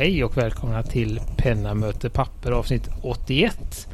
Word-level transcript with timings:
hej 0.00 0.24
och 0.24 0.36
välkomna 0.36 0.82
till 0.82 1.20
Penna 1.36 1.74
möter 1.74 2.08
papper 2.08 2.52
avsnitt 2.52 2.88
81. 3.02 3.88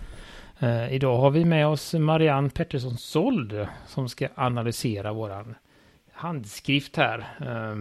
Eh, 0.59 0.95
idag 0.95 1.19
har 1.19 1.31
vi 1.31 1.45
med 1.45 1.67
oss 1.67 1.95
Marianne 1.95 2.51
Pettersson 2.51 2.97
Sold 2.97 3.67
som 3.87 4.09
ska 4.09 4.29
analysera 4.35 5.13
våran 5.13 5.55
handskrift 6.13 6.97
här. 6.97 7.19
Eh, 7.41 7.77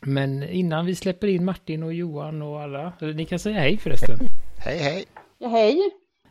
men 0.00 0.42
innan 0.42 0.86
vi 0.86 0.94
släpper 0.94 1.26
in 1.26 1.44
Martin 1.44 1.82
och 1.82 1.94
Johan 1.94 2.42
och 2.42 2.62
alla, 2.62 2.92
eller 3.00 3.14
ni 3.14 3.24
kan 3.24 3.38
säga 3.38 3.60
hej 3.60 3.78
förresten. 3.78 4.18
Hej 4.58 4.78
hej! 4.78 5.04
Ja, 5.38 5.48
hej! 5.48 5.78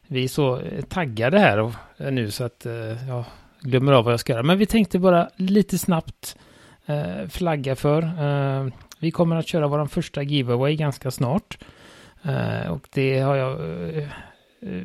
Vi 0.07 0.23
är 0.23 0.27
så 0.27 0.61
taggade 0.89 1.39
här 1.39 1.59
och, 1.59 1.73
eh, 1.97 2.11
nu 2.11 2.31
så 2.31 2.43
att 2.43 2.65
eh, 2.65 3.07
jag 3.07 3.23
glömmer 3.61 3.91
av 3.91 4.03
vad 4.03 4.13
jag 4.13 4.19
ska 4.19 4.33
göra. 4.33 4.43
Men 4.43 4.57
vi 4.57 4.65
tänkte 4.65 4.99
bara 4.99 5.29
lite 5.35 5.77
snabbt 5.77 6.37
eh, 6.85 7.27
flagga 7.29 7.75
för. 7.75 8.01
Vi 8.99 9.11
kommer 9.11 9.35
att 9.35 9.47
köra 9.47 9.67
vår 9.67 9.85
första 9.85 10.23
giveaway 10.23 10.75
ganska 10.75 11.11
snart. 11.11 11.57
Eh, 12.23 12.71
och 12.71 12.87
det 12.93 13.19
har 13.19 13.35
jag 13.35 13.59
eh, 13.97 14.07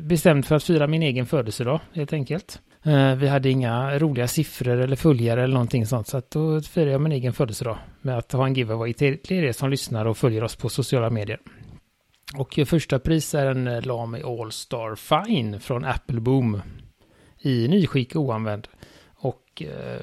bestämt 0.01 0.47
för 0.47 0.55
att 0.55 0.63
fira 0.63 0.87
min 0.87 1.03
egen 1.03 1.25
födelsedag 1.25 1.79
helt 1.93 2.13
enkelt. 2.13 2.61
Eh, 2.83 3.15
vi 3.15 3.27
hade 3.27 3.49
inga 3.49 3.99
roliga 3.99 4.27
siffror 4.27 4.77
eller 4.77 4.95
följare 4.95 5.43
eller 5.43 5.53
någonting 5.53 5.85
sånt. 5.85 6.07
Så 6.07 6.17
att 6.17 6.31
då 6.31 6.61
firar 6.61 6.91
jag 6.91 7.01
min 7.01 7.11
egen 7.11 7.33
födelsedag 7.33 7.77
med 8.01 8.17
att 8.17 8.31
ha 8.31 8.45
en 8.45 8.53
giveaway 8.53 8.93
till 8.93 9.19
er 9.29 9.51
som 9.51 9.69
lyssnar 9.69 10.05
och 10.05 10.17
följer 10.17 10.43
oss 10.43 10.55
på 10.55 10.69
sociala 10.69 11.09
medier. 11.09 11.39
Och 12.37 12.59
eh, 12.59 12.65
första 12.65 12.99
pris 12.99 13.35
är 13.35 13.45
en 13.45 13.67
eh, 13.67 13.81
Lamy 13.81 14.21
All 14.21 14.51
Star 14.51 14.95
Fine 14.95 15.59
från 15.59 15.85
Apple 15.85 16.19
Boom 16.19 16.61
i 17.41 17.67
nyskick 17.67 18.15
oanvänd. 18.15 18.67
Och 19.25 19.61
eh, 19.61 20.01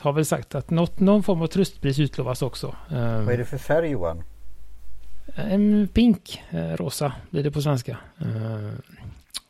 har 0.00 0.12
väl 0.12 0.24
sagt 0.24 0.54
att 0.54 0.70
något, 0.70 1.00
någon 1.00 1.22
form 1.22 1.42
av 1.42 1.46
tröstpris 1.46 1.98
utlovas 1.98 2.42
också. 2.42 2.66
Eh, 2.90 3.22
Vad 3.22 3.28
är 3.34 3.38
det 3.38 3.44
för 3.44 3.58
färg 3.58 3.90
Johan? 3.90 4.22
En 5.34 5.88
pink, 5.88 6.42
eh, 6.50 6.76
rosa 6.76 7.12
blir 7.30 7.42
det 7.42 7.50
på 7.50 7.62
svenska. 7.62 7.98
Eh, 8.20 8.70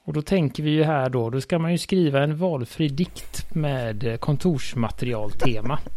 och 0.05 0.13
då 0.13 0.23
tänker 0.23 0.63
vi 0.63 0.71
ju 0.71 0.85
här 0.85 1.09
då, 1.11 1.31
då 1.31 1.41
ska 1.41 1.59
man 1.59 1.73
ju 1.73 1.79
skriva 1.79 2.23
en 2.23 2.37
valfri 2.37 2.89
dikt 2.89 3.55
med 3.55 4.21
kontorsmaterialtema. 4.21 5.79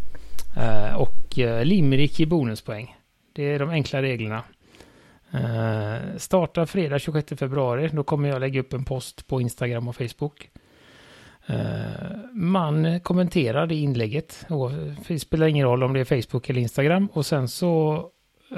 Eh, 0.58 0.96
och 0.96 1.40
eh, 1.40 1.66
limerick 1.66 2.20
i 2.20 2.26
bonuspoäng. 2.26 2.96
Det 3.34 3.44
är 3.44 3.60
de 3.60 3.70
enkla 3.70 4.02
reglerna. 4.02 4.44
Starta 6.18 6.66
fredag 6.66 7.00
26 7.00 7.40
februari. 7.40 7.90
Då 7.94 8.04
kommer 8.04 8.30
jag 8.30 8.40
lägga 8.40 8.60
upp 8.60 8.74
en 8.74 8.86
post 8.86 9.28
på 9.28 9.42
Instagram 9.42 9.88
och 9.88 9.96
Facebook. 9.96 10.50
Uh, 11.50 12.34
man 12.34 13.00
kommenterar 13.00 13.68
det 13.68 13.76
inlägget. 13.76 14.46
Och 14.50 14.72
det 15.08 15.20
spelar 15.20 15.48
ingen 15.48 15.68
roll 15.68 15.84
om 15.84 15.94
det 15.94 16.00
är 16.00 16.22
Facebook 16.22 16.50
eller 16.50 16.62
Instagram. 16.62 17.08
Och 17.14 17.26
sen 17.26 17.48
så 17.48 18.06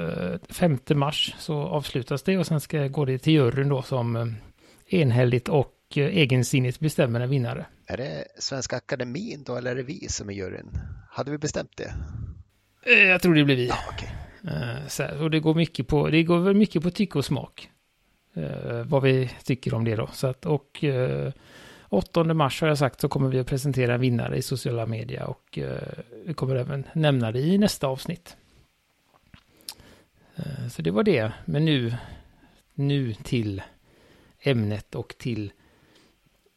uh, 0.00 0.36
5 0.48 0.78
mars 0.94 1.34
så 1.38 1.54
avslutas 1.54 2.22
det 2.22 2.38
och 2.38 2.46
sen 2.46 2.60
ska 2.60 2.88
gå 2.88 3.04
det 3.04 3.18
till 3.18 3.32
juryn 3.32 3.68
då 3.68 3.82
som 3.82 4.16
uh, 4.16 4.26
enhälligt 4.86 5.48
och 5.48 5.76
egensinnigt 5.94 6.80
bestämmer 6.80 7.20
en 7.20 7.30
vinnare. 7.30 7.66
Är 7.86 7.96
det 7.96 8.24
Svenska 8.38 8.76
Akademin 8.76 9.42
då 9.46 9.56
eller 9.56 9.70
är 9.70 9.74
det 9.74 9.82
vi 9.82 10.08
som 10.08 10.28
är 10.28 10.32
juryn? 10.32 10.78
Hade 11.10 11.30
vi 11.30 11.38
bestämt 11.38 11.76
det? 11.76 11.94
jag 12.92 13.22
tror 13.22 13.34
det 13.34 13.44
blir 13.44 13.56
vi. 13.56 13.68
Ja, 13.68 13.76
okay. 13.94 14.08
Så 14.88 15.02
här, 15.02 15.22
och 15.22 15.30
det 15.30 15.40
går 15.40 15.54
mycket 15.54 15.86
på, 15.86 16.08
det 16.08 16.22
går 16.22 16.38
väl 16.38 16.54
mycket 16.54 16.82
på 16.82 16.90
tycke 16.90 17.18
och 17.18 17.24
smak. 17.24 17.70
Vad 18.84 19.02
vi 19.02 19.30
tycker 19.44 19.74
om 19.74 19.84
det 19.84 19.96
då. 19.96 20.08
Så 20.12 20.26
att, 20.26 20.46
och 20.46 20.84
8 21.90 22.24
mars 22.24 22.60
har 22.60 22.68
jag 22.68 22.78
sagt 22.78 23.00
så 23.00 23.08
kommer 23.08 23.28
vi 23.28 23.38
att 23.38 23.46
presentera 23.46 23.94
en 23.94 24.00
vinnare 24.00 24.36
i 24.36 24.42
sociala 24.42 24.86
medier 24.86 25.24
och 25.24 25.58
eh, 25.58 25.78
vi 26.24 26.34
kommer 26.34 26.56
även 26.56 26.84
nämna 26.92 27.32
det 27.32 27.40
i 27.40 27.58
nästa 27.58 27.86
avsnitt. 27.86 28.36
Eh, 30.36 30.68
så 30.70 30.82
det 30.82 30.90
var 30.90 31.02
det. 31.02 31.32
Men 31.44 31.64
nu, 31.64 31.94
nu 32.74 33.14
till 33.14 33.62
ämnet 34.40 34.94
och 34.94 35.14
till 35.18 35.52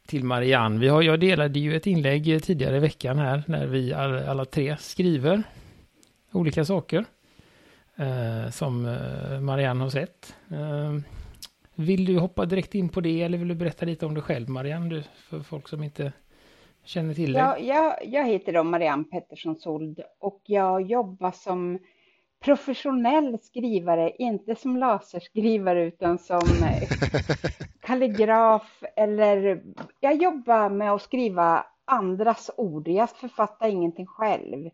till 0.08 0.24
Marianne. 0.24 0.80
Vi 0.80 0.88
har, 0.88 1.02
jag 1.02 1.20
delade 1.20 1.60
ju 1.60 1.76
ett 1.76 1.88
inlägg 1.88 2.44
tidigare 2.44 2.78
i 2.78 2.80
veckan 2.80 3.20
här 3.20 3.44
när 3.48 3.68
vi 3.68 3.94
alla, 3.94 4.30
alla 4.30 4.46
tre 4.46 4.78
skriver 4.80 5.44
olika 6.32 6.66
saker 6.66 7.06
eh, 7.96 8.50
som 8.52 8.86
eh, 8.86 9.40
Marianne 9.40 9.84
har 9.84 9.90
sett. 9.90 10.36
Vill 11.76 12.06
du 12.06 12.20
hoppa 12.20 12.46
direkt 12.46 12.76
in 12.76 12.90
på 12.90 13.02
det 13.02 13.22
eller 13.22 13.38
vill 13.38 13.48
du 13.48 13.56
berätta 13.56 13.86
lite 13.86 14.06
om 14.06 14.14
dig 14.14 14.24
själv 14.24 14.50
Marianne, 14.50 14.90
du, 14.90 15.04
för 15.30 15.40
folk 15.40 15.68
som 15.68 15.84
inte 15.84 16.14
känner 16.84 17.14
till 17.14 17.34
dig? 17.34 17.42
Ja, 17.42 17.58
jag, 17.58 17.96
jag 18.06 18.26
heter 18.26 18.54
då 18.54 18.64
Marianne 18.64 19.04
Pettersson 19.04 19.56
Sold 19.56 20.00
och 20.20 20.42
jag 20.46 20.82
jobbar 20.82 21.32
som 21.32 21.80
professionell 22.44 23.40
skrivare, 23.42 24.12
inte 24.20 24.56
som 24.56 24.78
laserskrivare 24.78 25.84
utan 25.84 26.18
som 26.18 26.40
kalligraf 27.82 28.84
eller 28.96 29.64
jag 30.00 30.16
jobbar 30.16 30.70
med 30.70 30.92
att 30.92 31.02
skriva 31.02 31.66
andras 31.86 32.52
ord. 32.58 32.88
Jag 32.88 33.10
författar 33.10 33.70
ingenting 33.70 34.06
själv. 34.06 34.70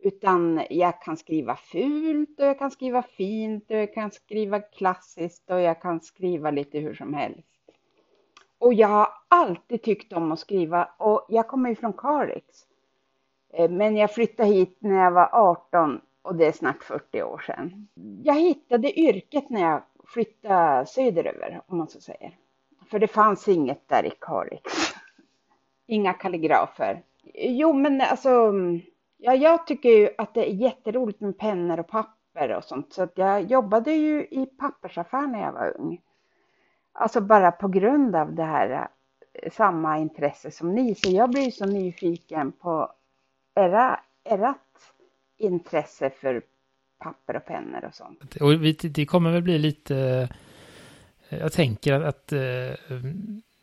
Utan 0.00 0.62
jag 0.70 1.02
kan 1.02 1.16
skriva 1.16 1.56
fult 1.56 2.40
och 2.40 2.46
jag 2.46 2.58
kan 2.58 2.70
skriva 2.70 3.02
fint 3.02 3.70
och 3.70 3.76
jag 3.76 3.94
kan 3.94 4.10
skriva 4.10 4.60
klassiskt 4.60 5.50
och 5.50 5.60
jag 5.60 5.82
kan 5.82 6.00
skriva 6.00 6.50
lite 6.50 6.78
hur 6.78 6.94
som 6.94 7.14
helst. 7.14 7.48
Och 8.58 8.74
jag 8.74 8.88
har 8.88 9.08
alltid 9.28 9.82
tyckt 9.82 10.12
om 10.12 10.32
att 10.32 10.38
skriva 10.38 10.88
och 10.98 11.26
jag 11.28 11.48
kommer 11.48 11.68
ju 11.68 11.76
från 11.76 11.92
Kalix. 11.92 12.44
Eh, 13.52 13.70
men 13.70 13.96
jag 13.96 14.14
flyttade 14.14 14.48
hit 14.48 14.76
när 14.78 15.04
jag 15.04 15.10
var 15.10 15.28
18 15.32 16.00
och 16.22 16.34
det 16.34 16.46
är 16.46 16.52
snart 16.52 16.82
40 16.82 17.22
år 17.22 17.38
sedan. 17.46 17.88
Jag 18.24 18.34
hittade 18.34 19.00
yrket 19.00 19.50
när 19.50 19.60
jag 19.60 19.82
flyttade 20.06 20.86
söderöver 20.86 21.60
om 21.66 21.78
man 21.78 21.88
så 21.88 22.00
säger. 22.00 22.36
För 22.90 22.98
det 22.98 23.08
fanns 23.08 23.48
inget 23.48 23.88
där 23.88 24.06
i 24.06 24.12
Kalix. 24.20 24.72
Inga 25.86 26.12
kalligrafer. 26.12 27.02
Jo 27.34 27.72
men 27.72 28.00
alltså 28.00 28.30
mm, 28.30 28.80
Ja, 29.20 29.34
jag 29.34 29.66
tycker 29.66 29.88
ju 29.88 30.08
att 30.18 30.34
det 30.34 30.50
är 30.50 30.54
jätteroligt 30.54 31.20
med 31.20 31.38
pennor 31.38 31.80
och 31.80 31.88
papper 31.88 32.56
och 32.56 32.64
sånt. 32.64 32.92
Så 32.92 33.02
att 33.02 33.12
jag 33.14 33.42
jobbade 33.42 33.92
ju 33.92 34.20
i 34.20 34.46
pappersaffär 34.46 35.26
när 35.26 35.40
jag 35.40 35.52
var 35.52 35.76
ung. 35.80 36.00
Alltså 36.92 37.20
bara 37.20 37.52
på 37.52 37.68
grund 37.68 38.16
av 38.16 38.34
det 38.34 38.44
här 38.44 38.88
eh, 39.32 39.52
samma 39.52 39.98
intresse 39.98 40.50
som 40.50 40.74
ni. 40.74 40.94
Så 40.94 41.10
jag 41.10 41.30
blir 41.30 41.50
så 41.50 41.66
nyfiken 41.66 42.52
på 42.52 42.92
era, 43.54 44.00
ert 44.24 44.56
intresse 45.38 46.10
för 46.10 46.42
papper 46.98 47.36
och 47.36 47.44
pennor 47.44 47.84
och 47.84 47.94
sånt. 47.94 48.36
Och 48.40 48.58
det 48.90 49.06
kommer 49.06 49.32
väl 49.32 49.42
bli 49.42 49.58
lite... 49.58 49.96
Eh, 51.28 51.38
jag 51.38 51.52
tänker 51.52 51.92
att, 51.92 52.04
att 52.04 52.32
eh, 52.32 52.40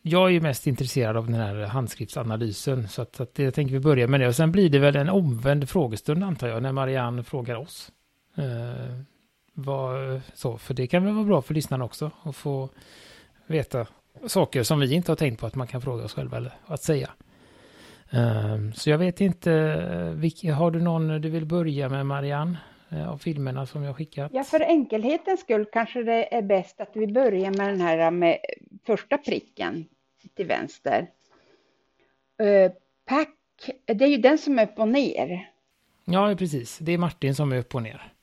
jag 0.07 0.25
är 0.25 0.29
ju 0.29 0.41
mest 0.41 0.67
intresserad 0.67 1.17
av 1.17 1.25
den 1.25 1.35
här 1.35 1.55
handskriftsanalysen. 1.55 2.87
Så 2.87 3.01
att, 3.01 3.19
att 3.19 3.35
det 3.35 3.51
tänker 3.51 3.73
vi 3.73 3.79
börja 3.79 4.07
med 4.07 4.19
det. 4.19 4.27
Och 4.27 4.35
sen 4.35 4.51
blir 4.51 4.69
det 4.69 4.79
väl 4.79 4.95
en 4.95 5.09
omvänd 5.09 5.69
frågestund 5.69 6.23
antar 6.23 6.47
jag, 6.47 6.63
när 6.63 6.71
Marianne 6.71 7.23
frågar 7.23 7.55
oss. 7.55 7.91
Eh, 8.37 8.99
vad, 9.53 10.21
så, 10.33 10.57
för 10.57 10.73
det 10.73 10.87
kan 10.87 11.05
väl 11.05 11.13
vara 11.13 11.25
bra 11.25 11.41
för 11.41 11.53
lyssnarna 11.53 11.85
också 11.85 12.11
att 12.23 12.35
få 12.35 12.69
veta 13.47 13.87
saker 14.27 14.63
som 14.63 14.79
vi 14.79 14.93
inte 14.93 15.11
har 15.11 15.15
tänkt 15.15 15.39
på 15.39 15.45
att 15.45 15.55
man 15.55 15.67
kan 15.67 15.81
fråga 15.81 16.03
oss 16.03 16.13
själva 16.13 16.37
eller 16.37 16.53
att 16.65 16.83
säga. 16.83 17.09
Eh, 18.09 18.71
så 18.73 18.89
jag 18.89 18.97
vet 18.97 19.21
inte, 19.21 20.13
vilka, 20.15 20.53
har 20.53 20.71
du 20.71 20.81
någon 20.81 21.21
du 21.21 21.29
vill 21.29 21.45
börja 21.45 21.89
med 21.89 22.05
Marianne? 22.05 22.57
Eh, 22.89 23.09
av 23.09 23.17
filmerna 23.17 23.65
som 23.65 23.83
jag 23.83 23.95
skickat. 23.95 24.31
Ja, 24.33 24.43
för 24.43 24.59
enkelhetens 24.59 25.39
skull 25.39 25.65
kanske 25.71 26.03
det 26.03 26.35
är 26.35 26.41
bäst 26.41 26.81
att 26.81 26.91
vi 26.93 27.07
börjar 27.07 27.51
med 27.51 27.69
den 27.69 27.81
här 27.81 28.11
med 28.11 28.37
första 28.85 29.17
pricken 29.17 29.85
till 30.35 30.45
vänster. 30.45 31.07
Uh, 32.41 32.71
pack, 33.05 33.35
det 33.85 34.05
är 34.05 34.09
ju 34.09 34.17
den 34.17 34.37
som 34.37 34.59
är 34.59 34.63
upp 34.63 34.79
och 34.79 34.87
ner. 34.87 35.49
Ja, 36.05 36.35
precis. 36.35 36.77
Det 36.77 36.91
är 36.91 36.97
Martin 36.97 37.35
som 37.35 37.51
är 37.51 37.57
upp 37.57 37.75
och 37.75 37.83
ner. 37.83 38.13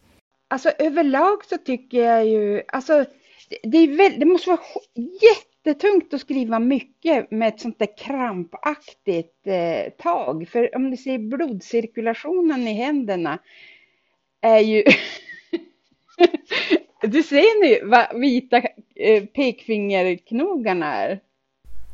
Alltså 0.48 0.70
överlag 0.78 1.44
så 1.44 1.58
tycker 1.58 1.98
jag 1.98 2.26
ju, 2.26 2.62
alltså 2.68 3.04
det, 3.62 3.86
väl, 3.86 4.20
det 4.20 4.26
måste 4.26 4.50
vara 4.50 4.60
jättetungt 5.22 6.14
att 6.14 6.20
skriva 6.20 6.58
mycket 6.58 7.30
med 7.30 7.48
ett 7.48 7.60
sånt 7.60 7.78
där 7.78 7.98
krampaktigt 7.98 9.46
eh, 9.46 9.92
tag. 9.98 10.48
För 10.48 10.76
om 10.76 10.90
ni 10.90 10.96
ser 10.96 11.18
blodcirkulationen 11.18 12.68
i 12.68 12.72
händerna 12.72 13.38
är 14.40 14.58
ju 14.58 14.84
Du 17.02 17.22
ser 17.22 17.62
nu 17.64 17.88
vad 17.88 18.20
vita 18.20 18.62
eh, 18.94 19.24
pekfingerknogarna 19.24 20.94
är. 20.94 21.20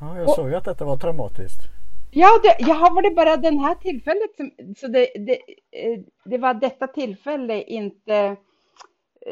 Ja, 0.00 0.18
jag 0.18 0.30
såg 0.30 0.48
ju 0.48 0.54
att 0.54 0.64
detta 0.64 0.84
var 0.84 0.96
traumatiskt. 0.96 1.62
Ja, 2.10 2.28
det, 2.42 2.56
ja, 2.58 2.90
var 2.94 3.02
det 3.02 3.10
bara 3.10 3.36
den 3.36 3.58
här 3.58 3.74
tillfället 3.74 4.36
som, 4.36 4.50
så 4.76 4.88
det, 4.88 5.08
det, 5.26 5.32
eh, 5.70 6.00
det 6.24 6.38
var 6.38 6.54
detta 6.54 6.86
tillfälle 6.86 7.62
inte, 7.62 8.36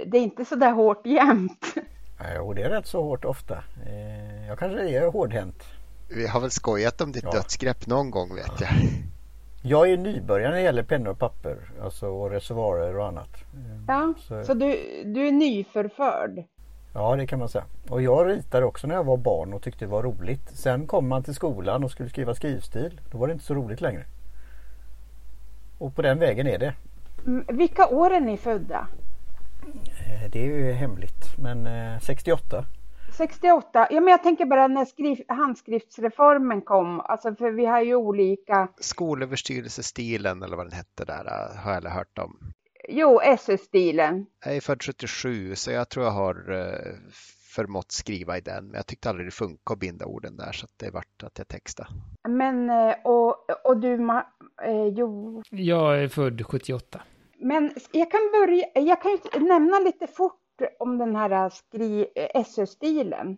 det 0.06 0.18
är 0.18 0.22
inte 0.22 0.44
så 0.44 0.56
där 0.56 0.72
hårt 0.72 1.06
jämt. 1.06 1.74
Jo, 2.36 2.52
det 2.52 2.62
är 2.62 2.70
rätt 2.70 2.86
så 2.86 3.02
hårt 3.02 3.24
ofta. 3.24 3.54
Eh, 3.86 4.46
jag 4.48 4.58
kanske 4.58 4.88
är 4.88 5.06
hårdhänt. 5.06 5.64
Vi 6.08 6.26
har 6.26 6.40
väl 6.40 6.50
skojat 6.50 7.00
om 7.00 7.12
ditt 7.12 7.24
ja. 7.24 7.30
dödsgrepp 7.30 7.86
någon 7.86 8.10
gång 8.10 8.34
vet 8.34 8.60
jag. 8.60 8.70
Jag 9.62 9.90
är 9.90 9.96
nybörjare 9.96 10.50
när 10.50 10.56
det 10.56 10.62
gäller 10.62 10.82
pennor 10.82 11.10
och 11.10 11.18
papper, 11.18 11.56
alltså 11.82 12.06
och 12.06 12.30
reservoarer 12.30 12.98
och 12.98 13.06
annat. 13.06 13.30
Ja, 13.88 14.14
så, 14.18 14.44
så 14.44 14.54
du, 14.54 14.68
du 15.04 15.28
är 15.28 15.32
nyförförd? 15.32 16.44
Ja 16.98 17.16
det 17.16 17.26
kan 17.26 17.38
man 17.38 17.48
säga. 17.48 17.64
Och 17.88 18.02
jag 18.02 18.28
ritade 18.28 18.66
också 18.66 18.86
när 18.86 18.94
jag 18.94 19.04
var 19.04 19.16
barn 19.16 19.52
och 19.52 19.62
tyckte 19.62 19.84
det 19.84 19.90
var 19.90 20.02
roligt. 20.02 20.48
Sen 20.54 20.86
kom 20.86 21.08
man 21.08 21.22
till 21.22 21.34
skolan 21.34 21.84
och 21.84 21.90
skulle 21.90 22.08
skriva 22.08 22.34
skrivstil. 22.34 23.00
Då 23.10 23.18
var 23.18 23.26
det 23.26 23.32
inte 23.32 23.44
så 23.44 23.54
roligt 23.54 23.80
längre. 23.80 24.04
Och 25.78 25.94
på 25.94 26.02
den 26.02 26.18
vägen 26.18 26.46
är 26.46 26.58
det. 26.58 26.74
Mm, 27.26 27.56
Vilka 27.58 27.86
år 27.88 28.10
är 28.10 28.20
ni 28.20 28.36
födda? 28.36 28.88
Eh, 30.06 30.30
Det 30.30 30.38
är 30.40 30.44
ju 30.46 30.72
hemligt. 30.72 31.38
Men 31.38 31.66
eh, 31.66 31.98
68. 32.00 32.64
68? 33.16 33.86
Ja, 33.90 34.00
men 34.00 34.08
jag 34.10 34.22
tänker 34.22 34.44
bara 34.46 34.66
när 34.68 34.84
skriv, 34.84 35.18
handskriftsreformen 35.28 36.62
kom, 36.62 37.00
alltså 37.00 37.34
för 37.34 37.50
vi 37.50 37.66
har 37.66 37.82
ju 37.82 37.94
olika, 37.94 38.68
Skolöverstyrelsestilen 38.80 40.42
eller 40.42 40.56
vad 40.56 40.66
den 40.66 40.72
hette 40.76 41.04
där 41.04 41.24
äh, 41.26 41.56
har 41.62 41.70
jag 41.70 41.76
aldrig 41.76 41.94
hört 41.94 42.18
om. 42.18 42.52
Jo, 42.88 43.20
SÖ-stilen. 43.38 44.26
Jag 44.44 44.56
är 44.56 44.60
född 44.60 44.82
77 44.82 45.54
så 45.54 45.70
jag 45.70 45.88
tror 45.88 46.04
jag 46.04 46.12
har 46.12 46.50
eh, 46.52 46.92
förmått 47.54 47.92
skriva 47.92 48.38
i 48.38 48.40
den. 48.40 48.64
Men 48.66 48.74
jag 48.74 48.86
tyckte 48.86 49.08
aldrig 49.10 49.26
det 49.26 49.30
funkade 49.30 49.72
att 49.74 49.78
binda 49.78 50.06
orden 50.06 50.36
där 50.36 50.52
så 50.52 50.66
det 50.76 50.90
vart 50.90 51.22
att 51.22 51.38
jag 51.38 51.48
textade. 51.48 51.88
Men, 52.28 52.70
eh, 52.70 52.94
och, 53.04 53.50
och 53.66 53.76
du, 53.76 53.96
Ma- 53.98 54.24
eh, 54.62 54.86
jo, 54.86 55.42
Jag 55.50 56.02
är 56.02 56.08
född 56.08 56.46
78. 56.46 57.02
men 57.38 57.70
jag 57.92 58.10
kan 58.10 58.20
börja, 58.32 58.66
jag 58.74 59.02
kan 59.02 59.10
ju 59.34 59.40
nämna 59.40 59.78
lite 59.78 60.06
fort 60.06 60.40
om 60.78 60.98
den 60.98 61.16
här 61.16 61.48
skri, 61.50 62.06
SÖ-stilen. 62.46 63.36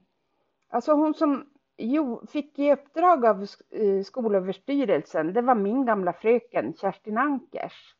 Alltså 0.70 0.92
hon 0.92 1.14
som 1.14 1.46
jo, 1.78 2.26
fick 2.32 2.58
i 2.58 2.72
uppdrag 2.72 3.26
av 3.26 3.42
eh, 3.42 4.02
Skolöverstyrelsen, 4.04 5.32
det 5.32 5.42
var 5.42 5.54
min 5.54 5.86
gamla 5.86 6.12
fröken 6.12 6.74
Kerstin 6.80 7.18
Ankers. 7.18 7.94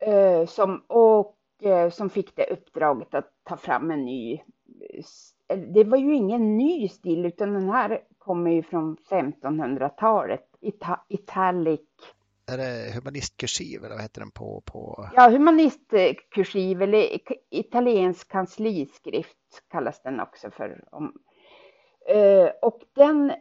Eh, 0.00 0.46
som, 0.46 0.82
och 0.86 1.36
eh, 1.62 1.90
som 1.90 2.10
fick 2.10 2.36
det 2.36 2.50
uppdraget 2.50 3.14
att 3.14 3.30
ta 3.44 3.56
fram 3.56 3.90
en 3.90 4.04
ny, 4.04 4.40
eh, 5.48 5.58
det 5.58 5.84
var 5.84 5.98
ju 5.98 6.14
ingen 6.14 6.56
ny 6.56 6.88
stil 6.88 7.26
utan 7.26 7.52
den 7.52 7.70
här 7.70 8.00
kommer 8.18 8.50
ju 8.50 8.62
från 8.62 8.96
1500-talet, 8.96 10.44
Ita, 10.60 11.00
italic, 11.08 11.80
Är 12.46 12.58
det 12.58 12.94
humanistkursiv 12.94 13.84
eller 13.84 13.94
vad 13.94 14.02
heter 14.02 14.20
den 14.20 14.30
på? 14.30 14.62
på... 14.66 15.08
ja 15.14 15.28
humanistkursiv 15.28 16.82
eller 16.82 17.20
italiensk 17.50 18.28
kansliskrift 18.28 19.62
kallas 19.70 20.02
den 20.02 20.20
också 20.20 20.50
för. 20.50 20.84
Om, 20.92 21.12
och 22.62 22.80
den 22.94 23.32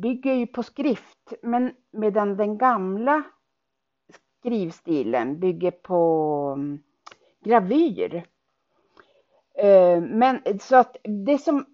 bygger 0.00 0.34
ju 0.34 0.46
på 0.46 0.62
skrift, 0.62 1.32
men 1.42 1.72
medan 1.92 2.36
den 2.36 2.58
gamla 2.58 3.22
skrivstilen 4.42 5.40
bygger 5.40 5.70
på 5.70 6.02
mm, 6.56 6.78
gravyr. 7.44 8.14
Eh, 9.58 10.00
men 10.00 10.40
så 10.60 10.76
att 10.76 10.96
det 11.04 11.38
som, 11.38 11.66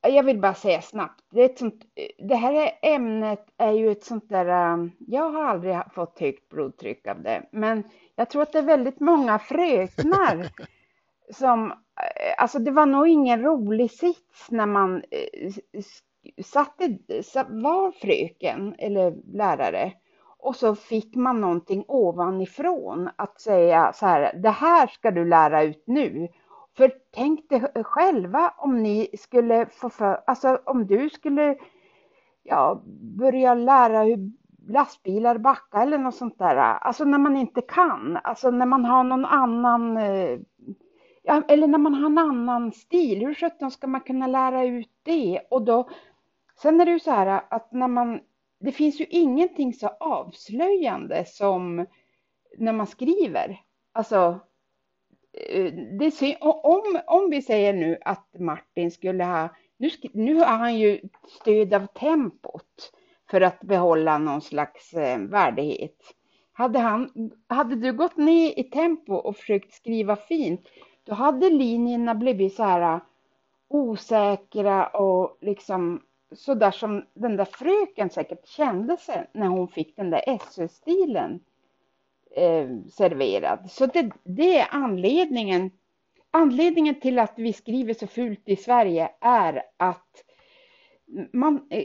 jag 0.00 0.22
vill 0.22 0.40
bara 0.40 0.54
säga 0.54 0.82
snabbt, 0.82 1.24
det, 1.30 1.58
sånt, 1.58 1.84
det 2.18 2.34
här 2.34 2.78
ämnet 2.82 3.46
är 3.56 3.72
ju 3.72 3.90
ett 3.90 4.04
sånt 4.04 4.28
där, 4.28 4.72
um, 4.72 4.92
jag 4.98 5.30
har 5.30 5.44
aldrig 5.44 5.76
fått 5.94 6.18
högt 6.20 6.48
blodtryck 6.48 7.06
av 7.06 7.22
det, 7.22 7.48
men 7.52 7.82
jag 8.16 8.30
tror 8.30 8.42
att 8.42 8.52
det 8.52 8.58
är 8.58 8.62
väldigt 8.62 9.00
många 9.00 9.38
fröknar 9.38 10.46
som, 11.34 11.70
eh, 11.70 12.34
alltså 12.38 12.58
det 12.58 12.70
var 12.70 12.86
nog 12.86 13.08
ingen 13.08 13.42
rolig 13.42 13.90
sits 13.90 14.50
när 14.50 14.66
man 14.66 15.02
eh, 15.10 15.52
satte, 16.44 16.98
sa- 17.22 17.46
var 17.48 17.92
fröken 17.92 18.74
eller 18.78 19.14
lärare 19.36 19.92
och 20.38 20.56
så 20.56 20.74
fick 20.74 21.14
man 21.14 21.40
någonting 21.40 21.84
ovanifrån 21.88 23.10
att 23.16 23.40
säga 23.40 23.92
så 23.92 24.06
här, 24.06 24.32
det 24.42 24.50
här 24.50 24.86
ska 24.86 25.10
du 25.10 25.24
lära 25.24 25.62
ut 25.62 25.84
nu. 25.86 26.28
För 26.76 26.92
tänk 27.14 27.48
dig 27.48 27.84
själva 27.84 28.54
om 28.58 28.82
ni 28.82 29.08
skulle 29.18 29.66
få 29.66 29.90
för, 29.90 30.20
alltså 30.26 30.60
om 30.64 30.86
du 30.86 31.10
skulle 31.10 31.56
ja, 32.42 32.82
börja 33.18 33.54
lära 33.54 34.02
hur 34.02 34.32
lastbilar 34.68 35.38
backar 35.38 35.82
eller 35.82 35.98
något 35.98 36.14
sånt 36.14 36.38
där. 36.38 36.56
Alltså 36.56 37.04
när 37.04 37.18
man 37.18 37.36
inte 37.36 37.60
kan, 37.60 38.18
alltså 38.24 38.50
när 38.50 38.66
man 38.66 38.84
har 38.84 39.04
någon 39.04 39.24
annan, 39.24 39.96
eh, 39.96 40.38
ja, 41.22 41.42
eller 41.48 41.66
när 41.66 41.78
man 41.78 41.94
har 41.94 42.06
en 42.06 42.18
annan 42.18 42.72
stil, 42.72 43.20
hur 43.20 43.34
sjutton 43.34 43.70
ska 43.70 43.86
man 43.86 44.00
kunna 44.00 44.26
lära 44.26 44.64
ut 44.64 44.90
det? 45.02 45.40
Och 45.50 45.64
då, 45.64 45.88
sen 46.62 46.80
är 46.80 46.84
det 46.84 46.92
ju 46.92 47.00
så 47.00 47.10
här 47.10 47.42
att 47.50 47.72
när 47.72 47.88
man, 47.88 48.20
det 48.58 48.72
finns 48.72 49.00
ju 49.00 49.06
ingenting 49.10 49.72
så 49.74 49.88
avslöjande 49.88 51.24
som 51.24 51.86
när 52.58 52.72
man 52.72 52.86
skriver. 52.86 53.60
Alltså, 53.92 54.40
eh, 55.32 55.72
det, 55.72 56.36
om, 56.40 57.00
om 57.06 57.30
vi 57.30 57.42
säger 57.42 57.72
nu 57.72 57.98
att 58.04 58.28
Martin 58.38 58.90
skulle 58.90 59.24
ha, 59.24 59.48
nu, 59.76 59.90
nu 60.12 60.34
har 60.34 60.46
han 60.46 60.78
ju 60.78 61.00
stöd 61.40 61.74
av 61.74 61.86
tempot 61.86 62.92
för 63.30 63.40
att 63.40 63.60
behålla 63.60 64.18
någon 64.18 64.40
slags 64.40 64.94
eh, 64.94 65.18
värdighet. 65.18 65.96
Hade, 66.52 66.78
han, 66.78 67.30
hade 67.48 67.76
du 67.76 67.92
gått 67.92 68.16
ner 68.16 68.58
i 68.58 68.64
tempo 68.64 69.14
och 69.14 69.36
försökt 69.36 69.74
skriva 69.74 70.16
fint, 70.16 70.68
då 71.04 71.14
hade 71.14 71.50
linjerna 71.50 72.14
blivit 72.14 72.54
så 72.54 72.62
här 72.62 72.94
eh, 72.94 73.00
osäkra 73.68 74.86
och 74.86 75.38
liksom 75.40 76.02
så 76.36 76.54
där 76.54 76.70
som 76.70 77.04
den 77.14 77.36
där 77.36 77.44
fröken 77.44 78.10
säkert 78.10 78.46
kände 78.46 78.96
sig 78.96 79.30
när 79.32 79.46
hon 79.46 79.68
fick 79.68 79.96
den 79.96 80.10
där 80.10 80.38
SÖ-stilen 80.50 81.40
eh, 82.36 82.68
serverad. 82.90 83.70
Så 83.70 83.86
det, 83.86 84.10
det 84.24 84.58
är 84.58 84.68
anledningen. 84.70 85.70
Anledningen 86.30 87.00
till 87.00 87.18
att 87.18 87.32
vi 87.36 87.52
skriver 87.52 87.94
så 87.94 88.06
fult 88.06 88.42
i 88.48 88.56
Sverige 88.56 89.10
är 89.20 89.62
att 89.76 90.24
man 91.32 91.66
eh, 91.70 91.84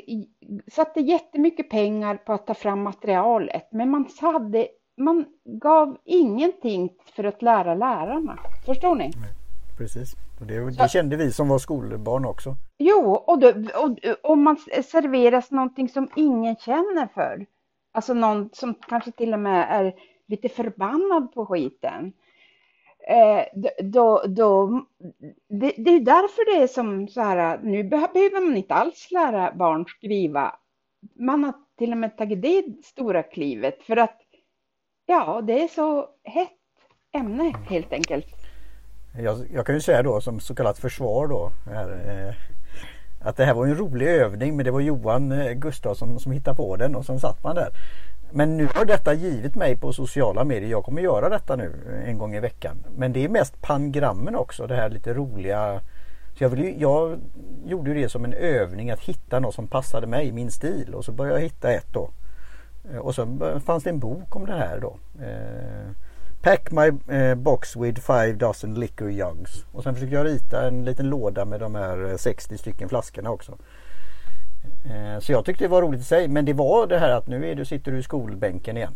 satte 0.71 0.99
jättemycket 0.99 1.69
pengar 1.69 2.17
på 2.17 2.33
att 2.33 2.47
ta 2.47 2.53
fram 2.53 2.83
materialet, 2.83 3.67
men 3.71 3.89
man, 3.89 4.07
hade, 4.21 4.67
man 4.97 5.25
gav 5.45 5.97
ingenting 6.05 6.89
för 7.05 7.23
att 7.23 7.41
lära 7.41 7.75
lärarna. 7.75 8.39
Förstår 8.65 8.95
ni? 8.95 9.11
Precis. 9.81 10.13
Och 10.39 10.45
det, 10.45 10.71
det 10.71 10.89
kände 10.89 11.15
vi 11.15 11.31
som 11.31 11.49
var 11.49 11.59
skolbarn 11.59 12.25
också. 12.25 12.55
Jo, 12.77 13.11
och, 13.13 13.43
och 14.23 14.37
man 14.37 14.57
serveras 14.85 15.51
någonting 15.51 15.89
som 15.89 16.09
ingen 16.15 16.55
känner 16.55 17.07
för. 17.13 17.45
Alltså 17.91 18.13
någon 18.13 18.49
som 18.53 18.75
kanske 18.87 19.11
till 19.11 19.33
och 19.33 19.39
med 19.39 19.67
är 19.69 19.93
lite 20.27 20.49
förbannad 20.49 21.33
på 21.33 21.45
skiten. 21.45 22.13
Eh, 23.07 23.61
då, 23.83 24.23
då, 24.27 24.85
det, 25.49 25.73
det 25.77 25.91
är 25.91 25.99
därför 25.99 26.55
det 26.55 26.63
är 26.63 26.67
som 26.67 27.07
så 27.07 27.21
här, 27.21 27.59
nu 27.63 27.83
beh- 27.83 28.13
behöver 28.13 28.41
man 28.41 28.57
inte 28.57 28.73
alls 28.73 29.11
lära 29.11 29.55
barn 29.55 29.85
skriva. 29.85 30.55
Man 31.19 31.43
har 31.43 31.53
till 31.77 31.91
och 31.91 31.97
med 31.97 32.17
tagit 32.17 32.41
det 32.41 32.63
stora 32.83 33.23
klivet 33.23 33.83
för 33.83 33.97
att 33.97 34.21
ja, 35.05 35.41
det 35.41 35.63
är 35.63 35.67
så 35.67 36.09
hett 36.23 36.51
ämne 37.11 37.53
helt 37.69 37.93
enkelt. 37.93 38.40
Jag, 39.17 39.47
jag 39.53 39.65
kan 39.65 39.75
ju 39.75 39.81
säga 39.81 40.03
då 40.03 40.21
som 40.21 40.39
så 40.39 40.55
kallat 40.55 40.77
försvar 40.77 41.27
då. 41.27 41.51
Här, 41.65 41.89
eh, 42.07 42.35
att 43.19 43.37
det 43.37 43.45
här 43.45 43.53
var 43.53 43.65
en 43.65 43.77
rolig 43.77 44.07
övning 44.07 44.55
men 44.55 44.65
det 44.65 44.71
var 44.71 44.79
Johan 44.79 45.31
eh, 45.31 45.53
Gustafsson 45.53 46.19
som 46.19 46.31
hittade 46.31 46.57
på 46.57 46.75
den 46.75 46.95
och 46.95 47.05
sen 47.05 47.19
satt 47.19 47.43
man 47.43 47.55
där. 47.55 47.69
Men 48.31 48.57
nu 48.57 48.67
har 48.75 48.85
detta 48.85 49.13
givit 49.13 49.55
mig 49.55 49.77
på 49.77 49.93
sociala 49.93 50.43
medier. 50.43 50.69
Jag 50.69 50.83
kommer 50.83 51.01
göra 51.01 51.29
detta 51.29 51.55
nu 51.55 51.73
eh, 51.87 52.09
en 52.09 52.17
gång 52.17 52.35
i 52.35 52.39
veckan. 52.39 52.83
Men 52.97 53.13
det 53.13 53.25
är 53.25 53.29
mest 53.29 53.61
pangrammen 53.61 54.35
också. 54.35 54.67
Det 54.67 54.75
här 54.75 54.89
lite 54.89 55.13
roliga. 55.13 55.81
Så 56.37 56.43
jag, 56.43 56.49
vill 56.49 56.63
ju, 56.63 56.75
jag 56.77 57.19
gjorde 57.65 57.89
ju 57.89 58.01
det 58.01 58.09
som 58.09 58.25
en 58.25 58.33
övning 58.33 58.91
att 58.91 58.99
hitta 58.99 59.39
något 59.39 59.55
som 59.55 59.67
passade 59.67 60.07
mig, 60.07 60.31
min 60.31 60.51
stil. 60.51 60.95
Och 60.95 61.05
så 61.05 61.11
började 61.11 61.39
jag 61.39 61.43
hitta 61.43 61.71
ett 61.71 61.93
då. 61.93 62.09
Eh, 62.91 62.97
och 62.97 63.15
så 63.15 63.37
fanns 63.65 63.83
det 63.83 63.89
en 63.89 63.99
bok 63.99 64.35
om 64.35 64.45
det 64.45 64.53
här 64.53 64.79
då. 64.79 64.97
Eh, 65.21 65.91
Pack 66.41 66.71
my 66.71 67.15
eh, 67.15 67.35
box 67.35 67.75
with 67.75 68.01
five 68.01 68.33
dozen 68.33 68.73
liquor 68.73 69.11
jugs. 69.11 69.65
Och 69.71 69.83
sen 69.83 69.93
försökte 69.93 70.15
jag 70.15 70.25
rita 70.25 70.67
en 70.67 70.85
liten 70.85 71.09
låda 71.09 71.45
med 71.45 71.59
de 71.59 71.75
här 71.75 72.09
eh, 72.09 72.17
60 72.17 72.57
stycken 72.57 72.89
flaskorna 72.89 73.29
också. 73.29 73.57
Eh, 74.85 75.19
så 75.19 75.31
jag 75.31 75.45
tyckte 75.45 75.63
det 75.63 75.67
var 75.67 75.81
roligt 75.81 76.01
i 76.01 76.03
sig. 76.03 76.27
Men 76.27 76.45
det 76.45 76.53
var 76.53 76.87
det 76.87 76.99
här 76.99 77.09
att 77.09 77.27
nu 77.27 77.49
är 77.49 77.55
du, 77.55 77.65
sitter 77.65 77.91
du 77.91 77.97
i 77.97 78.03
skolbänken 78.03 78.77
igen. 78.77 78.93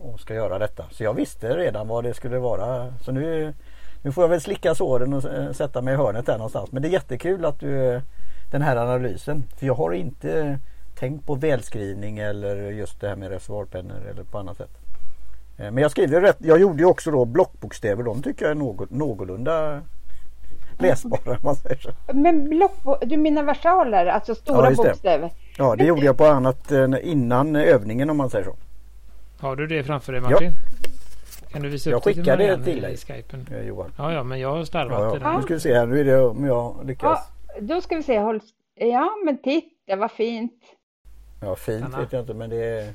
Och 0.00 0.20
ska 0.20 0.34
göra 0.34 0.58
detta. 0.58 0.84
Så 0.90 1.04
jag 1.04 1.14
visste 1.14 1.56
redan 1.56 1.88
vad 1.88 2.04
det 2.04 2.14
skulle 2.14 2.38
vara. 2.38 2.94
Så 3.00 3.12
nu, 3.12 3.54
nu 4.02 4.12
får 4.12 4.24
jag 4.24 4.28
väl 4.28 4.40
slicka 4.40 4.74
såren 4.74 5.12
och 5.12 5.24
eh, 5.24 5.52
sätta 5.52 5.82
mig 5.82 5.94
i 5.94 5.96
hörnet 5.96 6.26
där 6.26 6.36
någonstans. 6.36 6.72
Men 6.72 6.82
det 6.82 6.88
är 6.88 6.92
jättekul 6.92 7.44
att 7.44 7.60
du 7.60 7.94
eh, 7.94 8.02
den 8.50 8.62
här 8.62 8.76
analysen. 8.76 9.44
För 9.56 9.66
jag 9.66 9.74
har 9.74 9.92
inte 9.92 10.58
tänkt 10.98 11.26
på 11.26 11.34
välskrivning 11.34 12.18
eller 12.18 12.56
just 12.56 13.00
det 13.00 13.08
här 13.08 13.16
med 13.16 13.30
reservoarpennor 13.30 14.06
eller 14.10 14.22
på 14.22 14.38
annat 14.38 14.56
sätt. 14.56 14.85
Eh, 15.58 15.70
Men 15.70 15.76
jag 15.78 15.90
skriver 15.90 16.20
rätt. 16.20 16.36
Jag 16.40 16.60
gjorde 16.60 16.78
ju 16.78 16.84
också 16.84 17.10
då 17.10 17.24
blockbokstäver. 17.24 18.02
De 18.02 18.22
tycker 18.22 18.44
jag 18.44 18.50
är 18.50 18.54
något, 18.54 18.90
någorlunda 18.90 19.80
läsbara 20.78 21.38
man 21.42 21.56
säger 21.56 21.76
så. 21.76 21.90
Men 22.12 22.48
block, 22.48 22.72
du 23.06 23.16
menar 23.16 23.42
versaler, 23.42 24.06
alltså 24.06 24.34
stora 24.34 24.64
Ja, 24.64 24.70
det. 24.70 24.76
bokstäver? 24.76 25.30
Ja 25.58 25.76
det 25.76 25.84
gjorde 25.84 26.04
jag 26.06 26.16
på 26.16 26.24
annat 26.26 26.72
eh, 26.72 26.86
innan 27.02 27.56
övningen 27.56 28.10
om 28.10 28.16
man 28.16 28.30
säger 28.30 28.44
så. 28.44 28.56
Har 29.40 29.56
du 29.56 29.66
det 29.66 29.84
framför 29.84 30.12
dig 30.12 30.20
Martin? 30.22 30.52
Kan 31.52 31.62
du 31.62 31.68
visa 31.68 31.90
Jag 31.90 31.96
upp 31.96 32.04
det 32.04 32.12
till 32.12 32.22
skickade 32.22 32.36
det 32.42 32.48
Marianne 32.48 32.64
till 32.64 32.78
i 32.78 32.80
dig. 32.80 32.96
Skypen? 32.96 33.46
eh, 33.52 33.60
Johan. 33.66 33.92
Ja, 33.98 34.12
ja, 34.12 34.22
men 34.22 34.40
jag 34.40 34.50
har 34.56 34.64
starvat 34.64 35.00
Ja, 35.00 35.18
det 35.18 35.24
ja. 35.24 35.36
Nu 35.36 35.42
ska 35.42 35.54
vi 35.54 35.60
se 35.60 35.74
här. 35.74 35.86
Nu 35.86 36.00
är 36.00 36.04
det 36.04 36.20
om 36.20 36.44
jag 36.44 36.80
lyckas. 36.86 37.18
Ja, 37.54 37.60
då 37.60 37.80
ska 37.80 37.96
vi 37.96 38.02
se. 38.02 38.18
Håll... 38.18 38.40
Ja, 38.74 39.10
men 39.24 39.38
titta 39.42 39.96
vad 39.96 40.10
fint. 40.10 40.52
Ja, 41.42 41.56
fint 41.56 41.84
Anna. 41.84 42.00
vet 42.00 42.12
jag 42.12 42.22
inte 42.22 42.34
men 42.34 42.50
det 42.50 42.56
är... 42.64 42.92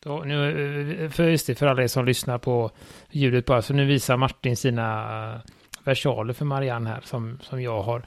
Då, 0.00 0.22
nu, 0.26 1.04
eh, 1.04 1.10
för 1.10 1.24
just 1.24 1.46
det, 1.46 1.54
för 1.54 1.66
alla 1.66 1.82
er 1.82 1.86
som 1.86 2.04
lyssnar 2.04 2.38
på 2.38 2.70
ljudet 3.10 3.44
bara, 3.44 3.62
så 3.62 3.74
nu 3.74 3.86
visar 3.86 4.16
Martin 4.16 4.56
sina 4.56 5.32
eh, 5.34 5.40
versaler 5.84 6.32
för 6.32 6.44
Marianne 6.44 6.90
här 6.90 7.00
som, 7.04 7.38
som 7.42 7.62
jag 7.62 7.82
har 7.82 8.02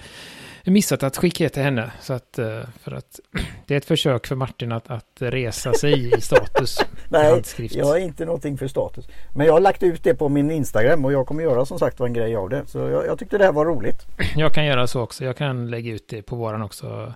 missat 0.66 1.04
att 1.04 1.18
skicka 1.18 1.50
till 1.50 1.64
henne. 1.64 1.92
Så 2.02 2.14
att, 2.14 2.40
eh, 2.40 2.62
för 2.80 2.92
att 2.92 3.20
det 3.66 3.74
är 3.74 3.78
ett 3.78 3.86
försök 3.86 4.28
för 4.28 4.36
Martin 4.36 4.72
att, 4.72 4.90
att 4.90 5.18
resa 5.20 5.74
sig 5.74 6.18
i 6.18 6.22
status. 6.22 6.80
Nej, 7.10 7.44
jag 7.58 7.86
har 7.86 7.98
inte 7.98 8.26
någonting 8.26 8.58
för 8.58 8.68
status. 8.68 9.08
Men 9.36 9.46
jag 9.46 9.54
har 9.54 9.60
lagt 9.60 9.84
ut 9.84 10.04
det 10.04 10.16
på 10.16 10.30
min 10.30 10.52
Instagram 10.52 11.06
och 11.06 11.14
jag 11.14 11.28
kommer 11.28 11.44
göra 11.44 11.66
som 11.66 11.80
sagt 11.80 12.00
var 12.00 12.08
en 12.08 12.14
grej 12.14 12.36
av 12.36 12.50
det. 12.50 12.64
Så 12.68 12.78
jag, 12.78 13.06
jag 13.06 13.20
tyckte 13.20 13.38
det 13.38 13.46
här 13.46 13.52
var 13.52 13.66
roligt. 13.66 14.06
Jag 14.36 14.54
kan 14.54 14.66
göra 14.66 14.88
så 14.88 15.02
också. 15.02 15.26
Jag 15.26 15.38
kan 15.38 15.70
lägga 15.70 15.92
ut 15.92 16.08
det 16.10 16.22
på 16.22 16.36
våran 16.36 16.62
också. 16.62 17.14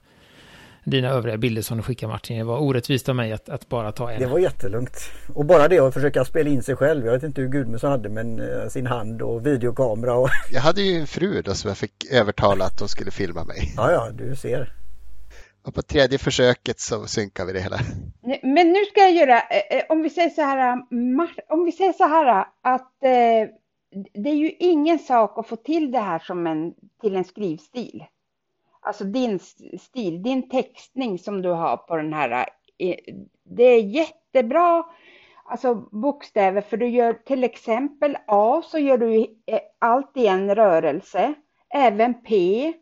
Dina 0.86 1.10
övriga 1.10 1.38
bilder 1.38 1.62
som 1.62 1.78
du 1.78 1.84
skickar 1.84 2.08
Martin. 2.08 2.38
Det 2.38 2.44
var 2.44 2.60
orättvist 2.60 3.10
av 3.10 3.16
mig 3.16 3.32
att, 3.32 3.50
att 3.50 3.70
bara 3.70 3.92
ta 3.92 4.12
en. 4.12 4.20
Det 4.20 4.26
var 4.26 4.40
jättelugnt. 4.40 4.98
Och 5.34 5.46
bara 5.46 5.68
det 5.68 5.80
att 5.80 5.94
försöka 5.94 6.26
spela 6.26 6.50
in 6.50 6.64
sig 6.64 6.76
själv. 6.76 7.06
Jag 7.06 7.14
vet 7.14 7.24
inte 7.24 7.42
hur 7.42 7.48
Gudmundsson 7.48 7.92
hade 7.92 8.10
men 8.10 8.40
eh, 8.40 8.68
sin 8.68 8.88
hand 8.88 9.22
och 9.22 9.46
videokamera 9.46 10.16
och 10.16 10.30
Jag 10.52 10.62
hade 10.62 10.82
ju 10.82 11.00
en 11.00 11.08
fru 11.08 11.42
då 11.42 11.54
som 11.54 11.68
jag 11.68 11.78
fick 11.78 12.12
övertala 12.12 12.66
att 12.66 12.80
hon 12.80 12.90
skulle 12.90 13.12
filma 13.12 13.44
mig. 13.44 13.74
ja 13.78 13.92
ja 13.92 14.10
du 14.12 14.36
ser. 14.36 14.74
Och 15.64 15.76
på 15.76 15.82
tredje 15.82 16.18
försöket 16.18 16.80
så 16.80 17.08
synkade 17.08 17.48
vi 17.48 17.54
det 17.54 17.64
hela. 17.64 17.80
Men 18.44 18.72
nu 18.72 18.86
ska 18.92 19.02
jag 19.02 19.14
göra, 19.14 19.42
eh, 19.42 19.78
eh, 19.78 19.84
om 19.90 20.02
vi 20.02 20.10
säger 20.10 20.30
så 20.30 20.42
här, 20.42 20.78
om 21.50 21.66
vi 21.66 21.72
säger 21.72 21.94
så 21.94 22.08
här 22.08 22.46
att 22.64 22.92
det 24.14 24.30
är 24.30 24.36
ju 24.36 24.52
ingen 24.60 25.00
sak 25.00 25.38
att 25.38 25.48
få 25.48 25.56
till 25.56 25.92
det 25.92 26.00
här 26.00 26.20
som 26.20 26.48
en, 26.48 26.74
till 27.02 27.16
en 27.16 27.24
skrivstil. 27.24 28.04
Alltså 28.86 29.04
din 29.04 29.40
stil, 29.80 30.24
din 30.24 30.50
textning 30.50 31.20
som 31.20 31.42
du 31.42 31.50
har 31.50 31.78
på 31.78 31.96
den 31.96 32.14
här, 32.14 32.46
eh, 32.78 32.96
det 33.44 33.64
är 33.64 33.82
jättebra, 33.82 34.84
alltså 35.46 35.76
bokstäver, 35.76 36.62
för 36.62 36.78
du 36.78 36.88
gör 36.88 37.14
till 37.14 37.44
exempel 37.44 38.18
A 38.28 38.62
så 38.66 38.80
gör 38.80 38.98
du 38.98 39.20
eh, 39.46 39.60
allt 39.80 40.18
i 40.18 40.28
en 40.28 40.56
rörelse, 40.56 41.34
även 41.74 42.14
P. 42.14 42.74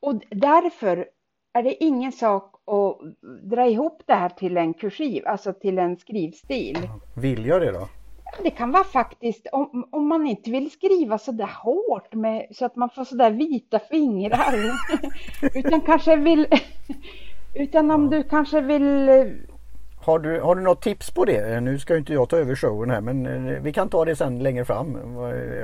Och 0.00 0.14
därför 0.30 1.06
är 1.52 1.62
det 1.62 1.84
ingen 1.84 2.12
sak 2.12 2.54
att 2.66 2.98
dra 3.50 3.66
ihop 3.66 4.02
det 4.06 4.14
här 4.14 4.28
till 4.28 4.56
en 4.56 4.74
kursiv, 4.74 5.26
alltså 5.26 5.52
till 5.52 5.78
en 5.78 5.96
skrivstil. 5.96 6.78
Vill 7.16 7.46
jag 7.46 7.60
det 7.60 7.72
då? 7.72 7.88
Det 8.42 8.50
kan 8.50 8.72
vara 8.72 8.84
faktiskt 8.84 9.46
om, 9.52 9.88
om 9.90 10.08
man 10.08 10.26
inte 10.26 10.50
vill 10.50 10.70
skriva 10.70 11.18
så 11.18 11.32
där 11.32 11.50
hårt 11.62 12.14
med, 12.14 12.46
så 12.50 12.64
att 12.64 12.76
man 12.76 12.90
får 12.90 13.04
så 13.04 13.14
där 13.16 13.30
vita 13.30 13.78
fingrar. 13.78 14.54
utan 15.54 15.80
kanske 15.80 16.16
vill, 16.16 16.46
utan 17.54 17.90
om 17.90 18.10
du 18.10 18.22
kanske 18.22 18.60
vill, 18.60 19.08
Har 20.04 20.18
du, 20.18 20.40
har 20.40 20.54
du 20.54 20.62
något 20.62 20.82
tips 20.82 21.10
på 21.10 21.24
det? 21.24 21.60
Nu 21.60 21.78
ska 21.78 21.92
ju 21.92 21.98
inte 21.98 22.12
jag 22.12 22.28
ta 22.28 22.36
över 22.36 22.54
showen 22.54 22.90
här 22.90 23.00
men 23.00 23.26
eh, 23.26 23.60
vi 23.62 23.72
kan 23.72 23.88
ta 23.88 24.04
det 24.04 24.16
sen 24.16 24.42
längre 24.42 24.64
fram. 24.64 25.16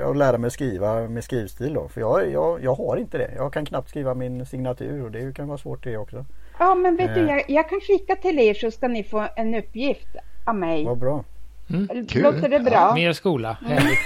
Och 0.05 0.15
lära 0.15 0.37
mig 0.37 0.51
skriva 0.51 1.07
med 1.07 1.23
skrivstil 1.23 1.73
då. 1.73 1.87
För 1.87 2.01
jag, 2.01 2.31
jag, 2.31 2.63
jag 2.63 2.75
har 2.75 2.97
inte 2.97 3.17
det. 3.17 3.31
Jag 3.35 3.53
kan 3.53 3.65
knappt 3.65 3.89
skriva 3.89 4.13
min 4.13 4.45
signatur 4.45 5.03
och 5.05 5.11
det 5.11 5.35
kan 5.35 5.47
vara 5.47 5.57
svårt 5.57 5.83
det 5.83 5.97
också. 5.97 6.25
ja 6.59 6.75
men 6.75 6.95
vet 6.95 7.15
du, 7.15 7.21
Eh. 7.21 7.27
jag, 7.29 7.43
jag 7.47 7.69
kan 7.69 7.79
skicka 7.81 8.15
till 8.15 8.39
er 8.39 8.53
så 8.53 8.71
ska 8.71 8.87
ni 8.87 9.03
få 9.03 9.27
en 9.35 9.55
uppgift 9.55 10.07
av 10.45 10.55
mig. 10.55 10.85
Vad 10.85 10.97
bra. 10.97 11.23
Kul. 12.09 12.23
Låter 12.23 12.49
det 12.49 12.59
bra? 12.59 12.93
Mer 12.95 13.13
skola, 13.13 13.57
Mm. 13.65 13.77
härligt. 13.77 13.99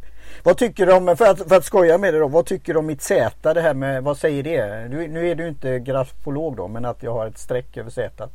Vad 0.44 0.56
tycker 0.56 0.86
du 0.86 0.92
om, 0.92 1.16
för 1.16 1.24
att, 1.30 1.48
för 1.48 1.56
att 1.56 1.64
skoja 1.64 1.98
med 1.98 2.14
det 2.14 2.18
då, 2.20 2.28
vad 2.28 2.46
tycker 2.46 2.72
du 2.72 2.78
om 2.78 2.86
mitt 2.86 3.02
Z 3.02 3.54
det 3.54 3.60
här 3.60 3.74
med, 3.74 4.02
vad 4.02 4.16
säger 4.16 4.42
det? 4.42 4.88
Du, 4.88 5.08
nu 5.08 5.28
är 5.30 5.34
du 5.34 5.48
inte 5.48 5.78
grafolog 5.78 6.56
då 6.56 6.68
men 6.68 6.84
att 6.84 7.02
jag 7.02 7.12
har 7.12 7.26
ett 7.26 7.38
streck 7.38 7.76
över 7.76 7.90
Z. 7.90 8.28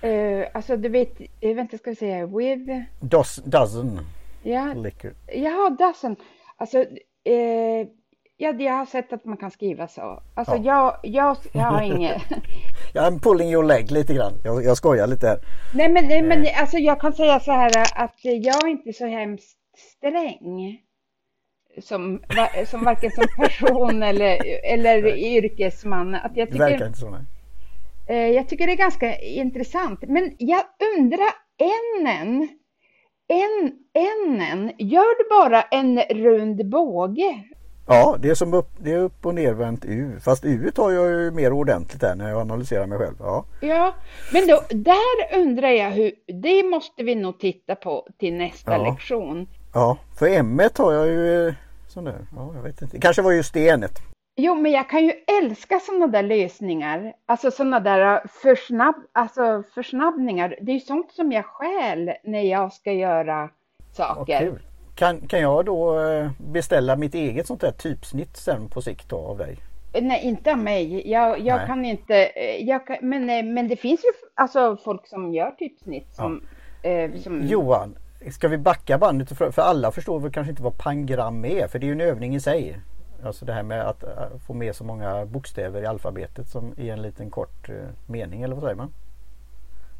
Eh, 0.00 0.46
alltså 0.54 0.76
du 0.76 0.88
vet, 0.88 1.20
eh, 1.40 1.54
vänta 1.54 1.78
ska 1.78 1.90
vi 1.90 1.96
se, 1.96 2.24
with, 2.24 2.70
Dos, 3.00 3.36
dozen 3.44 4.00
ja, 4.42 4.72
liquor. 4.74 5.12
Ja, 5.26 5.76
dozen. 5.78 6.16
Alltså, 6.56 6.78
eh, 7.24 7.86
ja, 8.38 8.52
jag 8.52 8.72
har 8.72 8.86
sett 8.86 9.12
att 9.12 9.24
man 9.24 9.36
kan 9.36 9.50
skriva 9.50 9.88
så. 9.88 10.22
Alltså, 10.34 10.56
jag, 10.56 10.96
jag, 11.02 11.36
jag 11.52 11.62
har 11.62 11.82
inget... 11.82 12.22
I'm 12.94 13.18
pulling 13.22 13.50
your 13.50 13.64
leg 13.64 13.90
lite 13.90 14.14
grann. 14.14 14.32
Jag, 14.44 14.64
jag 14.64 14.76
skojar 14.76 15.06
lite 15.06 15.26
här. 15.26 15.38
nej, 15.74 15.88
men, 15.88 16.08
nej, 16.08 16.22
men 16.22 16.46
alltså, 16.60 16.78
jag 16.78 17.00
kan 17.00 17.12
säga 17.12 17.40
så 17.40 17.52
här 17.52 17.72
att 17.94 18.18
jag 18.22 18.64
är 18.64 18.68
inte 18.68 18.92
så 18.92 19.06
hemskt 19.06 19.58
sträng. 19.76 20.80
Som, 21.82 22.22
som 22.66 22.84
varken 22.84 23.10
som 23.10 23.24
person 23.36 24.02
eller, 24.10 24.38
eller 24.64 25.16
yrkesman. 25.16 26.14
Att 26.14 26.36
jag 26.36 26.52
Det 26.52 26.58
verkar 26.58 26.74
tycker, 26.74 26.86
inte 26.86 26.98
så. 26.98 27.10
Nej. 27.10 27.22
eh, 28.06 28.34
jag 28.34 28.48
tycker 28.48 28.66
det 28.66 28.72
är 28.72 28.76
ganska 28.76 29.18
intressant. 29.18 30.00
Men 30.08 30.34
jag 30.38 30.62
undrar, 30.98 31.30
ännen, 31.58 32.48
en, 33.28 33.72
ännen, 33.94 34.72
gör 34.78 35.18
du 35.18 35.28
bara 35.30 35.62
en 35.62 36.00
rund 36.00 36.68
båge? 36.70 37.44
Ja, 37.88 38.16
det 38.20 38.30
är 38.30 38.34
som 38.34 38.54
upp, 38.54 38.68
det 38.78 38.92
är 38.92 38.98
upp 38.98 39.26
och 39.26 39.34
nervänt 39.34 39.84
U. 39.84 40.20
Fast 40.20 40.44
U 40.44 40.70
tar 40.74 40.90
jag 40.90 41.10
ju 41.10 41.30
mer 41.30 41.52
ordentligt 41.52 42.00
där 42.00 42.14
när 42.14 42.28
jag 42.28 42.40
analyserar 42.40 42.86
mig 42.86 42.98
själv. 42.98 43.14
Ja, 43.20 43.44
Ja, 43.60 43.94
men 44.32 44.46
då, 44.46 44.60
där 44.68 45.38
undrar 45.38 45.68
jag 45.68 45.90
hur, 45.90 46.12
det 46.42 46.62
måste 46.62 47.02
vi 47.02 47.14
nog 47.14 47.38
titta 47.40 47.74
på 47.74 48.06
till 48.18 48.34
nästa 48.34 48.72
Ja. 48.72 48.90
lektion. 48.90 49.48
ja 49.74 49.98
för 50.18 50.26
M 50.28 50.60
har 50.78 50.92
jag 50.92 51.06
ju 51.06 51.54
sån 51.88 52.04
där. 52.04 52.18
Ja, 52.36 52.50
jag 52.54 52.62
vet 52.62 52.82
inte. 52.82 52.96
Det 52.96 53.00
kanske 53.00 53.22
var 53.22 53.32
just 53.32 53.54
det 53.54 53.68
änet. 53.68 53.92
Jo, 54.40 54.54
men 54.54 54.72
jag 54.72 54.88
kan 54.90 55.04
ju 55.04 55.12
älska 55.42 55.80
sådana 55.80 56.06
där 56.06 56.22
lösningar, 56.22 57.12
alltså 57.26 57.50
sådana 57.50 57.80
där 57.80 58.22
försnabb, 58.42 58.94
alltså 59.12 59.62
försnabbningar. 59.74 60.56
Det 60.60 60.72
är 60.72 60.74
ju 60.74 60.80
sånt 60.80 61.12
som 61.12 61.32
jag 61.32 61.44
stjäl 61.44 62.10
när 62.24 62.42
jag 62.42 62.72
ska 62.72 62.92
göra 62.92 63.50
saker. 63.92 64.58
Kan, 64.98 65.20
kan 65.20 65.40
jag 65.40 65.64
då 65.64 66.00
eh, 66.00 66.30
beställa 66.38 66.96
mitt 66.96 67.14
eget 67.14 67.46
sånt 67.46 67.60
där 67.60 67.70
typsnitt 67.70 68.36
sen 68.36 68.68
på 68.68 68.82
sikt 68.82 69.08
då 69.08 69.16
av 69.16 69.38
dig? 69.38 69.56
Nej, 69.92 70.20
inte 70.22 70.52
av 70.52 70.58
mig. 70.58 71.10
Jag, 71.10 71.40
jag 71.40 71.66
kan 71.66 71.84
inte, 71.84 72.24
eh, 72.24 72.64
jag 72.68 72.86
kan, 72.86 72.96
men, 73.02 73.30
eh, 73.30 73.44
men 73.44 73.68
det 73.68 73.76
finns 73.76 74.04
ju 74.04 74.08
alltså 74.34 74.76
folk 74.84 75.06
som 75.06 75.34
gör 75.34 75.50
typsnitt 75.50 76.14
som, 76.14 76.42
eh, 76.82 77.20
som 77.20 77.46
Johan, 77.46 77.96
ska 78.30 78.48
vi 78.48 78.58
backa 78.58 78.98
bandet? 78.98 79.38
För, 79.38 79.50
för 79.50 79.62
alla 79.62 79.90
förstår 79.92 80.20
väl 80.20 80.32
kanske 80.32 80.50
inte 80.50 80.62
vad 80.62 80.78
pangram 80.78 81.44
är. 81.44 81.68
För 81.68 81.78
det 81.78 81.84
är 81.84 81.88
ju 81.88 81.92
en 81.92 82.00
övning 82.00 82.34
i 82.34 82.40
sig. 82.40 82.80
Alltså 83.24 83.44
det 83.44 83.52
här 83.52 83.62
med 83.62 83.88
att 83.88 84.02
eh, 84.02 84.38
få 84.46 84.54
med 84.54 84.76
så 84.76 84.84
många 84.84 85.26
bokstäver 85.26 85.82
i 85.82 85.86
alfabetet 85.86 86.48
som 86.48 86.74
i 86.76 86.90
en 86.90 87.02
liten 87.02 87.30
kort 87.30 87.68
eh, 87.68 87.74
mening 88.06 88.42
eller 88.42 88.54
vad 88.54 88.64
säger 88.64 88.76
man? 88.76 88.92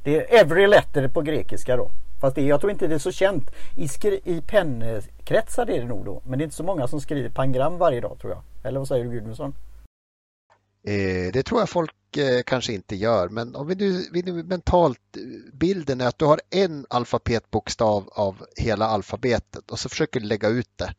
Det 0.04 0.16
är 0.16 0.40
every 0.40 0.66
letter 0.66 1.08
på 1.08 1.20
grekiska 1.20 1.76
då. 1.76 1.90
Fast 2.20 2.34
det, 2.34 2.42
jag 2.42 2.60
tror 2.60 2.72
inte 2.72 2.86
det 2.86 2.94
är 2.94 2.98
så 2.98 3.12
känt. 3.12 3.50
I, 3.76 3.88
i 4.24 4.40
pennkretsar 4.40 5.70
är 5.70 5.80
det 5.80 5.84
nog 5.84 6.04
då. 6.04 6.22
Men 6.26 6.38
det 6.38 6.42
är 6.42 6.44
inte 6.44 6.56
så 6.56 6.64
många 6.64 6.88
som 6.88 7.00
skriver 7.00 7.30
pangram 7.30 7.78
varje 7.78 8.00
dag 8.00 8.18
tror 8.20 8.32
jag. 8.32 8.42
Eller 8.64 8.78
vad 8.78 8.88
säger 8.88 9.04
du 9.04 9.10
Gudmundsson? 9.10 9.54
Eh, 10.82 11.32
det 11.32 11.42
tror 11.42 11.60
jag 11.60 11.68
folk 11.68 12.16
eh, 12.16 12.42
kanske 12.46 12.72
inte 12.72 12.96
gör, 12.96 13.28
men 13.28 13.56
om 13.56 13.66
vi 13.66 13.74
nu, 13.74 14.04
vi 14.12 14.22
nu 14.22 14.42
mentalt, 14.42 15.00
eh, 15.16 15.22
bilden 15.52 16.00
är 16.00 16.06
att 16.06 16.18
du 16.18 16.24
har 16.24 16.40
en 16.50 16.86
alfabetbokstav 16.90 18.08
av 18.12 18.36
hela 18.56 18.86
alfabetet 18.86 19.70
och 19.70 19.78
så 19.78 19.88
försöker 19.88 20.20
du 20.20 20.26
lägga 20.26 20.48
ut 20.48 20.78
det. 20.78 20.94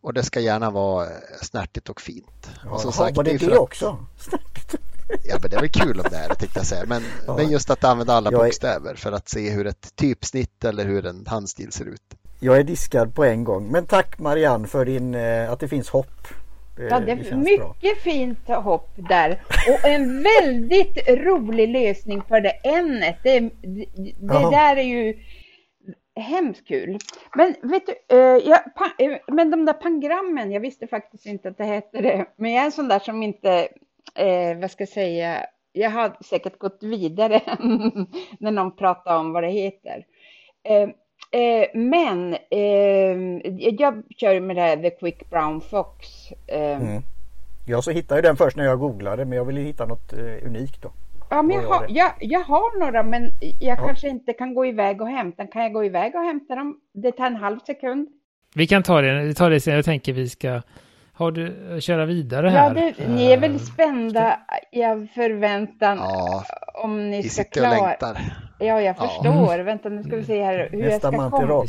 Och 0.00 0.14
det 0.14 0.22
ska 0.22 0.40
gärna 0.40 0.70
vara 0.70 1.08
snärtigt 1.42 1.88
och 1.88 2.00
fint. 2.00 2.50
och 2.70 2.80
som 2.80 2.92
Jaha, 2.98 3.12
var 3.14 3.24
det 3.24 3.36
det, 3.36 3.52
att- 3.52 3.58
också? 3.58 4.06
Ja, 5.24 5.36
men 5.42 5.50
det 5.50 5.56
är 5.56 5.60
väl 5.60 5.68
kul 5.68 6.00
om 6.00 6.06
det 6.10 6.16
är 6.16 6.28
det 6.28 6.34
tänkte 6.34 6.58
jag 6.58 6.66
säga. 6.66 6.84
Men, 6.86 7.02
Ja. 7.26 7.36
men 7.36 7.50
just 7.50 7.70
att 7.70 7.84
använda 7.84 8.12
alla 8.12 8.30
Jag 8.32 8.40
är- 8.40 8.44
bokstäver 8.44 8.94
för 8.94 9.12
att 9.12 9.28
se 9.28 9.50
hur 9.50 9.66
ett 9.66 9.96
typsnitt 9.96 10.64
eller 10.64 10.84
hur 10.84 11.06
en 11.06 11.26
handstil 11.26 11.72
ser 11.72 11.84
ut. 11.84 12.02
Jag 12.40 12.56
är 12.58 12.62
diskad 12.64 13.14
på 13.14 13.24
en 13.24 13.44
gång. 13.44 13.68
Men 13.72 13.86
tack 13.86 14.18
Marianne 14.18 14.66
för 14.68 14.84
din, 14.84 15.14
eh, 15.14 15.52
att 15.52 15.60
det 15.60 15.68
finns 15.68 15.88
hopp. 15.90 16.06
Det, 16.76 16.82
Ja, 16.82 17.00
det 17.00 17.12
är 17.12 17.16
känns 17.16 17.28
bra. 17.58 17.74
mycket 17.82 18.02
fint 18.02 18.48
hopp 18.48 18.90
där. 19.08 19.42
Och 19.68 19.88
en 19.88 20.22
väldigt 20.22 21.08
rolig 21.08 21.68
lösning 21.68 22.22
för 22.28 22.40
det 22.40 22.50
ämnet. 22.50 23.16
Det, 23.22 23.40
det, 23.40 23.86
det 24.20 24.50
där 24.50 24.76
är 24.76 24.82
ju 24.82 25.18
hemskt 26.16 26.68
kul. 26.68 26.98
Men 27.36 27.54
vet 27.62 27.82
du, 27.86 28.16
eh, 28.16 28.18
jag, 28.48 28.58
eh, 28.98 29.18
men 29.28 29.50
de 29.50 29.64
där 29.64 29.72
pangrammen, 29.72 30.50
jag 30.52 30.60
visste 30.60 30.86
faktiskt 30.86 31.26
inte 31.26 31.48
att 31.48 31.58
det 31.58 31.64
hette 31.64 32.00
det. 32.02 32.26
Men 32.36 32.52
jag 32.52 32.60
är 32.62 32.66
en 32.66 32.72
sån 32.72 32.88
där 32.88 32.98
som 32.98 33.22
inte, 33.22 33.68
eh, 34.14 34.58
vad 34.60 34.70
ska 34.70 34.82
jag 34.82 34.88
säga, 34.88 35.46
jag 35.72 35.90
har 35.90 36.16
säkert 36.24 36.58
gått 36.58 36.78
vidare 36.82 37.40
när 38.38 38.50
någon 38.50 38.76
pratar 38.76 39.18
om 39.18 39.32
vad 39.32 39.42
det 39.42 39.50
heter. 39.50 40.04
Eh, 40.62 40.88
eh, 41.40 41.66
men 41.74 42.34
eh, 42.50 43.16
jag 43.56 44.02
kör 44.16 44.40
med 44.40 44.56
det 44.56 44.62
här 44.62 44.76
The 44.76 44.90
Quick 44.90 45.30
Brown 45.30 45.60
Fox. 45.60 46.06
Eh, 46.46 46.82
Mm. 46.82 47.02
Jag 47.66 47.84
så 47.84 47.90
hittade 47.90 48.18
ju 48.18 48.22
den 48.22 48.36
först 48.36 48.56
när 48.56 48.64
jag 48.64 48.78
googlade 48.78 49.24
men 49.24 49.38
jag 49.38 49.44
ville 49.44 49.60
hitta 49.60 49.86
något 49.86 50.12
eh, 50.12 50.46
unikt 50.46 50.82
då. 50.82 50.92
Ja, 51.30 51.42
men 51.42 51.56
jag 51.56 51.68
har, 51.68 51.86
jag, 51.88 52.12
jag 52.20 52.40
har 52.40 52.78
några, 52.80 53.02
men 53.02 53.30
jag 53.40 53.78
ja. 53.78 53.86
kanske 53.86 54.08
inte 54.08 54.32
kan 54.32 54.54
gå 54.54 54.66
iväg 54.66 55.00
och 55.00 55.08
hämta. 55.08 55.46
Kan 55.46 55.62
jag 55.62 55.72
gå 55.72 55.84
iväg 55.84 56.14
och 56.14 56.20
hämta 56.20 56.54
dem? 56.54 56.80
Det 56.92 57.12
tar 57.12 57.26
en 57.26 57.36
halv 57.36 57.58
sekund. 57.58 58.08
Vi 58.54 58.66
kan 58.66 58.82
ta 58.82 59.00
det, 59.00 59.24
vi 59.24 59.34
tar 59.34 59.50
det 59.50 59.60
sen. 59.60 59.74
Jag 59.74 59.84
tänker 59.84 60.12
vi 60.12 60.28
ska 60.28 60.62
har 61.14 61.30
du, 61.30 61.76
köra 61.80 62.04
vidare 62.06 62.48
här. 62.48 62.74
Ja, 62.74 62.92
det, 62.98 63.08
ni 63.08 63.32
är 63.32 63.38
väl 63.38 63.60
spända 63.60 64.38
i 64.72 64.80
förväntan 65.14 65.98
ja, 65.98 66.44
om 66.74 67.10
ni 67.10 67.22
ska 67.22 67.44
klara. 67.44 67.96
Ja, 68.58 68.80
jag 68.80 68.96
förstår. 68.96 69.56
Ja. 69.56 69.62
Vänta, 69.62 69.88
nu 69.88 70.02
ska 70.02 70.16
vi 70.16 70.24
se 70.24 70.42
här 70.42 70.68
hur 70.72 70.78
Nästa 70.78 71.12
jag 71.12 71.30
ska 71.30 71.38
komma. 71.38 71.66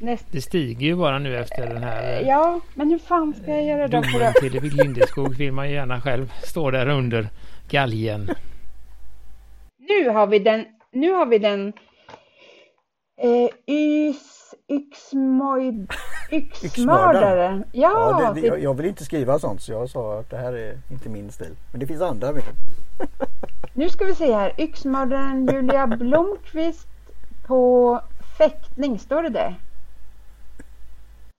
Näst... 0.00 0.26
Det 0.32 0.40
stiger 0.40 0.86
ju 0.86 0.96
bara 0.96 1.18
nu 1.18 1.38
efter 1.38 1.66
den 1.66 1.82
här. 1.82 2.22
Ja, 2.26 2.60
men 2.74 2.90
hur 2.90 2.98
fan 2.98 3.34
ska 3.34 3.50
jag 3.50 3.64
göra 3.64 3.88
då? 3.88 4.00
Domen 4.00 4.32
till 4.40 4.62
Lindeskog 4.62 5.34
vill 5.36 5.52
man 5.52 5.68
ju 5.68 5.74
gärna 5.74 6.00
själv 6.00 6.32
stå 6.42 6.70
där 6.70 6.88
under 6.88 7.28
galgen. 7.70 8.30
Nu 9.78 10.08
har 10.08 10.26
vi 10.26 10.38
den. 10.38 10.64
Nu 10.92 11.12
har 11.12 11.26
vi 11.26 11.38
den. 11.38 11.72
Eh, 13.20 13.74
ys, 13.74 14.54
yxmoid, 14.68 15.92
yxmördare. 16.30 17.64
Ja, 17.72 18.20
ja 18.22 18.32
det, 18.32 18.40
det, 18.40 18.46
jag, 18.46 18.62
jag 18.62 18.74
vill 18.74 18.86
inte 18.86 19.04
skriva 19.04 19.38
sånt 19.38 19.62
så 19.62 19.72
jag 19.72 19.90
sa 19.90 20.18
att 20.18 20.30
det 20.30 20.36
här 20.36 20.52
är 20.52 20.80
inte 20.90 21.08
min 21.08 21.32
stil. 21.32 21.56
Men 21.70 21.80
det 21.80 21.86
finns 21.86 22.02
andra 22.02 22.32
med. 22.32 22.42
nu 23.74 23.88
ska 23.88 24.04
vi 24.04 24.14
se 24.14 24.34
här. 24.34 24.60
Yxmördaren 24.60 25.46
Julia 25.46 25.86
Blomqvist 25.86 26.88
på 27.46 28.00
fäktning. 28.38 28.98
Står 28.98 29.22
det 29.22 29.28
det? 29.28 29.54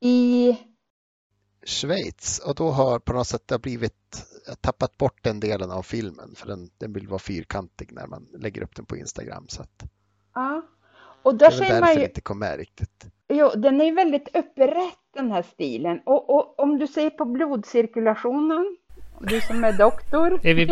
I 0.01 0.57
Schweiz 1.63 2.39
och 2.39 2.55
då 2.55 2.71
har 2.71 2.99
på 2.99 3.13
något 3.13 3.27
sätt 3.27 3.47
det 3.47 3.59
blivit 3.59 4.25
tappat 4.61 4.97
bort 4.97 5.23
den 5.23 5.39
delen 5.39 5.71
av 5.71 5.83
filmen 5.83 6.35
för 6.35 6.47
den, 6.47 6.69
den 6.77 6.93
vill 6.93 7.07
vara 7.07 7.19
fyrkantig 7.19 7.91
när 7.91 8.07
man 8.07 8.27
lägger 8.33 8.61
upp 8.63 8.75
den 8.75 8.85
på 8.85 8.97
Instagram. 8.97 9.45
Så 9.47 9.61
att, 9.61 9.83
ja, 10.33 10.61
och 11.23 11.35
där 11.35 11.49
det 11.49 11.55
är 11.55 11.67
ser 11.67 11.81
man 11.81 11.95
ju, 11.95 12.03
inte 12.03 12.21
kom 12.21 12.39
med 12.39 12.57
riktigt. 12.57 13.05
Jo, 13.29 13.49
den 13.55 13.81
är 13.81 13.85
ju 13.85 13.91
väldigt 13.91 14.27
upprätt 14.35 14.99
den 15.13 15.31
här 15.31 15.41
stilen 15.41 16.01
och, 16.05 16.29
och 16.29 16.59
om 16.59 16.79
du 16.79 16.87
ser 16.87 17.09
på 17.09 17.25
blodcirkulationen 17.25 18.77
du 19.19 19.41
som 19.41 19.63
är 19.63 19.73
doktor. 19.73 20.39
Är 20.43 20.53
vi, 20.53 20.63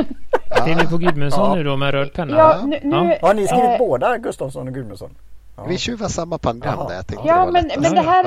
är 0.72 0.80
vi 0.80 0.88
på 0.88 0.98
Gudmundsson 0.98 1.50
ja. 1.50 1.56
nu 1.56 1.64
då 1.64 1.78
med 1.78 1.92
röd 1.92 2.14
penna? 2.14 2.38
Ja, 2.38 2.66
nu, 2.66 2.80
nu, 2.84 3.18
Har 3.22 3.34
ni 3.34 3.48
skrivit 3.48 3.70
äh, 3.70 3.78
båda 3.78 4.18
Gustafsson 4.18 4.68
och 4.68 4.74
Gudmundsson? 4.74 5.18
Ja. 5.58 5.66
Vi 5.66 5.78
tjuvar 5.78 6.08
samma 6.08 6.38
panngram 6.38 6.88
där. 6.88 6.96
Jag 6.96 7.08
tänkte 7.08 7.28
ja, 7.28 7.52
men, 7.52 7.72
men 7.80 7.96
det 7.96 8.02
här, 8.02 8.26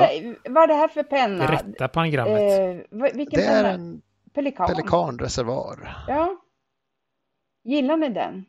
vad 0.49 0.63
är 0.63 0.67
det 0.67 0.73
här 0.73 0.87
för 0.87 1.03
penna? 1.03 1.47
Det 1.47 1.53
rätta 1.53 1.87
pannagrammet. 1.87 2.59
Eh, 2.59 3.13
vilken 3.13 3.39
det 3.39 3.45
är 3.45 3.63
en 3.63 4.01
pelikan. 4.33 4.67
pelikanreservoar. 4.67 6.03
Ja. 6.07 6.35
Gillar 7.63 7.97
ni 7.97 8.09
den? 8.09 8.45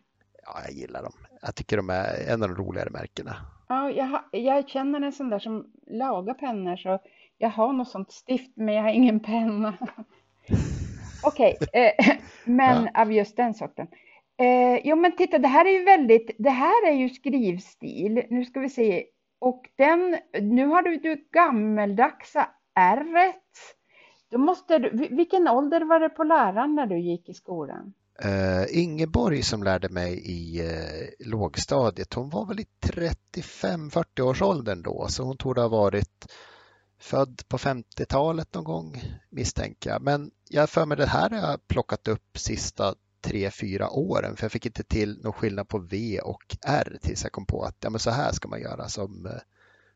Ja, 0.47 0.61
jag 0.65 0.73
gillar 0.73 1.03
dem. 1.03 1.13
Jag 1.43 1.55
tycker 1.55 1.77
de 1.77 1.91
är 1.91 2.29
en 2.29 2.43
av 2.43 2.49
de 2.49 2.55
roligare 2.55 2.91
märkena. 2.91 3.37
Ja, 3.73 3.91
jag, 3.91 4.21
jag 4.31 4.69
känner 4.69 5.01
en 5.01 5.13
sån 5.13 5.31
där 5.31 5.39
som 5.39 5.67
lagar 5.87 6.35
pennor 6.35 6.77
så 6.77 6.99
jag 7.39 7.49
har 7.49 7.73
något 7.73 7.89
sånt 7.89 8.13
stift 8.13 8.57
men 8.57 8.75
jag 8.75 8.83
har 8.83 8.91
ingen 8.91 9.21
penna. 9.21 9.75
Okej, 11.27 11.57
okay, 11.61 11.83
eh, 11.83 12.17
men 12.45 12.89
ja. 12.95 13.03
av 13.03 13.13
just 13.13 13.37
den 13.37 13.55
sorten. 13.55 13.87
Eh, 14.37 14.81
jo, 14.85 14.97
men 14.97 15.17
titta, 15.17 15.39
det 15.39 15.49
här 15.49 15.65
är 15.65 15.71
ju 15.71 15.85
väldigt, 15.85 16.31
det 16.39 16.51
här 16.51 16.87
är 16.89 16.93
ju 16.93 17.09
skrivstil. 17.09 18.23
Nu 18.31 18.45
ska 18.45 18.61
vi 18.61 18.69
se. 18.69 19.05
Och 19.39 19.71
den, 19.77 20.17
nu 20.41 20.67
har 20.67 20.83
du, 20.83 20.97
du 20.97 21.29
gammeldagsa 21.33 22.49
r 22.75 23.33
Då 24.31 24.39
måste 24.39 24.79
du, 24.79 25.09
vilken 25.11 25.49
ålder 25.49 25.81
var 25.81 26.01
det 26.01 26.09
på 26.09 26.25
läraren 26.25 26.75
när 26.75 26.87
du 26.87 26.99
gick 26.99 27.29
i 27.29 27.35
skolan? 27.35 27.95
Uh, 28.25 28.65
Ingeborg 28.69 29.43
som 29.43 29.63
lärde 29.63 29.89
mig 29.89 30.23
i 30.25 30.63
uh, 30.63 31.29
lågstadiet, 31.29 32.15
hon 32.15 32.31
var 32.31 32.47
väl 32.47 32.61
i 32.61 32.67
35-40 32.81 34.21
års 34.21 34.43
åldern 34.43 34.83
då, 34.83 35.07
så 35.09 35.25
hon 35.25 35.37
torde 35.37 35.61
ha 35.61 35.69
varit 35.69 36.27
född 37.03 37.43
på 37.49 37.59
50-talet 37.59 38.55
någon 38.55 38.65
gång 38.65 39.03
misstänker 39.31 39.91
jag. 39.91 40.03
Men 40.03 40.31
jag 40.49 40.71
för 40.71 40.87
mig 40.87 40.97
det 40.97 41.07
här 41.07 41.31
har 41.31 41.51
jag 41.51 41.69
plockat 41.69 42.09
upp 42.09 42.39
sista 42.39 42.95
tre, 43.21 43.51
fyra 43.51 43.91
åren 43.91 44.37
för 44.37 44.45
jag 44.45 44.53
fick 44.53 44.67
inte 44.67 44.85
till 44.85 45.19
någon 45.23 45.33
skillnad 45.33 45.69
på 45.69 45.79
V 45.79 46.21
och 46.21 46.57
R 46.67 46.99
tills 47.03 47.23
jag 47.23 47.33
kom 47.33 47.47
på 47.47 47.63
att 47.63 47.77
ja, 47.81 47.91
men 47.91 48.01
så 48.01 48.11
här 48.11 48.33
ska 48.33 48.49
man 48.49 48.61
göra 48.61 48.89
som, 48.89 49.27
eh, 49.27 49.41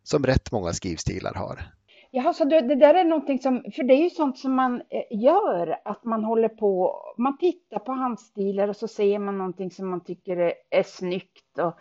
som 0.03 0.27
rätt 0.27 0.53
många 0.53 0.73
skrivstilar 0.73 1.35
har. 1.35 1.75
Jaha, 2.11 2.33
så 2.33 2.45
det, 2.45 2.61
det 2.61 2.75
där 2.75 2.95
är 2.95 3.05
någonting 3.05 3.39
som, 3.39 3.65
för 3.75 3.83
det 3.83 3.95
är 3.95 4.03
ju 4.03 4.11
sånt 4.11 4.39
som 4.39 4.55
man 4.55 4.75
eh, 4.75 5.19
gör, 5.23 5.79
att 5.85 6.05
man 6.05 6.25
håller 6.25 6.49
på, 6.49 6.97
man 7.19 7.39
tittar 7.39 7.79
på 7.79 7.93
handstilar 7.93 8.69
och 8.69 8.77
så 8.77 8.89
ser 8.89 9.19
man 9.19 9.39
någonting 9.39 9.71
som 9.71 9.91
man 9.91 10.05
tycker 10.05 10.37
är, 10.37 10.53
är 10.71 10.83
snyggt. 10.83 11.59
Och, 11.59 11.79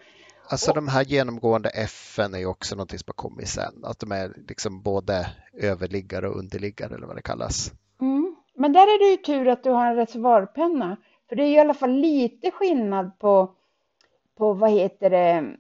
Alltså 0.50 0.74
de 0.74 0.88
här 0.88 1.04
genomgående 1.04 1.70
F 1.70 2.20
är 2.20 2.38
ju 2.38 2.46
också 2.46 2.76
någonting 2.76 3.00
som 3.00 3.06
har 3.08 3.30
kommit 3.30 3.50
sen, 3.50 3.86
att 3.86 4.00
de 4.00 4.12
är 4.12 4.34
liksom 4.48 4.82
både 4.82 5.28
överliggare 5.54 6.28
och 6.30 6.40
underliggare 6.40 6.96
eller 6.96 7.08
vad 7.08 7.16
det 7.16 7.22
kallas. 7.22 7.72
Mm. 8.02 8.36
Men 8.56 8.74
där 8.74 8.82
är 8.82 9.00
det 9.00 9.12
ju 9.12 9.18
tur 9.18 9.48
att 9.48 9.64
du 9.64 9.70
har 9.70 9.86
en 9.86 9.96
reservoarpenna, 9.96 10.98
för 11.30 11.36
det 11.36 11.44
är 11.44 11.50
i 11.50 11.60
alla 11.60 11.74
fall 11.74 11.92
lite 11.92 12.52
skillnad 12.52 13.20
på, 13.20 13.56
på 14.38 14.54
vad 14.54 14.72
heter 14.72 15.10
det, 15.10 15.56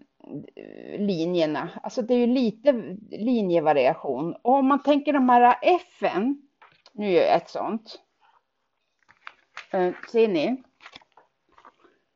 linjerna. 0.98 1.70
Alltså 1.84 2.02
det 2.02 2.14
är 2.14 2.18
ju 2.18 2.28
lite 2.28 2.72
linjevariation. 3.12 4.36
Och 4.42 4.54
om 4.54 4.68
man 4.68 4.84
tänker 4.84 5.14
de 5.14 5.30
här 5.30 5.58
F, 5.62 6.14
nu 6.94 7.18
är 7.18 7.38
ett 7.38 7.50
sånt. 7.50 8.00
Eh, 9.72 9.94
ser 10.12 10.28
ni? 10.28 10.64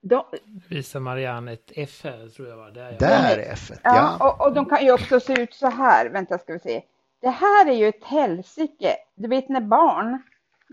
De, 0.01 0.23
Visar 0.69 0.99
Marianne 0.99 1.53
ett 1.53 1.71
F 1.75 2.01
här 2.03 2.27
tror 2.27 2.47
jag 2.47 2.57
var. 2.57 2.71
Där, 2.71 2.97
Där 2.99 3.37
är 3.37 3.51
F, 3.53 3.71
ja. 3.71 3.77
ja 3.83 4.17
och, 4.27 4.47
och, 4.47 4.53
de 4.53 4.65
kan 4.65 4.85
ju 4.85 4.91
också 4.91 5.19
se 5.19 5.41
ut 5.41 5.53
så 5.53 5.67
här. 5.67 6.09
Vänta 6.09 6.37
ska 6.37 6.53
vi 6.53 6.59
se. 6.59 6.83
Det 7.21 7.29
här 7.29 7.69
är 7.69 7.73
ju 7.73 7.87
ett 7.87 8.03
helsike. 8.03 8.95
Du 9.15 9.27
vet 9.27 9.49
när 9.49 9.61
barn 9.61 10.21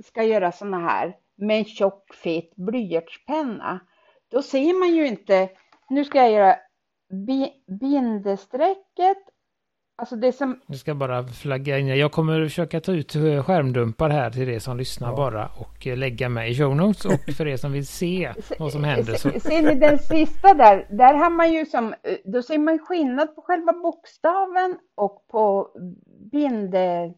ska 0.04 0.22
göra 0.22 0.52
såna 0.52 0.78
här 0.78 1.16
med 1.36 1.58
en 1.58 1.64
tjock 1.64 2.14
fet 2.14 2.56
blyertspenna. 2.56 3.80
Då 4.30 4.42
ser 4.42 4.78
man 4.78 4.94
ju 4.94 5.06
inte, 5.06 5.48
nu 5.88 6.04
ska 6.04 6.18
jag 6.18 6.30
göra 6.30 6.56
bindestrecket, 7.80 9.18
alltså 9.96 10.16
det 10.16 10.32
som... 10.32 10.60
Jag 10.66 10.78
ska 10.78 10.94
bara 10.94 11.26
flagga 11.26 11.78
in, 11.78 11.86
jag 11.86 12.12
kommer 12.12 12.44
försöka 12.44 12.80
ta 12.80 12.92
ut 12.92 13.12
skärmdumpar 13.46 14.10
här 14.10 14.30
till 14.30 14.48
er 14.48 14.58
som 14.58 14.76
lyssnar 14.76 15.08
ja. 15.08 15.16
bara 15.16 15.46
och 15.46 15.86
lägga 15.86 16.28
mig 16.28 16.50
i 16.50 16.54
show 16.54 16.76
notes. 16.76 17.04
Och 17.04 17.34
för 17.36 17.46
er 17.46 17.56
som 17.56 17.72
vill 17.72 17.86
se 17.86 18.32
vad 18.58 18.72
som 18.72 18.84
händer 18.84 19.14
så... 19.14 19.40
Ser 19.40 19.62
ni 19.62 19.74
den 19.74 19.98
sista 19.98 20.54
där, 20.54 20.86
där 20.90 21.14
har 21.14 21.30
man 21.30 21.52
ju 21.52 21.66
som, 21.66 21.94
då 22.24 22.42
ser 22.42 22.58
man 22.58 22.78
skillnad 22.78 23.34
på 23.34 23.42
själva 23.42 23.72
bokstaven 23.72 24.78
och 24.94 25.26
på 25.28 25.68
binde 26.32 27.14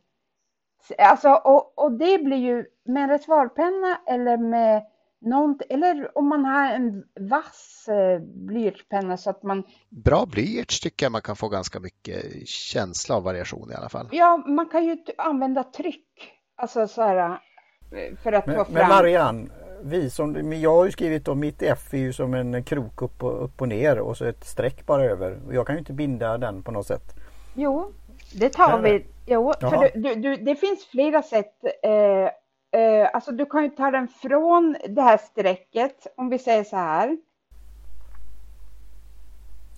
Alltså, 0.99 1.29
och, 1.29 1.79
och 1.79 1.93
det 1.93 2.19
blir 2.19 2.37
ju 2.37 2.65
med 2.85 3.03
en 3.03 3.09
reservoarpenna 3.09 4.01
eller 4.07 4.37
med 4.37 4.83
något, 5.21 5.63
eller 5.69 6.19
om 6.19 6.29
man 6.29 6.45
har 6.45 6.73
en 6.73 7.05
vass 7.21 7.89
eh, 7.89 8.21
blyertspenna 8.21 9.17
så 9.17 9.31
att 9.31 9.43
man... 9.43 9.63
Bra 9.89 10.27
blyerts 10.27 10.81
tycker 10.81 11.07
jag 11.07 11.13
man 11.13 11.23
kan 11.23 11.37
få 11.37 11.49
ganska 11.49 11.81
mycket 11.81 12.49
känsla 12.49 13.17
av 13.17 13.23
variation 13.23 13.73
i 13.73 13.75
alla 13.75 13.89
fall. 13.89 14.09
Ja, 14.13 14.37
man 14.37 14.69
kan 14.69 14.85
ju 14.85 14.97
använda 15.19 15.65
tryck, 15.65 16.33
alltså 16.57 16.89
så 16.89 17.03
här 17.03 17.31
eh, 17.31 18.17
för 18.23 18.33
att 18.33 18.47
men, 18.47 18.57
få 18.57 18.65
fram... 18.65 18.75
Men 18.75 18.89
Marianne, 18.89 19.49
vi 19.83 20.11
som, 20.11 20.53
jag 20.53 20.75
har 20.75 20.85
ju 20.85 20.91
skrivit 20.91 21.29
om 21.29 21.41
mitt 21.41 21.63
F 21.63 21.95
är 21.95 21.99
ju 21.99 22.13
som 22.13 22.35
en 22.35 22.65
krok 22.65 23.03
upp 23.03 23.23
och, 23.23 23.45
upp 23.45 23.61
och 23.61 23.69
ner 23.69 23.99
och 23.99 24.17
så 24.17 24.25
ett 24.25 24.45
streck 24.45 24.87
bara 24.87 25.05
över. 25.05 25.41
Jag 25.51 25.67
kan 25.67 25.75
ju 25.75 25.79
inte 25.79 25.93
binda 25.93 26.39
den 26.39 26.63
på 26.63 26.71
något 26.71 26.87
sätt. 26.87 27.15
Jo, 27.55 27.93
det 28.35 28.49
tar 28.49 28.83
vi. 28.83 29.07
Jo, 29.27 29.53
för 29.61 29.99
du, 29.99 30.15
du, 30.15 30.37
det 30.37 30.55
finns 30.55 30.87
flera 30.87 31.23
sätt. 31.23 31.53
Eh, 31.83 32.31
eh, 32.71 33.09
alltså 33.13 33.33
du 33.33 33.47
kan 33.47 33.63
ju 33.63 33.69
ta 33.69 33.91
den 33.91 34.09
från 34.09 34.77
det 34.89 35.03
här 35.03 35.17
strecket, 35.17 36.07
om 36.17 36.29
vi 36.29 36.39
säger 36.39 36.65
så 36.65 36.77
här. 36.77 37.19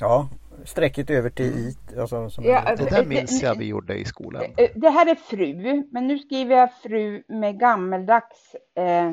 Ja, 0.00 0.28
strecket 0.64 1.10
över 1.10 1.30
till 1.30 1.46
i. 1.46 1.76
Alltså, 2.00 2.30
som 2.30 2.44
ja, 2.44 2.74
det 2.76 2.90
där 2.90 3.04
minns 3.04 3.42
jag 3.42 3.58
vi 3.58 3.64
gjorde 3.64 3.94
i 3.94 4.04
skolan. 4.04 4.42
Eh, 4.56 4.70
det 4.74 4.90
här 4.90 5.06
är 5.06 5.14
fru, 5.14 5.84
men 5.90 6.06
nu 6.06 6.18
skriver 6.18 6.56
jag 6.56 6.74
fru 6.74 7.22
med 7.28 7.60
gammeldags 7.60 8.56
eh, 8.74 9.12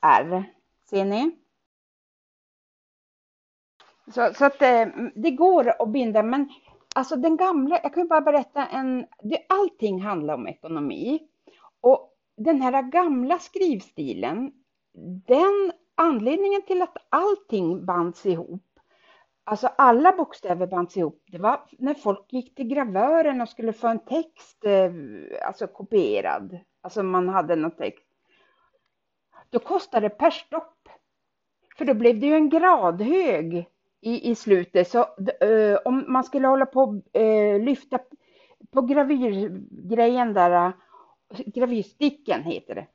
R. 0.00 0.44
Ser 0.90 1.04
ni? 1.04 1.36
Så, 4.14 4.34
så 4.34 4.44
att 4.44 4.62
eh, 4.62 4.86
det 5.14 5.30
går 5.30 5.82
att 5.82 5.88
binda, 5.88 6.22
men 6.22 6.48
alltså 6.94 7.16
den 7.16 7.36
gamla, 7.36 7.80
jag 7.82 7.94
kan 7.94 8.02
ju 8.02 8.08
bara 8.08 8.20
berätta 8.20 8.66
en, 8.66 9.06
det, 9.22 9.46
allting 9.48 10.02
handlar 10.02 10.34
om 10.34 10.48
ekonomi. 10.48 11.20
Och 11.80 12.15
den 12.36 12.62
här 12.62 12.82
gamla 12.82 13.38
skrivstilen, 13.38 14.52
den 15.26 15.72
anledningen 15.94 16.62
till 16.62 16.82
att 16.82 16.96
allting 17.08 17.84
bands 17.86 18.26
ihop, 18.26 18.62
alltså 19.44 19.66
alla 19.78 20.12
bokstäver 20.12 20.66
bands 20.66 20.96
ihop, 20.96 21.22
det 21.26 21.38
var 21.38 21.60
när 21.78 21.94
folk 21.94 22.32
gick 22.32 22.54
till 22.54 22.68
gravören 22.68 23.40
och 23.40 23.48
skulle 23.48 23.72
få 23.72 23.88
en 23.88 24.04
text 24.04 24.64
eh, 24.64 24.92
alltså 25.46 25.66
kopierad, 25.66 26.58
alltså 26.80 27.02
man 27.02 27.28
hade 27.28 27.56
någon 27.56 27.76
text. 27.76 28.06
Då 29.50 29.58
kostade 29.58 30.08
det 30.08 30.14
per 30.14 30.30
stopp 30.30 30.88
För 31.78 31.84
då 31.84 31.94
blev 31.94 32.20
det 32.20 32.26
ju 32.26 32.34
en 32.34 32.50
gradhög 32.50 33.68
i, 34.00 34.30
i 34.30 34.34
slutet. 34.34 34.90
Så 34.90 34.98
eh, 35.40 35.78
om 35.84 36.04
man 36.08 36.24
skulle 36.24 36.48
hålla 36.48 36.66
på 36.66 36.80
och 36.80 37.02
lyfta 37.60 37.98
på 38.72 38.82
gravyrgrejen 38.82 40.34
där, 40.34 40.72
gravyrsticken 41.46 42.42
heter 42.42 42.74
det, 42.74 42.86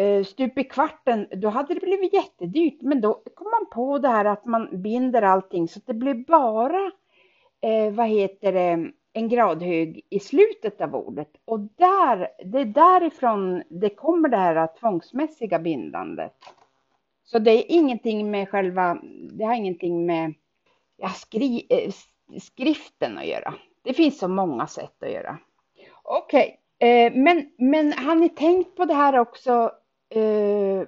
eh, 0.00 0.24
stup 0.24 0.58
i 0.58 0.64
kvarten, 0.64 1.26
då 1.32 1.48
hade 1.48 1.74
det 1.74 1.80
blivit 1.80 2.12
jättedyrt. 2.12 2.82
Men 2.82 3.00
då 3.00 3.14
kom 3.34 3.50
man 3.50 3.66
på 3.70 3.98
det 3.98 4.08
här 4.08 4.24
att 4.24 4.44
man 4.44 4.82
binder 4.82 5.22
allting 5.22 5.68
så 5.68 5.78
att 5.78 5.86
det 5.86 5.94
blir 5.94 6.14
bara, 6.14 6.92
eh, 7.60 7.92
vad 7.92 8.08
heter 8.08 8.52
det, 8.52 8.90
en 9.12 9.28
gradhög 9.28 10.00
i 10.10 10.20
slutet 10.20 10.80
av 10.80 10.94
ordet. 10.94 11.30
Och 11.44 11.60
där, 11.60 12.28
det 12.44 12.60
är 12.60 12.64
därifrån 12.64 13.62
det 13.68 13.90
kommer 13.90 14.28
det 14.28 14.36
här 14.36 14.68
tvångsmässiga 14.80 15.58
bindandet. 15.58 16.34
Så 17.24 17.38
det 17.38 17.50
är 17.50 17.64
ingenting 17.68 18.30
med 18.30 18.48
själva, 18.48 18.98
det 19.32 19.44
har 19.44 19.54
ingenting 19.54 20.06
med 20.06 20.34
ja, 20.96 21.08
skri, 21.08 21.66
eh, 21.70 21.92
skriften 22.40 23.18
att 23.18 23.26
göra. 23.26 23.54
Det 23.82 23.94
finns 23.94 24.18
så 24.18 24.28
många 24.28 24.66
sätt 24.66 25.02
att 25.02 25.12
göra. 25.12 25.38
Okej, 26.02 26.44
okay 26.44 26.56
eh, 26.84 27.12
men, 27.12 27.46
men 27.58 27.92
har 27.92 28.14
ni 28.14 28.28
tänkt 28.28 28.76
på 28.76 28.84
det 28.84 28.94
här 28.94 29.18
också? 29.18 29.70
Eh, 30.14 30.86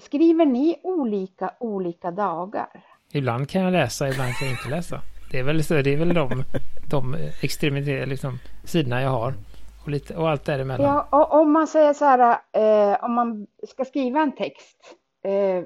skriver 0.00 0.46
ni 0.46 0.80
olika 0.82 1.50
olika 1.60 2.10
dagar? 2.10 2.84
Ibland 3.12 3.48
kan 3.48 3.62
jag 3.62 3.72
läsa, 3.72 4.08
ibland 4.08 4.34
kan 4.34 4.48
jag 4.48 4.56
inte 4.56 4.68
läsa. 4.76 5.00
Det 5.30 5.38
är 5.38 5.42
väl, 5.42 5.64
så, 5.64 5.74
det 5.74 5.90
är 5.92 5.96
väl 5.96 6.14
de, 6.14 6.44
de 6.90 7.16
extremiteter, 7.42 8.06
liksom, 8.06 8.38
sidorna 8.64 9.02
jag 9.02 9.10
har. 9.10 9.34
Och, 9.82 9.88
lite, 9.88 10.16
och 10.16 10.30
allt 10.30 10.44
däremellan. 10.44 10.86
Ja, 10.86 11.08
och 11.10 11.40
om 11.40 11.52
man 11.52 11.66
säger 11.66 11.92
så 11.92 12.04
här, 12.04 12.38
eh, 12.52 13.04
om 13.04 13.12
man 13.12 13.46
ska 13.68 13.84
skriva 13.84 14.20
en 14.20 14.32
text. 14.32 14.96
Eh, 15.24 15.64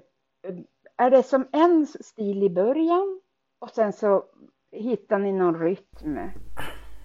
är 0.97 1.11
det 1.11 1.23
som 1.23 1.49
en 1.53 1.87
stil 1.87 2.43
i 2.43 2.51
början 2.51 3.21
och 3.61 3.71
sen 3.71 3.93
så 3.93 4.25
hittar 4.73 5.19
ni 5.19 5.33
någon 5.33 5.61
rytm? 5.61 6.19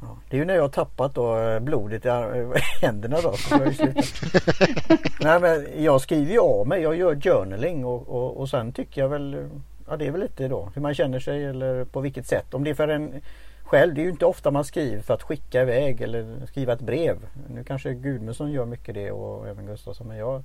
Ja, 0.02 0.18
det 0.30 0.38
är 0.38 0.40
ju 0.40 0.46
när 0.46 0.56
jag 0.56 0.62
har 0.62 0.70
tappat 0.70 1.16
då 1.16 1.40
eh, 1.40 1.60
blodet 1.60 2.06
i 2.06 2.10
händerna 2.82 3.18
då. 3.24 3.34
Jag, 3.52 3.60
Nej, 5.22 5.40
men 5.40 5.84
jag 5.84 6.02
skriver 6.02 6.32
ju 6.32 6.40
av 6.40 6.68
mig, 6.68 6.82
jag 6.82 6.96
gör 6.96 7.16
journaling 7.16 7.86
och, 7.86 8.10
och, 8.10 8.38
och 8.38 8.50
sen 8.50 8.72
tycker 8.72 9.02
jag 9.02 9.10
väl 9.10 9.50
Ja 9.90 9.98
det 9.98 10.08
är 10.08 10.12
väl 10.12 10.22
lite 10.22 10.48
då 10.48 10.70
hur 10.76 10.82
man 10.82 10.94
känner 10.94 11.20
sig 11.20 11.46
eller 11.46 11.86
på 11.86 12.02
vilket 12.02 12.28
sätt. 12.28 12.54
Om 12.54 12.64
det 12.64 12.70
är 12.70 12.74
för 12.74 12.88
en 12.88 13.22
själv, 13.64 13.94
det 13.94 14.02
är 14.02 14.04
ju 14.04 14.10
inte 14.10 14.26
ofta 14.26 14.52
man 14.52 14.64
skriver 14.64 15.02
för 15.02 15.14
att 15.14 15.24
skicka 15.24 15.62
iväg 15.62 16.02
eller 16.02 16.46
skriva 16.46 16.74
ett 16.74 16.82
brev. 16.82 17.18
Nu 17.50 17.64
kanske 17.64 17.94
Gudmundsson 17.94 18.52
gör 18.52 18.66
mycket 18.66 18.96
det 18.96 19.12
och 19.12 19.48
även 19.48 19.66
Gustafsson 19.66 20.08
men 20.08 20.18
jag 20.18 20.44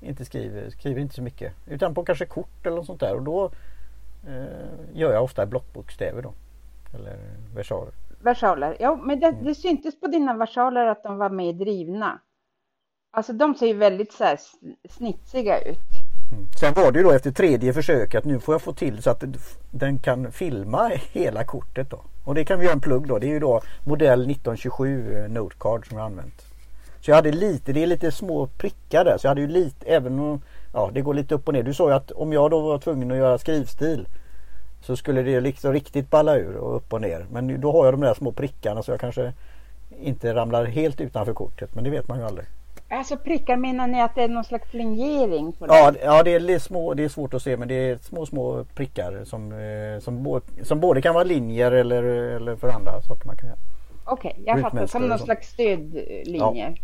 inte 0.00 0.24
skriver, 0.24 0.70
skriver 0.70 1.00
inte 1.00 1.14
så 1.14 1.22
mycket. 1.22 1.52
Utan 1.66 1.94
på 1.94 2.04
kanske 2.04 2.26
kort 2.26 2.66
eller 2.66 2.76
något 2.76 2.86
sånt 2.86 3.00
där 3.00 3.14
och 3.14 3.22
då 3.22 3.50
eh, 4.28 4.94
gör 4.94 5.12
jag 5.12 5.24
ofta 5.24 5.46
blockbokstäver 5.46 6.22
då. 6.22 6.32
Eller 6.94 7.16
versaler. 7.54 7.92
Versaler, 8.26 8.76
ja 8.80 8.96
men 8.96 9.20
det, 9.20 9.26
mm. 9.26 9.44
det 9.44 9.54
syntes 9.54 10.00
på 10.00 10.06
dina 10.06 10.34
versaler 10.34 10.86
att 10.86 11.02
de 11.02 11.18
var 11.18 11.30
mer 11.30 11.52
drivna. 11.52 12.20
Alltså 13.12 13.32
de 13.32 13.54
ser 13.54 13.66
ju 13.66 13.72
väldigt 13.72 14.12
så 14.12 14.24
här 14.24 14.38
snitsiga 14.90 15.60
ut. 15.60 15.78
Mm. 16.32 16.46
Sen 16.60 16.74
var 16.74 16.92
det 16.92 16.98
ju 16.98 17.04
då 17.04 17.12
efter 17.12 17.30
tredje 17.30 17.72
försöket 17.72 18.24
nu 18.24 18.40
får 18.40 18.54
jag 18.54 18.62
få 18.62 18.72
till 18.72 19.02
så 19.02 19.10
att 19.10 19.24
den 19.70 19.98
kan 19.98 20.32
filma 20.32 20.90
hela 21.12 21.44
kortet 21.44 21.90
då. 21.90 22.00
Och 22.24 22.34
det 22.34 22.44
kan 22.44 22.58
vi 22.58 22.64
göra 22.64 22.74
en 22.74 22.80
plugg 22.80 23.08
då. 23.08 23.18
Det 23.18 23.26
är 23.26 23.30
ju 23.30 23.40
då 23.40 23.60
modell 23.84 24.20
1927 24.20 25.16
eh, 25.16 25.28
Notecard 25.30 25.88
som 25.88 25.98
jag 25.98 26.06
använt. 26.06 26.42
Så 27.00 27.10
jag 27.10 27.16
hade 27.16 27.32
lite, 27.32 27.72
det 27.72 27.82
är 27.82 27.86
lite 27.86 28.12
små 28.12 28.46
prickar 28.46 29.04
där 29.04 29.18
så 29.18 29.26
jag 29.26 29.30
hade 29.30 29.40
ju 29.40 29.48
lite, 29.48 29.86
även 29.86 30.18
om 30.18 30.42
ja, 30.72 30.90
det 30.94 31.00
går 31.00 31.14
lite 31.14 31.34
upp 31.34 31.48
och 31.48 31.54
ner. 31.54 31.62
Du 31.62 31.74
sa 31.74 31.88
ju 31.88 31.94
att 31.94 32.10
om 32.10 32.32
jag 32.32 32.50
då 32.50 32.60
var 32.60 32.78
tvungen 32.78 33.10
att 33.10 33.16
göra 33.16 33.38
skrivstil 33.38 34.06
så 34.86 34.96
skulle 34.96 35.22
det 35.22 35.40
liksom 35.40 35.72
riktigt 35.72 36.10
balla 36.10 36.36
ur 36.36 36.56
och 36.56 36.76
upp 36.76 36.92
och 36.92 37.00
ner. 37.00 37.26
Men 37.30 37.60
då 37.60 37.72
har 37.72 37.84
jag 37.84 37.94
de 37.94 38.00
där 38.00 38.14
små 38.14 38.32
prickarna 38.32 38.82
så 38.82 38.90
jag 38.90 39.00
kanske 39.00 39.32
inte 40.00 40.34
ramlar 40.34 40.64
helt 40.64 41.00
utanför 41.00 41.34
kortet. 41.34 41.74
Men 41.74 41.84
det 41.84 41.90
vet 41.90 42.08
man 42.08 42.18
ju 42.18 42.24
aldrig. 42.24 42.46
Alltså 42.88 43.16
prickar 43.16 43.56
menar 43.56 43.86
ni 43.86 44.02
att 44.02 44.14
det 44.14 44.22
är 44.22 44.28
någon 44.28 44.44
slags 44.44 44.74
lingering? 44.74 45.52
På 45.52 45.66
det? 45.66 45.74
Ja, 45.74 45.92
ja 46.02 46.22
det, 46.22 46.34
är 46.34 46.58
små, 46.58 46.94
det 46.94 47.04
är 47.04 47.08
svårt 47.08 47.34
att 47.34 47.42
se 47.42 47.56
men 47.56 47.68
det 47.68 47.74
är 47.74 47.98
små 48.02 48.26
små 48.26 48.64
prickar 48.74 49.24
som, 49.24 49.52
eh, 49.52 50.00
som, 50.00 50.22
bo, 50.22 50.40
som 50.62 50.80
både 50.80 51.02
kan 51.02 51.14
vara 51.14 51.24
linjer 51.24 51.72
eller, 51.72 52.02
eller 52.02 52.56
för 52.56 52.68
andra 52.68 53.02
saker 53.02 53.26
man 53.26 53.36
kan 53.36 53.48
göra. 53.48 53.58
Okej, 54.04 54.30
okay, 54.30 54.44
jag 54.46 54.60
fattar. 54.60 54.86
Som 54.86 55.02
någon 55.02 55.18
slags 55.18 55.48
stödlinjer. 55.48 56.70
Ja. 56.70 56.74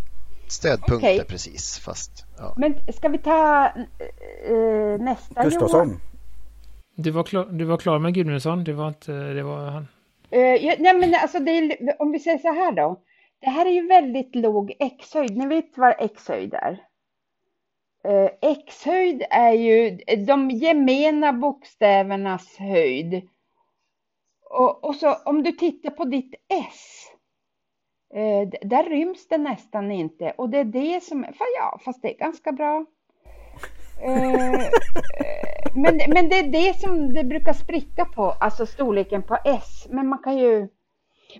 Stödpunkter 0.49 1.15
okay. 1.15 1.25
precis. 1.25 1.79
Fast, 1.79 2.27
ja. 2.39 2.55
Men 2.57 2.75
ska 2.95 3.09
vi 3.09 3.19
ta 3.19 3.67
äh, 3.67 5.01
nästa 5.01 5.45
Gustafsson. 5.45 5.89
Johan? 5.89 6.01
Du 6.95 7.11
var 7.11 7.23
klar, 7.23 7.45
du 7.45 7.65
var 7.65 7.77
klar 7.77 7.99
med 7.99 8.15
Gudmundsson? 8.15 8.65
Det 8.65 8.73
var 8.73 8.89
inte, 8.89 9.13
det 9.13 9.43
var 9.43 9.71
han? 9.71 9.89
Uh, 10.35 10.41
ja, 10.41 10.75
nej 10.79 10.95
men 10.95 11.15
alltså 11.15 11.39
är, 11.39 12.03
om 12.03 12.13
vi 12.13 12.19
säger 12.19 12.39
så 12.39 12.53
här 12.53 12.73
då. 12.73 13.01
Det 13.41 13.51
här 13.51 13.67
är 13.67 13.71
ju 13.71 13.87
väldigt 13.87 14.35
låg 14.35 14.73
x-höjd. 14.79 15.37
Ni 15.37 15.47
vet 15.47 15.79
vad 15.79 15.95
x-höjd 15.99 16.55
är? 16.55 16.73
Uh, 18.09 18.31
x-höjd 18.43 19.23
är 19.31 19.53
ju 19.53 19.99
de 20.27 20.51
gemena 20.51 21.33
bokstävernas 21.33 22.57
höjd. 22.57 23.29
Och, 24.51 24.85
och, 24.85 24.95
så 24.95 25.15
om 25.15 25.43
du 25.43 25.53
tittar 25.53 25.91
på 25.91 26.05
ditt 26.05 26.35
S. 26.49 27.09
Uh, 28.15 28.69
där 28.69 28.85
ryms 28.91 29.29
det 29.29 29.39
nästan 29.39 29.93
inte 29.93 30.31
och 30.31 30.49
det 30.49 30.59
är 30.59 30.65
det 30.65 31.03
som, 31.03 31.27
ja, 31.59 31.81
fast 31.85 32.03
det 32.03 32.15
är 32.15 32.19
ganska 32.19 32.53
bra. 32.53 32.87
Uh, 34.07 34.61
men, 35.75 36.01
men 36.09 36.29
det 36.29 36.39
är 36.39 36.49
det 36.49 36.81
som 36.81 37.15
det 37.15 37.25
brukar 37.25 37.53
spricka 37.53 38.05
på, 38.05 38.31
alltså 38.31 38.67
storleken 38.67 39.23
på 39.23 39.39
S. 39.45 39.87
Men 39.91 40.09
man 40.09 40.19
kan 40.19 40.39
ju 40.39 40.69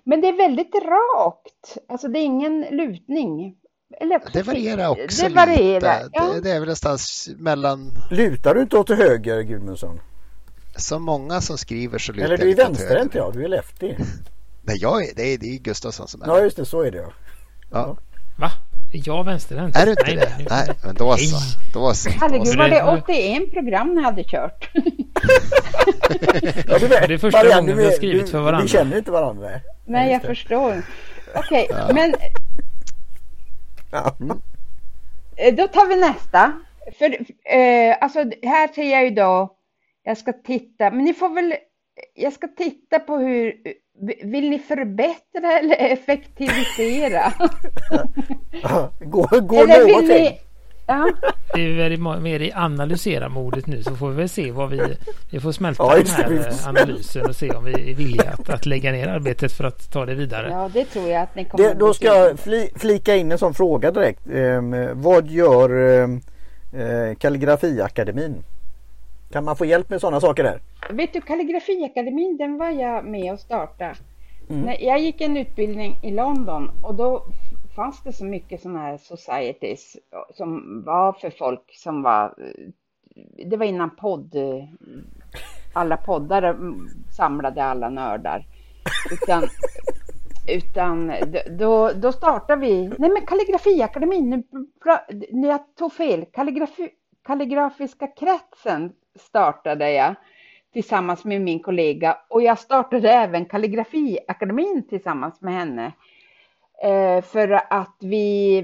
men 0.05 0.21
det 0.21 0.27
är 0.27 0.37
väldigt 0.37 0.75
rakt, 0.75 1.77
alltså 1.89 2.07
det 2.07 2.19
är 2.19 2.23
ingen 2.23 2.61
lutning. 2.61 3.55
Eller, 3.99 4.21
det 4.33 4.43
varierar 4.43 4.87
också 4.87 5.27
det 5.27 5.33
varierar, 5.33 6.03
lite. 6.03 6.09
Ja. 6.13 6.33
Det, 6.33 6.41
det, 6.41 6.49
är 6.49 6.53
väl 6.53 6.61
någonstans 6.61 7.29
mellan... 7.37 7.91
Lutar 8.11 8.55
du 8.55 8.61
inte 8.61 8.77
åt 8.77 8.89
höger 8.89 9.41
Gudmundsson? 9.41 9.99
Som 10.75 11.03
många 11.03 11.41
som 11.41 11.57
skriver 11.57 11.97
så 11.97 12.11
lutar 12.11 12.25
Eller 12.25 12.37
du 12.37 12.51
är 12.51 12.55
vänsterhänt 12.55 13.15
ja, 13.15 13.31
du 13.33 13.43
är 13.43 13.47
lefty. 13.47 13.87
Nej, 14.61 14.77
jag 14.79 15.03
är, 15.03 15.15
det, 15.15 15.33
är, 15.33 15.37
det 15.37 15.55
är 15.55 15.59
Gustafsson 15.59 16.07
som 16.07 16.21
är 16.21 16.27
Ja, 16.27 16.41
just 16.41 16.57
det, 16.57 16.65
så 16.65 16.81
är 16.81 16.91
det 16.91 16.97
ja. 16.97 17.11
ja. 17.71 17.97
Va? 18.37 18.51
Är 18.93 19.01
jag 19.05 19.23
vänsterhänt? 19.23 19.75
Är 19.75 19.85
du 19.85 19.91
inte 19.91 20.03
nej, 20.05 20.15
det? 20.15 20.35
Nej, 20.37 20.45
nej, 20.49 20.75
men 20.83 20.95
då 20.95 21.17
så. 21.17 21.37
Då 21.73 21.93
så. 21.93 22.09
Herregud, 22.09 22.57
var 22.57 22.69
det 22.69 22.83
81 22.83 23.51
program 23.53 23.95
ni 23.95 24.01
hade 24.01 24.23
kört? 24.23 24.69
ja, 26.67 26.79
du 26.79 26.87
vet, 26.87 27.07
det 27.07 27.13
är 27.13 27.17
första 27.17 27.37
Marianne, 27.37 27.61
gången 27.61 27.77
vi 27.77 27.85
har 27.85 27.91
skrivit 27.91 28.29
för 28.29 28.39
varandra. 28.39 28.63
Vi 28.63 28.69
känner 28.69 28.97
inte 28.97 29.11
varandra. 29.11 29.49
Nej, 29.85 30.11
jag 30.11 30.21
förstår. 30.21 30.83
Okej, 31.35 31.67
okay, 31.69 31.77
ja. 31.87 31.93
men... 31.93 32.13
Ja. 33.91 34.15
Eh, 35.35 35.55
då 35.55 35.67
tar 35.67 35.87
vi 35.87 35.95
nästa. 35.95 36.51
För 36.97 37.05
eh, 37.55 37.97
alltså, 38.01 38.19
här 38.43 38.73
ser 38.73 38.91
jag 38.91 39.03
ju 39.03 39.09
då, 39.09 39.55
jag 40.03 40.17
ska 40.17 40.33
titta, 40.33 40.91
men 40.91 41.05
ni 41.05 41.13
får 41.13 41.29
väl, 41.29 41.55
jag 42.13 42.33
ska 42.33 42.47
titta 42.47 42.99
på 42.99 43.17
hur, 43.17 43.53
vill 44.23 44.49
ni 44.49 44.59
förbättra 44.59 45.59
eller 45.59 45.75
effektivisera? 45.75 47.33
gå 48.99 49.27
gå 49.41 49.63
eller 49.63 49.85
vill 49.85 50.07
ni, 50.07 50.39
Ja. 50.87 51.11
Det 51.53 51.61
är 51.61 51.89
väl 51.89 52.21
mer 52.21 52.39
i 52.39 52.51
analysera-modet 52.53 53.67
nu 53.67 53.83
så 53.83 53.95
får 53.95 54.09
vi 54.09 54.15
väl 54.15 54.29
se 54.29 54.51
vad 54.51 54.69
vi... 54.69 54.81
Vi 55.31 55.39
får 55.39 55.51
smälta 55.51 55.83
ja, 55.83 55.95
den 55.95 56.37
här 56.37 56.67
analysen 56.67 57.25
och 57.25 57.35
se 57.35 57.51
om 57.51 57.63
vi 57.63 57.91
är 57.91 57.95
villiga 57.95 58.29
att, 58.29 58.49
att 58.49 58.65
lägga 58.65 58.91
ner 58.91 59.07
arbetet 59.07 59.51
för 59.51 59.63
att 59.63 59.91
ta 59.91 60.05
det 60.05 60.13
vidare. 60.13 60.49
Ja, 60.49 60.69
det 60.73 60.85
tror 60.85 61.09
jag 61.09 61.21
att 61.21 61.35
ni 61.35 61.45
kommer 61.45 61.69
det, 61.69 61.73
Då 61.73 61.93
ska 61.93 62.07
jag 62.07 62.39
fli, 62.39 62.69
flika 62.75 63.15
in 63.15 63.31
en 63.31 63.37
sån 63.37 63.53
fråga 63.53 63.91
direkt. 63.91 64.29
Eh, 64.29 64.61
vad 64.93 65.27
gör 65.27 65.69
ehm, 65.69 66.21
eh, 66.73 67.15
Kalligrafiakademin? 67.15 68.43
Kan 69.31 69.43
man 69.43 69.55
få 69.55 69.65
hjälp 69.65 69.89
med 69.89 70.01
sådana 70.01 70.21
saker 70.21 70.43
där? 70.43 70.59
Vet 70.89 71.13
du, 71.13 71.21
Kalligrafiakademin 71.21 72.37
den 72.37 72.57
var 72.57 72.69
jag 72.69 73.05
med 73.05 73.33
och 73.33 73.39
startade. 73.39 73.95
Mm. 74.49 74.75
Jag 74.79 74.99
gick 74.99 75.21
en 75.21 75.37
utbildning 75.37 75.97
i 76.01 76.11
London 76.11 76.71
och 76.83 76.95
då 76.95 77.23
fanns 77.75 78.03
det 78.03 78.13
så 78.13 78.25
mycket 78.25 78.61
sådana 78.61 78.79
här 78.79 78.97
societies 78.97 79.97
som 80.33 80.81
var 80.85 81.13
för 81.13 81.29
folk 81.29 81.75
som 81.75 82.03
var, 82.03 82.35
det 83.45 83.57
var 83.57 83.65
innan 83.65 83.95
podd, 83.95 84.35
alla 85.73 85.97
poddar 85.97 86.57
samlade 87.17 87.63
alla 87.63 87.89
nördar. 87.89 88.45
Utan, 89.11 89.43
utan 90.47 91.13
då, 91.59 91.91
då 91.91 92.11
startade 92.11 92.61
vi, 92.61 92.87
nej 92.97 93.09
men 93.09 93.25
kalligrafiakademin, 93.25 94.29
nu, 94.29 94.43
nu 95.31 95.47
jag 95.47 95.75
tog 95.75 95.93
fel, 95.93 96.25
kalligrafi, 96.25 96.89
kalligrafiska 97.23 98.07
kretsen 98.07 98.93
startade 99.15 99.91
jag 99.91 100.15
tillsammans 100.73 101.25
med 101.25 101.41
min 101.41 101.59
kollega 101.59 102.17
och 102.27 102.41
jag 102.41 102.59
startade 102.59 103.11
även 103.11 103.45
kalligrafiakademin 103.45 104.87
tillsammans 104.89 105.41
med 105.41 105.53
henne. 105.53 105.93
Eh, 106.83 107.21
för 107.21 107.73
att 107.73 107.97
vi 107.99 108.63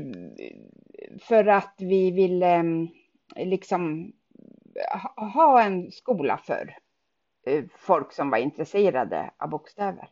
för 1.22 1.48
att 1.48 1.76
vi 1.78 2.12
ville 2.12 2.48
mm, 2.48 2.88
liksom 3.36 4.12
ha 5.15 5.62
en 5.62 5.91
skola 5.91 6.38
för 6.38 6.76
eh, 7.45 7.63
folk 7.78 8.13
som 8.13 8.30
var 8.30 8.38
intresserade 8.38 9.32
av 9.38 9.50
bokstäver. 9.50 10.10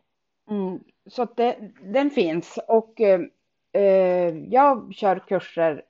Mm, 0.49 0.79
så 1.05 1.21
att 1.21 1.37
det, 1.37 1.71
den 1.81 2.09
finns 2.09 2.59
och 2.67 3.01
eh, 3.01 3.21
eh 3.73 4.37
jag 4.37 4.93
kör 4.93 5.19
kurser 5.19 5.83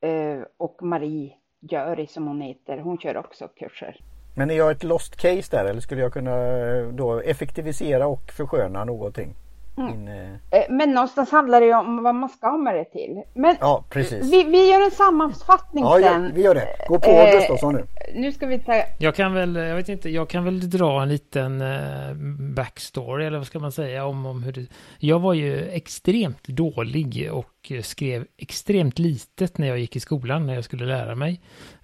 eh, 0.00 0.40
och 0.56 0.82
Marie 0.82 1.36
Göri 1.60 2.06
som 2.06 2.26
hon 2.26 2.40
heter, 2.40 2.78
hon 2.78 2.98
kör 2.98 3.16
också 3.16 3.48
kurser. 3.48 4.00
Men 4.34 4.50
är 4.50 4.54
jag 4.54 4.70
ett 4.70 4.84
lost 4.84 5.16
case 5.16 5.56
där 5.56 5.64
eller 5.64 5.80
skulle 5.80 6.00
jag 6.00 6.12
kunna 6.12 6.30
eh, 6.30 6.86
då 6.86 7.20
effektivisera 7.20 8.06
och 8.06 8.32
försköna 8.32 8.84
någonting? 8.84 9.34
Mm. 9.76 9.94
In, 9.94 10.08
eh, 10.08 10.60
eh... 10.60 10.64
Men 10.70 10.92
någonstans 10.92 11.30
handlar 11.30 11.60
det 11.60 11.66
ju 11.66 11.74
om 11.74 12.02
vad 12.02 12.14
man 12.14 12.28
ska 12.28 12.48
ha 12.48 12.58
med 12.58 12.74
det 12.74 12.84
till. 12.84 13.22
Men 13.34 13.56
ja, 13.60 13.84
precis. 13.90 14.32
Vi, 14.32 14.44
vi 14.44 14.70
gör 14.70 14.84
en 14.84 14.90
sammanfattning 14.90 15.84
ja, 15.84 15.98
sen. 16.02 16.24
Ja, 16.24 16.30
vi 16.34 16.42
gör 16.42 16.54
det. 16.54 16.68
Gå 16.88 16.98
på 16.98 17.10
eh, 17.10 17.32
Gustafsson 17.32 17.74
nu. 17.74 17.86
Nu 18.14 18.32
ska 18.32 18.46
vi 18.46 18.58
ta... 18.58 18.82
Jag 18.98 19.14
kan 19.14 19.34
väl, 19.34 19.56
jag 19.56 19.76
vet 19.76 19.88
inte, 19.88 20.10
jag 20.10 20.28
kan 20.28 20.44
väl 20.44 20.70
dra 20.70 21.02
en 21.02 21.08
liten 21.08 21.60
eh, 21.60 22.14
backstory 22.54 23.26
eller 23.26 23.38
vad 23.38 23.46
ska 23.46 23.58
man 23.58 23.72
säga 23.72 24.04
om, 24.04 24.26
om 24.26 24.42
hur 24.42 24.52
det... 24.52 24.66
Jag 24.98 25.18
var 25.18 25.34
ju 25.34 25.68
extremt 25.68 26.48
dålig 26.48 27.30
och 27.32 27.72
skrev 27.82 28.26
extremt 28.36 28.98
litet 28.98 29.58
när 29.58 29.68
jag 29.68 29.78
gick 29.78 29.96
i 29.96 30.00
skolan, 30.00 30.46
när 30.46 30.54
jag 30.54 30.64
skulle 30.64 30.84
lära 30.84 31.14
mig. 31.14 31.40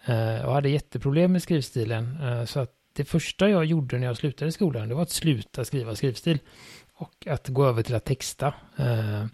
Eh, 0.09 0.45
och 0.45 0.55
hade 0.55 0.69
jätteproblem 0.69 1.33
med 1.33 1.43
skrivstilen. 1.43 2.19
Eh, 2.23 2.45
så 2.45 2.61
att 2.61 2.73
det 2.93 3.05
första 3.05 3.49
jag 3.49 3.65
gjorde 3.65 3.99
när 3.99 4.07
jag 4.07 4.17
slutade 4.17 4.53
skolan, 4.53 4.89
det 4.89 4.95
var 4.95 5.03
att 5.03 5.11
sluta 5.11 5.65
skriva 5.65 5.95
skrivstil 5.95 6.39
och 6.95 7.27
att 7.27 7.49
gå 7.49 7.67
över 7.67 7.83
till 7.83 7.95
att 7.95 8.05
texta. 8.05 8.55
Eh, 8.77 9.25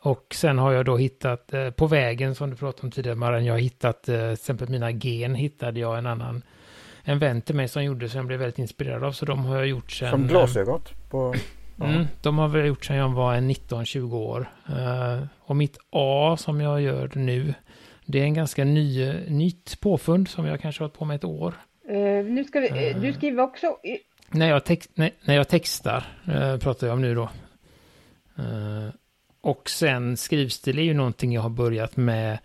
och 0.00 0.26
sen 0.34 0.58
har 0.58 0.72
jag 0.72 0.84
då 0.84 0.96
hittat, 0.96 1.52
på 1.76 1.86
vägen 1.86 2.34
som 2.34 2.50
du 2.50 2.56
pratade 2.56 2.86
om 2.86 2.90
tidigare 2.90 3.16
Maren, 3.16 3.44
jag 3.44 3.54
har 3.54 3.58
hittat, 3.58 4.02
till 4.02 4.14
exempel 4.14 4.68
mina 4.68 4.90
gen 4.90 5.34
hittade 5.34 5.80
jag 5.80 5.98
en 5.98 6.06
annan, 6.06 6.42
en 7.02 7.18
vän 7.18 7.42
till 7.42 7.54
mig 7.54 7.68
som 7.68 7.84
gjorde 7.84 8.08
så 8.08 8.18
jag 8.18 8.26
blev 8.26 8.38
väldigt 8.38 8.58
inspirerad 8.58 9.04
av. 9.04 9.12
Så 9.12 9.24
de 9.24 9.44
har 9.44 9.56
jag 9.56 9.66
gjort 9.66 9.92
sen... 9.92 10.10
Som 10.10 10.26
glasögon? 10.26 10.80
På, 11.10 11.34
ja. 11.76 11.84
mm, 11.84 12.06
de 12.22 12.38
har 12.38 12.58
jag 12.58 12.66
gjort 12.66 12.84
sen 12.84 12.96
jag 12.96 13.08
var 13.08 13.34
en 13.34 13.50
19-20 13.50 14.14
år. 14.14 14.50
och 15.38 15.56
mitt 15.56 15.78
A 15.90 16.36
som 16.38 16.60
jag 16.60 16.80
gör 16.80 17.10
nu, 17.14 17.54
det 18.06 18.20
är 18.20 18.24
en 18.24 18.34
ganska 18.34 18.64
ny, 18.64 19.12
nytt 19.28 19.80
påfund 19.80 20.28
som 20.28 20.46
jag 20.46 20.60
kanske 20.60 20.82
har 20.82 20.88
hållit 20.88 20.98
på 20.98 21.04
med 21.04 21.14
ett 21.14 21.24
år. 21.24 21.54
Uh, 21.90 22.24
nu 22.24 22.44
ska 22.44 22.60
vi, 22.60 22.96
du 23.00 23.12
skriver 23.12 23.42
också 23.42 23.76
när 24.30 24.48
jag, 24.48 24.64
text, 24.64 24.90
när, 24.94 25.10
när 25.24 25.34
jag 25.34 25.48
textar, 25.48 26.04
eh, 26.26 26.56
pratar 26.56 26.86
jag 26.86 26.94
om 26.94 27.02
nu 27.02 27.14
då. 27.14 27.30
Och 29.40 29.70
sen 29.70 30.16
skrivstil 30.16 30.78
är 30.78 30.82
ju 30.82 30.94
någonting 30.94 31.32
jag 31.32 31.42
har 31.42 31.50
börjat 31.50 31.96
med, 31.96 32.38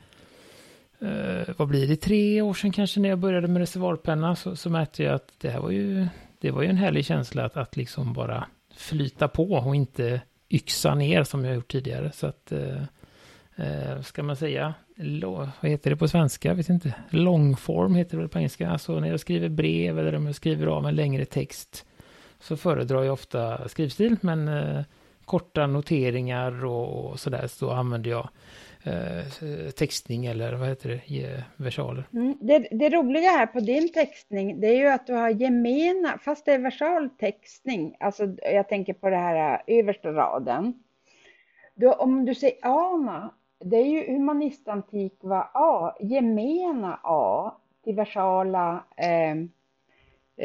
vad 1.58 1.68
blir 1.68 1.88
det, 1.88 1.96
tre 1.96 2.42
år 2.42 2.54
sedan 2.54 2.72
kanske 2.72 3.00
när 3.00 3.10
jag 3.10 3.20
började 3.20 3.48
med 3.48 3.60
reservoarpenna 3.60 4.36
så, 4.36 4.56
så 4.56 4.70
märkte 4.70 5.04
jag 5.04 5.16
att 5.16 5.34
det 5.38 5.50
här 5.50 5.60
var 5.60 5.72
ju, 5.72 6.08
det 6.40 6.52
var 6.52 6.62
ju 6.62 6.70
en 6.70 6.78
härlig 6.78 7.06
känsla 7.06 7.46
att, 7.46 7.58
att 7.58 7.78
liksom 7.78 8.14
bara 8.14 8.48
flyta 8.76 9.28
på 9.28 9.52
och 9.52 9.76
inte 9.76 10.22
yxa 10.50 10.96
ner 10.96 11.24
som 11.24 11.46
jag 11.46 11.56
gjort 11.56 11.72
tidigare. 11.72 12.12
Så 12.12 12.28
att, 12.28 12.54
ska 14.02 14.24
man 14.24 14.36
säga, 14.36 14.74
vad 15.62 15.72
heter 15.72 15.90
det 15.90 15.96
på 15.96 16.08
svenska? 16.08 16.48
Jag 16.48 16.56
vet 16.56 16.70
inte. 16.70 16.94
Longform 17.10 17.96
heter 17.96 18.12
det 18.12 18.22
väl 18.22 18.30
på 18.30 18.38
engelska. 18.38 18.70
Alltså 18.70 19.00
när 19.00 19.10
jag 19.10 19.20
skriver 19.20 19.50
brev 19.50 20.00
eller 20.00 20.16
om 20.16 20.26
jag 20.26 20.36
skriver 20.36 20.68
av 20.68 20.88
en 20.88 20.96
längre 20.96 21.26
text 21.26 21.86
så 22.40 22.58
föredrar 22.58 23.04
jag 23.04 23.14
ofta 23.14 23.70
skrivstil. 23.70 24.18
Men 24.22 24.48
eh, 24.48 24.82
korta 25.26 25.68
noteringar 25.68 26.66
och, 26.66 27.06
och 27.06 27.20
sådär 27.20 27.48
så 27.48 27.72
använder 27.72 28.10
jag 28.10 28.30
eh, 28.84 29.72
textning 29.72 30.26
eller 30.26 30.54
vad 30.54 30.70
heter 30.70 31.02
det, 31.08 31.44
versaler. 31.56 32.04
Mm. 32.14 32.38
Det, 32.42 32.68
det, 32.72 32.90
roliga 32.90 33.30
här 33.30 33.46
på 33.46 33.60
din 33.60 33.92
textning 33.92 34.60
det 34.62 34.68
är 34.68 34.76
ju 34.76 34.88
att 34.88 35.08
du 35.08 35.14
har 35.14 35.30
gemena, 35.30 36.18
fast 36.18 36.46
det 36.46 36.54
är 36.54 36.60
versal 36.60 37.10
textning, 37.10 37.96
alltså 38.00 38.36
jag 38.54 38.70
tänker 38.70 38.94
på 38.94 39.10
det 39.10 39.16
här 39.16 39.64
eh, 39.68 39.80
översta 39.80 40.12
raden. 40.12 40.74
Du, 41.76 41.88
om 41.92 42.26
du 42.26 42.36
säger 42.36 42.58
ana 42.62 43.34
det 43.64 43.78
är 43.78 43.86
ju 43.86 44.14
humanistantikva 44.14 45.50
A, 45.54 45.96
gemena 46.00 47.00
A 47.04 47.56
till 47.84 47.96
versala. 47.96 48.84
Eh, 48.98 49.32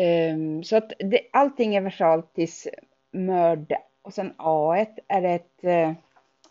eh, 0.03 0.37
så 0.65 0.77
att 0.77 0.93
det, 0.99 1.21
allting 1.33 1.75
är 1.75 1.81
versalt 1.81 2.35
tills 2.35 2.67
mörd 3.11 3.75
och 4.03 4.15
sen 4.15 4.35
A 4.37 4.87
är 5.09 5.23
ett 5.23 5.65
eh, 5.65 5.93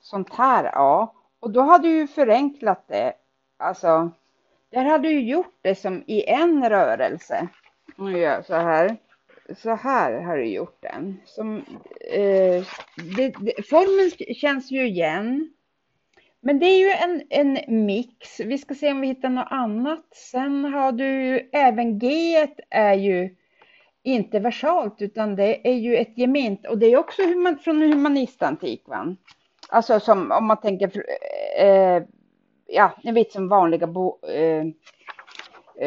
sånt 0.02 0.34
här 0.34 0.72
A. 0.74 1.14
Och 1.40 1.52
då 1.52 1.62
har 1.62 1.80
du 1.80 1.90
ju 1.90 2.08
förenklat 2.08 2.84
det. 2.88 3.14
Alltså, 3.58 4.12
där 4.70 4.86
har 4.86 5.00
du 5.00 5.10
ju 5.10 5.30
gjort 5.30 5.58
det 5.62 5.76
som 5.76 6.04
i 6.08 6.30
en 6.30 6.70
rörelse. 6.70 7.48
Nu 7.96 8.20
gör 8.20 8.42
så 8.42 8.54
här. 8.54 8.98
Så 9.58 9.76
här 9.76 10.22
har 10.22 10.38
du 10.38 10.46
gjort 10.46 10.78
den. 10.82 11.22
Som, 11.26 11.58
eh, 12.12 12.64
det, 13.18 13.34
det, 13.40 13.70
formen 13.70 14.36
känns 14.36 14.72
ju 14.72 14.88
igen. 14.88 15.54
Men 16.48 16.60
det 16.60 16.66
är 16.66 16.78
ju 16.78 16.90
en, 16.90 17.22
en 17.30 17.86
mix. 17.86 18.40
Vi 18.40 18.58
ska 18.58 18.76
se 18.76 18.92
om 18.92 19.02
vi 19.02 19.08
hittar 19.08 19.30
något 19.30 19.48
annat. 19.50 20.06
Sen 20.32 20.66
har 20.66 20.92
du 20.92 21.24
ju, 21.24 21.50
även 21.54 22.00
G 22.00 22.36
är 22.70 22.94
ju 22.94 23.36
inte 24.04 24.40
versalt 24.40 25.02
utan 25.02 25.36
det 25.36 25.68
är 25.68 25.74
ju 25.74 25.96
ett 25.96 26.18
gement 26.18 26.68
och 26.68 26.78
det 26.78 26.86
är 26.86 26.98
också 26.98 27.22
human, 27.22 27.58
från 27.58 27.82
humanistantikvan. 27.82 29.18
Alltså 29.70 30.00
som 30.00 30.32
om 30.32 30.46
man 30.46 30.62
tänker, 30.62 30.92
eh, 31.60 32.04
ja, 32.68 32.92
ni 33.04 33.12
vet 33.12 33.32
som 33.32 33.48
vanliga 33.48 33.88
bo, 33.88 34.20
eh, 34.28 34.66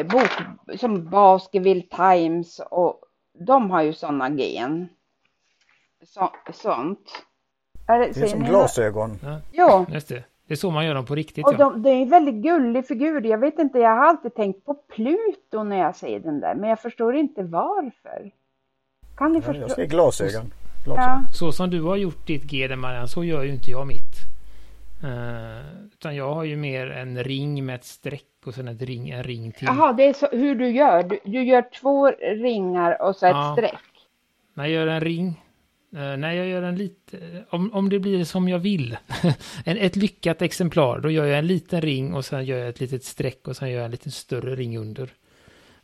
bok, 0.05 0.31
som 0.79 1.09
Baskerville 1.09 1.81
Times 1.81 2.61
och 2.71 3.01
de 3.47 3.71
har 3.71 3.81
ju 3.81 3.93
sådana 3.93 4.29
gen. 4.29 4.89
Så, 6.05 6.33
sånt. 6.53 7.25
Är 7.87 7.99
det, 7.99 8.11
det 8.13 8.21
är 8.21 8.27
som 8.27 8.43
glasögon. 8.43 9.19
Ja, 9.23 9.41
ja. 9.51 9.85
Just 9.93 10.07
det. 10.07 10.23
Det 10.49 10.53
är 10.53 10.57
så 10.57 10.71
man 10.71 10.85
gör 10.85 10.95
dem 10.95 11.05
på 11.05 11.15
riktigt. 11.15 11.45
Och 11.45 11.57
de, 11.57 11.81
det 11.81 11.89
är 11.89 12.01
en 12.01 12.09
väldigt 12.09 12.35
gullig 12.35 12.87
figur. 12.87 13.25
Jag 13.25 13.37
vet 13.37 13.59
inte, 13.59 13.79
jag 13.79 13.89
har 13.89 14.05
alltid 14.05 14.35
tänkt 14.35 14.65
på 14.65 14.73
Pluto 14.73 15.63
när 15.63 15.77
jag 15.77 15.95
ser 15.95 16.19
den 16.19 16.39
där, 16.39 16.55
men 16.55 16.69
jag 16.69 16.79
förstår 16.79 17.15
inte 17.15 17.43
varför. 17.43 18.31
Kan 19.17 19.31
ni 19.31 19.39
ja, 19.39 19.41
förstå? 19.41 19.61
Jag 19.61 19.71
ser 19.71 19.85
glasögon. 19.85 20.53
Ja. 20.85 21.23
Så 21.33 21.51
som 21.51 21.69
du 21.69 21.81
har 21.81 21.95
gjort 21.95 22.27
ditt 22.27 22.43
G, 22.43 22.75
Marianne, 22.75 23.07
så 23.07 23.23
gör 23.23 23.43
ju 23.43 23.53
inte 23.53 23.71
jag 23.71 23.87
mitt. 23.87 24.15
Uh, 25.03 25.85
utan 25.93 26.15
jag 26.15 26.33
har 26.33 26.43
ju 26.43 26.55
mer 26.55 26.91
en 26.91 27.23
ring 27.23 27.65
med 27.65 27.75
ett 27.75 27.85
streck 27.85 28.25
och 28.45 28.53
sen 28.53 28.67
ett 28.67 28.81
ring, 28.81 29.09
en 29.09 29.23
ring 29.23 29.51
till. 29.51 29.67
Jaha, 29.67 29.93
det 29.93 30.03
är 30.03 30.13
så, 30.13 30.27
hur 30.31 30.55
du 30.55 30.69
gör. 30.69 31.03
Du, 31.03 31.19
du 31.23 31.43
gör 31.43 31.65
två 31.81 32.07
ringar 32.21 33.01
och 33.01 33.15
så 33.15 33.25
ett 33.25 33.31
ja. 33.31 33.55
streck. 33.57 33.85
När 34.53 34.65
jag 34.65 34.73
gör 34.73 34.87
en 34.87 35.01
ring 35.01 35.43
Uh, 35.93 36.17
nej, 36.17 36.37
jag 36.37 36.47
gör 36.47 36.61
en 36.61 36.75
lite, 36.75 37.17
om, 37.49 37.73
om 37.73 37.89
det 37.89 37.99
blir 37.99 38.23
som 38.23 38.49
jag 38.49 38.59
vill, 38.59 38.97
en, 39.65 39.77
ett 39.77 39.95
lyckat 39.95 40.41
exemplar, 40.41 40.99
då 40.99 41.09
gör 41.09 41.25
jag 41.25 41.39
en 41.39 41.47
liten 41.47 41.81
ring 41.81 42.13
och 42.13 42.25
sen 42.25 42.45
gör 42.45 42.57
jag 42.57 42.69
ett 42.69 42.79
litet 42.79 43.03
streck 43.03 43.47
och 43.47 43.55
sen 43.55 43.69
gör 43.69 43.77
jag 43.77 43.85
en 43.85 43.91
lite 43.91 44.11
större 44.11 44.55
ring 44.55 44.77
under. 44.77 45.03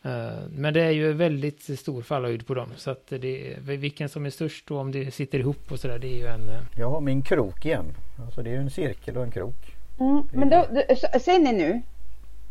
Uh, 0.05 0.47
men 0.49 0.73
det 0.73 0.81
är 0.81 0.91
ju 0.91 1.13
väldigt 1.13 1.79
stor 1.79 2.01
fallhöjd 2.01 2.47
på 2.47 2.53
dem, 2.53 2.69
så 2.75 2.91
att 2.91 3.07
det, 3.07 3.55
vilken 3.59 4.09
som 4.09 4.25
är 4.25 4.29
störst 4.29 4.71
och 4.71 4.77
om 4.77 4.91
det 4.91 5.11
sitter 5.11 5.39
ihop 5.39 5.71
och 5.71 5.79
sådär, 5.79 5.99
det 5.99 6.07
är 6.07 6.17
ju 6.17 6.27
en... 6.27 6.49
Uh... 6.49 6.55
Jag 6.77 6.89
har 6.89 7.01
min 7.01 7.21
krok 7.21 7.65
igen, 7.65 7.85
alltså 8.25 8.43
det 8.43 8.49
är 8.49 8.53
ju 8.53 8.61
en 8.61 8.69
cirkel 8.69 9.17
och 9.17 9.23
en 9.23 9.31
krok. 9.31 9.75
Mm, 9.99 10.23
men 10.33 10.49
då, 10.49 10.65
då, 10.71 11.19
ser 11.19 11.39
ni 11.39 11.53
nu? 11.53 11.81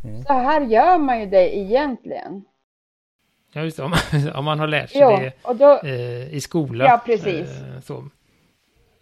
Mm. 0.04 0.24
Så 0.24 0.32
här 0.32 0.60
gör 0.60 0.98
man 0.98 1.20
ju 1.20 1.26
det 1.26 1.56
egentligen. 1.56 2.44
Ja, 3.56 3.62
just 3.62 3.76
det. 3.76 3.82
Om, 3.82 3.94
om 4.34 4.44
man 4.44 4.58
har 4.58 4.66
lärt 4.66 4.90
sig 4.90 5.00
ja, 5.00 5.18
det 5.18 5.54
då, 5.54 5.80
eh, 5.88 6.34
i 6.34 6.40
skolan. 6.40 6.86
Ja, 6.86 7.02
precis. 7.06 7.60
Eh, 7.60 7.80
så. 7.80 8.08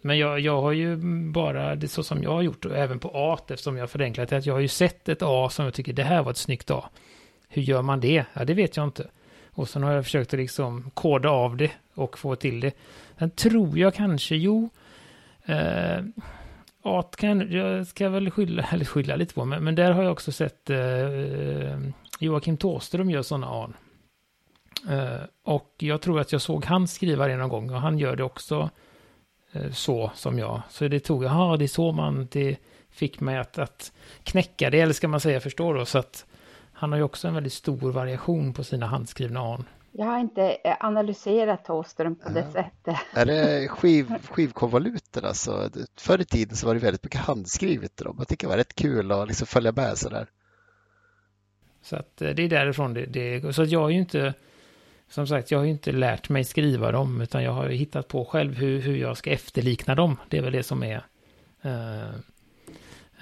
Men 0.01 0.17
jag, 0.17 0.39
jag 0.39 0.61
har 0.61 0.71
ju 0.71 0.95
bara 1.31 1.75
det 1.75 1.87
så 1.87 2.03
som 2.03 2.23
jag 2.23 2.31
har 2.31 2.41
gjort, 2.41 2.65
och 2.65 2.77
även 2.77 2.99
på 2.99 3.11
A, 3.13 3.39
eftersom 3.47 3.75
jag 3.75 3.81
har 3.81 3.87
förenklat 3.87 4.29
det, 4.29 4.37
att 4.37 4.45
jag 4.45 4.53
har 4.53 4.59
ju 4.59 4.67
sett 4.67 5.09
ett 5.09 5.21
A 5.21 5.49
som 5.49 5.65
jag 5.65 5.73
tycker 5.73 5.93
det 5.93 6.03
här 6.03 6.23
var 6.23 6.31
ett 6.31 6.37
snyggt 6.37 6.71
A. 6.71 6.89
Hur 7.47 7.61
gör 7.61 7.81
man 7.81 7.99
det? 7.99 8.25
Ja, 8.33 8.45
det 8.45 8.53
vet 8.53 8.77
jag 8.77 8.83
inte. 8.83 9.07
Och 9.51 9.69
sen 9.69 9.83
har 9.83 9.91
jag 9.91 10.03
försökt 10.03 10.33
att 10.33 10.39
liksom 10.39 10.91
koda 10.93 11.29
av 11.29 11.57
det 11.57 11.71
och 11.93 12.17
få 12.17 12.35
till 12.35 12.59
det. 12.59 12.71
Sen 13.19 13.31
tror 13.31 13.77
jag 13.79 13.93
kanske, 13.93 14.35
jo, 14.35 14.69
eh, 15.45 16.03
A 16.81 17.03
kan 17.17 17.51
jag 17.51 17.87
ska 17.87 18.09
väl 18.09 18.31
skylla, 18.31 18.65
eller 18.71 18.85
skylla 18.85 19.15
lite 19.15 19.33
på, 19.33 19.45
men, 19.45 19.63
men 19.63 19.75
där 19.75 19.91
har 19.91 20.03
jag 20.03 20.11
också 20.11 20.31
sett 20.31 20.69
eh, 20.69 20.77
Joakim 22.19 22.57
Tåström 22.57 23.09
gör 23.09 23.21
sådana 23.21 23.47
A. 23.47 23.69
Eh, 24.89 25.21
och 25.43 25.73
jag 25.77 26.01
tror 26.01 26.19
att 26.19 26.31
jag 26.31 26.41
såg 26.41 26.65
han 26.65 26.87
skriva 26.87 27.27
det 27.27 27.37
någon 27.37 27.49
gång 27.49 27.69
och 27.69 27.81
han 27.81 27.97
gör 27.97 28.15
det 28.15 28.23
också 28.23 28.69
eh, 29.51 29.71
så 29.71 30.11
som 30.15 30.39
jag. 30.39 30.61
Så 30.69 30.87
det 30.87 30.99
tog, 30.99 31.23
jaha, 31.23 31.57
det 31.57 31.65
är 31.65 31.67
så 31.67 31.91
man, 31.91 32.27
det 32.31 32.57
fick 32.89 33.19
mig 33.19 33.37
att, 33.37 33.57
att 33.57 33.91
knäcka 34.23 34.69
det, 34.69 34.81
eller 34.81 34.93
ska 34.93 35.07
man 35.07 35.19
säga 35.19 35.39
förstå 35.39 35.73
då. 35.73 35.85
Så 35.85 35.97
att 35.97 36.25
han 36.73 36.91
har 36.91 36.97
ju 36.97 37.03
också 37.03 37.27
en 37.27 37.33
väldigt 37.33 37.53
stor 37.53 37.91
variation 37.91 38.53
på 38.53 38.63
sina 38.63 38.85
handskrivna 38.85 39.39
an. 39.39 39.65
Jag 39.95 40.05
har 40.05 40.19
inte 40.19 40.57
eh, 40.63 40.75
analyserat 40.79 41.65
Thåström 41.65 42.15
på 42.15 42.29
det 42.29 42.45
sättet. 42.51 42.95
Är 43.13 43.25
det 43.25 43.67
skiv, 43.69 44.13
skivkonvoluter 44.29 45.25
alltså? 45.25 45.69
Förr 45.97 46.21
i 46.21 46.25
tiden 46.25 46.55
så 46.55 46.67
var 46.67 46.73
det 46.73 46.79
väldigt 46.79 47.03
mycket 47.03 47.21
handskrivet 47.21 47.97
dem. 47.97 48.15
Jag 48.17 48.27
tycker 48.27 48.47
det 48.47 48.51
var 48.51 48.57
rätt 48.57 48.75
kul 48.75 49.11
att 49.11 49.27
liksom 49.27 49.47
följa 49.47 49.71
med 49.71 49.97
sådär. 49.97 50.27
Så 51.81 51.95
att 51.95 52.17
det 52.17 52.39
är 52.39 52.49
därifrån 52.49 52.93
det, 52.93 53.05
det 53.05 53.55
Så 53.55 53.61
att 53.61 53.69
jag 53.69 53.79
har 53.79 53.89
ju 53.89 53.99
inte, 53.99 54.33
som 55.13 55.27
sagt, 55.27 55.51
jag 55.51 55.59
har 55.59 55.65
ju 55.65 55.71
inte 55.71 55.91
lärt 55.91 56.29
mig 56.29 56.43
skriva 56.43 56.91
dem, 56.91 57.21
utan 57.21 57.43
jag 57.43 57.51
har 57.51 57.69
ju 57.69 57.75
hittat 57.75 58.07
på 58.07 58.25
själv 58.25 58.55
hur, 58.55 58.79
hur 58.79 58.97
jag 58.97 59.17
ska 59.17 59.31
efterlikna 59.31 59.95
dem. 59.95 60.17
Det 60.29 60.37
är 60.37 60.41
väl 60.41 60.53
det 60.53 60.63
som 60.63 60.83
är... 60.83 61.05
Uh, 61.65 62.15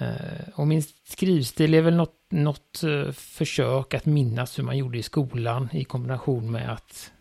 uh, 0.02 0.48
och 0.54 0.66
min 0.66 0.82
skrivstil 1.04 1.74
är 1.74 1.80
väl 1.80 1.96
något, 1.96 2.16
något 2.30 2.80
uh, 2.84 3.10
försök 3.10 3.94
att 3.94 4.06
minnas 4.06 4.58
hur 4.58 4.64
man 4.64 4.78
gjorde 4.78 4.98
i 4.98 5.02
skolan 5.02 5.68
i 5.72 5.84
kombination 5.84 6.50
med 6.50 6.72
att 6.72 7.12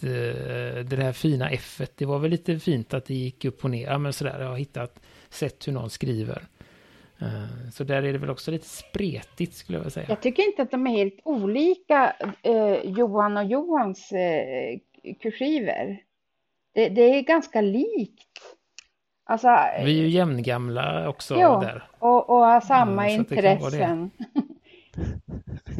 det, 0.00 0.82
det 0.82 0.96
här 0.96 1.12
fina 1.12 1.50
F, 1.50 1.80
det 1.94 2.04
var 2.04 2.18
väl 2.18 2.30
lite 2.30 2.58
fint 2.58 2.94
att 2.94 3.06
det 3.06 3.14
gick 3.14 3.44
upp 3.44 3.64
och 3.64 3.70
ner. 3.70 3.86
Ja, 3.86 3.98
men 3.98 4.12
sådär, 4.12 4.40
jag 4.40 4.48
har 4.48 4.56
hittat, 4.56 5.00
sett 5.30 5.68
hur 5.68 5.72
någon 5.72 5.90
skriver. 5.90 6.46
Eh, 7.22 7.70
så 7.72 7.84
där 7.84 8.02
är 8.02 8.12
det 8.12 8.18
väl 8.18 8.30
också 8.30 8.50
lite 8.50 8.68
spretigt 8.68 9.54
skulle 9.54 9.78
jag 9.78 9.80
vilja 9.80 9.90
säga. 9.90 10.06
Jag 10.08 10.20
tycker 10.20 10.42
inte 10.42 10.62
att 10.62 10.70
de 10.70 10.86
är 10.86 10.90
helt 10.90 11.20
olika, 11.24 12.16
eh, 12.42 12.74
Johan 12.84 13.36
och 13.36 13.44
Johans 13.44 14.12
eh, 14.12 14.78
kursiver. 15.22 16.02
Det, 16.74 16.88
det, 16.88 17.02
är 17.02 17.22
ganska 17.22 17.60
likt. 17.60 18.56
Alltså, 19.24 19.48
Vi 19.84 19.98
är 19.98 20.02
ju 20.02 20.08
jämngamla 20.08 21.08
också 21.08 21.36
jo, 21.40 21.60
där. 21.60 21.88
Och, 21.98 22.30
och 22.30 22.36
har 22.36 22.60
samma 22.60 23.08
mm, 23.08 23.20
intressen. 23.20 24.10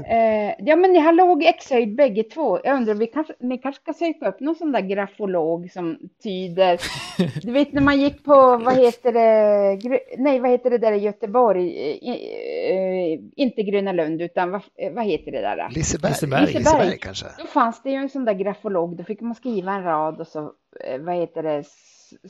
Eh, 0.06 0.54
ja, 0.58 0.76
men 0.76 0.92
ni 0.92 0.98
har 0.98 1.12
låg 1.12 1.42
exhöjd 1.42 1.96
bägge 1.96 2.22
två. 2.22 2.60
Jag 2.64 2.76
undrar, 2.76 2.94
vi 2.94 3.06
kanske, 3.06 3.34
ni 3.38 3.58
kanske 3.58 3.82
ska 3.82 3.92
söka 3.92 4.28
upp 4.28 4.40
någon 4.40 4.54
sån 4.54 4.72
där 4.72 4.80
grafolog 4.80 5.70
som 5.72 5.98
tyder. 6.22 6.80
Du 7.42 7.52
vet 7.52 7.72
när 7.72 7.82
man 7.82 8.00
gick 8.00 8.24
på, 8.24 8.56
vad 8.56 8.76
heter 8.76 9.12
det, 9.12 10.00
nej, 10.18 10.40
vad 10.40 10.50
heter 10.50 10.70
det 10.70 10.78
där 10.78 10.92
i 10.92 10.98
Göteborg? 10.98 11.70
Eh, 12.02 13.20
inte 13.36 13.62
Gröna 13.62 13.92
Lund, 13.92 14.22
utan 14.22 14.50
vad, 14.50 14.62
vad 14.92 15.04
heter 15.04 15.32
det 15.32 15.40
där? 15.40 15.68
Liseberg. 15.70 16.10
Liseberg. 16.10 16.54
Liseberg 16.54 16.98
kanske. 16.98 17.26
Då 17.38 17.46
fanns 17.46 17.82
det 17.82 17.90
ju 17.90 17.96
en 17.96 18.08
sån 18.08 18.24
där 18.24 18.34
grafolog. 18.34 18.96
Då 18.96 19.04
fick 19.04 19.20
man 19.20 19.34
skriva 19.34 19.72
en 19.72 19.84
rad 19.84 20.20
och 20.20 20.26
så, 20.26 20.52
eh, 20.84 21.00
vad 21.00 21.14
heter 21.14 21.42
det, 21.42 21.64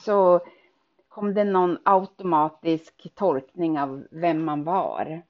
så 0.00 0.40
kom 1.08 1.34
det 1.34 1.44
någon 1.44 1.78
automatisk 1.82 3.14
tolkning 3.14 3.80
av 3.80 4.04
vem 4.10 4.44
man 4.44 4.64
var. 4.64 5.22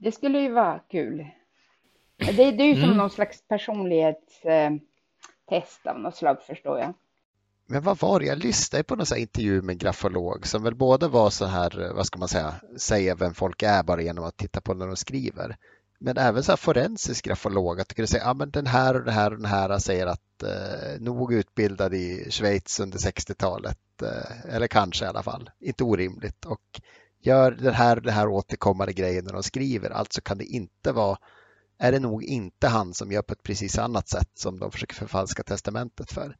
Det 0.00 0.12
skulle 0.12 0.38
ju 0.38 0.52
vara 0.52 0.78
kul. 0.78 1.26
Det, 2.16 2.32
det 2.32 2.62
är 2.62 2.66
ju 2.66 2.74
som 2.74 2.84
mm. 2.84 2.96
någon 2.96 3.10
slags 3.10 3.42
personlighetstest 3.48 5.86
av 5.86 6.00
något 6.00 6.16
slag 6.16 6.42
förstår 6.42 6.78
jag. 6.78 6.94
Men 7.66 7.82
vad 7.82 7.98
var 7.98 8.20
det? 8.20 8.26
Jag 8.26 8.38
lyssnade 8.38 8.84
på 8.84 8.96
någon 8.96 9.16
intervju 9.16 9.62
med 9.62 9.72
en 9.72 9.78
grafolog 9.78 10.46
som 10.46 10.62
väl 10.62 10.74
både 10.74 11.08
var 11.08 11.30
så 11.30 11.46
här, 11.46 11.92
vad 11.94 12.06
ska 12.06 12.18
man 12.18 12.28
säga, 12.28 12.54
säga 12.76 13.14
vem 13.14 13.34
folk 13.34 13.62
är 13.62 13.82
bara 13.82 14.02
genom 14.02 14.24
att 14.24 14.36
titta 14.36 14.60
på 14.60 14.74
när 14.74 14.86
de 14.86 14.96
skriver. 14.96 15.56
Men 15.98 16.16
även 16.16 16.42
så 16.42 16.52
här 16.52 16.56
forensisk 16.56 17.24
grafolog, 17.24 17.80
att 17.80 17.88
du 17.88 17.94
kunde 17.94 18.06
säga, 18.06 18.24
ja 18.24 18.34
men 18.34 18.50
den 18.50 18.66
här 18.66 18.94
och 18.94 19.04
den 19.04 19.14
här 19.14 19.30
och 19.30 19.36
den 19.36 19.46
här 19.46 19.78
säger 19.78 20.06
att 20.06 20.42
eh, 20.42 21.00
nog 21.00 21.32
utbildad 21.32 21.94
i 21.94 22.30
Schweiz 22.30 22.80
under 22.80 22.98
60-talet, 22.98 24.02
eh, 24.02 24.54
eller 24.54 24.66
kanske 24.66 25.04
i 25.04 25.08
alla 25.08 25.22
fall, 25.22 25.50
inte 25.60 25.84
orimligt. 25.84 26.44
Och 26.44 26.80
gör 27.26 27.50
den 27.50 27.74
här, 27.74 28.00
den 28.00 28.14
här 28.14 28.28
återkommande 28.28 28.92
grejen 28.92 29.24
när 29.24 29.32
de 29.32 29.42
skriver. 29.42 29.90
Alltså 29.90 30.20
kan 30.20 30.38
det 30.38 30.44
inte 30.44 30.92
vara, 30.92 31.18
är 31.78 31.92
det 31.92 31.98
nog 31.98 32.24
inte 32.24 32.68
han 32.68 32.94
som 32.94 33.12
gör 33.12 33.22
på 33.22 33.32
ett 33.32 33.42
precis 33.42 33.78
annat 33.78 34.08
sätt 34.08 34.30
som 34.34 34.58
de 34.58 34.70
försöker 34.70 34.94
förfalska 34.94 35.42
testamentet 35.42 36.12
för. 36.12 36.36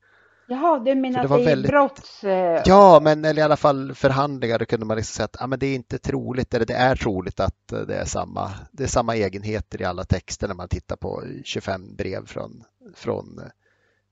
Jaha, 0.48 0.78
du 0.78 0.94
menar 0.94 1.24
att 1.24 1.30
det, 1.30 1.36
det 1.36 1.42
är 1.42 1.46
väldigt... 1.46 1.70
brotts... 1.70 2.24
Ja, 2.64 3.00
men 3.02 3.24
eller 3.24 3.42
i 3.42 3.44
alla 3.44 3.56
fall 3.56 3.94
förhandlingar, 3.94 4.58
då 4.58 4.64
kunde 4.64 4.86
man 4.86 4.96
liksom 4.96 5.14
säga 5.14 5.24
att 5.24 5.42
ah, 5.42 5.46
men 5.46 5.58
det 5.58 5.66
är 5.66 5.74
inte 5.74 5.98
troligt, 5.98 6.54
eller 6.54 6.66
det 6.66 6.74
är 6.74 6.96
troligt 6.96 7.40
att 7.40 7.68
det 7.68 7.94
är 7.94 8.04
samma, 8.04 8.50
det 8.72 8.82
är 8.82 8.88
samma 8.88 9.16
egenheter 9.16 9.82
i 9.82 9.84
alla 9.84 10.04
texter 10.04 10.48
när 10.48 10.54
man 10.54 10.68
tittar 10.68 10.96
på 10.96 11.22
25 11.44 11.96
brev 11.96 12.26
från, 12.26 12.64
från 12.94 13.40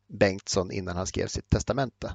Bengtsson 0.08 0.70
innan 0.70 0.96
han 0.96 1.06
skrev 1.06 1.26
sitt 1.26 1.50
testamente. 1.50 2.12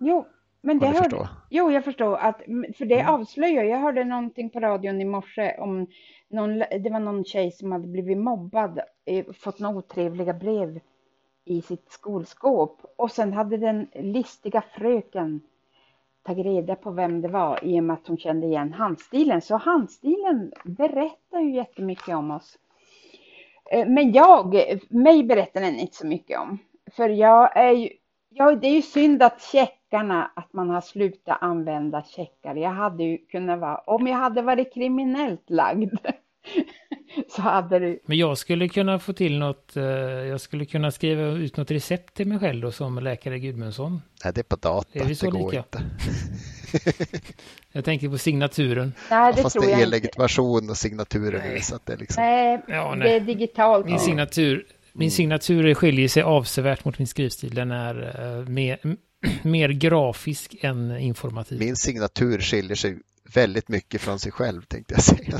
Jo, 0.00 0.26
men 0.60 0.78
det 0.78 0.86
hörde, 0.86 1.28
jo, 1.50 1.70
jag 1.70 1.84
förstår. 1.84 2.16
Att, 2.16 2.42
för 2.76 2.84
det 2.84 3.00
mm. 3.00 3.14
avslöjar, 3.14 3.64
jag 3.64 3.78
hörde 3.78 4.04
någonting 4.04 4.50
på 4.50 4.60
radion 4.60 5.00
i 5.00 5.04
morse 5.04 5.56
om 5.58 5.86
någon, 6.28 6.58
det 6.58 6.90
var 6.90 7.00
någon 7.00 7.24
tjej 7.24 7.52
som 7.52 7.72
hade 7.72 7.86
blivit 7.86 8.18
mobbad, 8.18 8.80
eh, 9.04 9.24
fått 9.32 9.58
några 9.58 9.76
otrevliga 9.76 10.32
brev 10.32 10.80
i 11.44 11.62
sitt 11.62 11.90
skolskåp. 11.90 12.80
Och 12.96 13.10
sen 13.10 13.32
hade 13.32 13.56
den 13.56 13.88
listiga 13.94 14.62
fröken 14.72 15.40
tagit 16.22 16.46
reda 16.46 16.74
på 16.76 16.90
vem 16.90 17.20
det 17.20 17.28
var 17.28 17.64
i 17.64 17.80
och 17.80 17.84
med 17.84 17.94
att 17.94 18.06
hon 18.06 18.18
kände 18.18 18.46
igen 18.46 18.72
handstilen. 18.72 19.40
Så 19.42 19.56
handstilen 19.56 20.52
berättar 20.64 21.40
ju 21.40 21.54
jättemycket 21.54 22.14
om 22.14 22.30
oss. 22.30 22.58
Eh, 23.70 23.88
men 23.88 24.12
jag, 24.12 24.54
mig 24.88 25.24
berättar 25.24 25.60
den 25.60 25.78
inte 25.78 25.96
så 25.96 26.06
mycket 26.06 26.40
om. 26.40 26.58
För 26.96 27.08
jag 27.08 27.56
är 27.56 27.72
ju, 27.72 27.88
ja, 28.28 28.54
det 28.54 28.66
är 28.66 28.74
ju 28.74 28.82
synd 28.82 29.22
att 29.22 29.42
check 29.42 29.79
checkarna, 29.90 30.30
att 30.36 30.52
man 30.52 30.70
har 30.70 30.80
slutat 30.80 31.38
använda 31.40 32.02
checkar. 32.02 32.54
Jag 32.54 32.70
hade 32.70 33.04
ju 33.04 33.18
kunnat 33.18 33.60
vara, 33.60 33.76
om 33.76 34.06
jag 34.06 34.16
hade 34.16 34.42
varit 34.42 34.74
kriminellt 34.74 35.50
lagd, 35.50 35.94
så 37.28 37.42
hade 37.42 37.78
du... 37.78 38.00
Men 38.06 38.18
jag 38.18 38.38
skulle 38.38 38.68
kunna 38.68 38.98
få 38.98 39.12
till 39.12 39.38
något, 39.38 39.76
eh, 39.76 39.84
jag 39.84 40.40
skulle 40.40 40.64
kunna 40.64 40.90
skriva 40.90 41.22
ut 41.22 41.56
något 41.56 41.70
recept 41.70 42.14
till 42.14 42.28
mig 42.28 42.38
själv 42.38 42.60
då 42.60 42.72
som 42.72 42.98
läkare 42.98 43.38
Gudmundsson. 43.38 44.02
Nej, 44.24 44.32
det 44.34 44.40
är 44.40 44.42
på 44.42 44.56
data, 44.56 44.98
är 44.98 45.04
vi 45.04 45.14
så 45.14 45.26
det 45.26 45.32
går 45.32 45.50
lika? 45.50 45.58
inte. 45.58 45.82
jag 47.72 47.84
tänker 47.84 48.08
på 48.08 48.18
signaturen. 48.18 48.92
Nej, 49.10 49.32
det 49.36 49.42
Fast 49.42 49.52
tror 49.52 49.66
det 49.66 49.72
är 49.72 49.82
e-legitimation 49.82 50.70
och 50.70 50.76
signaturen 50.76 51.42
nej. 51.44 51.62
så 51.62 51.74
att 51.74 51.86
det 51.86 51.92
är 51.92 51.96
liksom... 51.96 52.24
Nej, 52.24 52.62
ja, 52.68 52.94
nej. 52.94 53.08
det 53.08 53.16
är 53.16 53.20
digitalt. 53.20 53.86
Min 53.86 53.98
signatur, 53.98 54.66
min 54.92 55.10
signatur 55.10 55.74
skiljer 55.74 56.08
sig 56.08 56.22
avsevärt 56.22 56.84
mot 56.84 56.98
min 56.98 57.06
skrivstil. 57.06 57.54
Den 57.54 57.70
är 57.70 58.24
uh, 58.38 58.48
mer, 59.42 59.68
grafisk 59.68 60.56
än 60.60 60.98
informativ. 60.98 61.58
Min 61.58 61.76
signatur 61.76 62.38
skiljer 62.38 62.76
sig 62.76 62.98
väldigt 63.34 63.68
mycket 63.68 64.00
från 64.00 64.18
sig 64.18 64.32
själv 64.32 64.62
tänkte 64.62 64.94
jag 64.94 65.02
säga. 65.02 65.38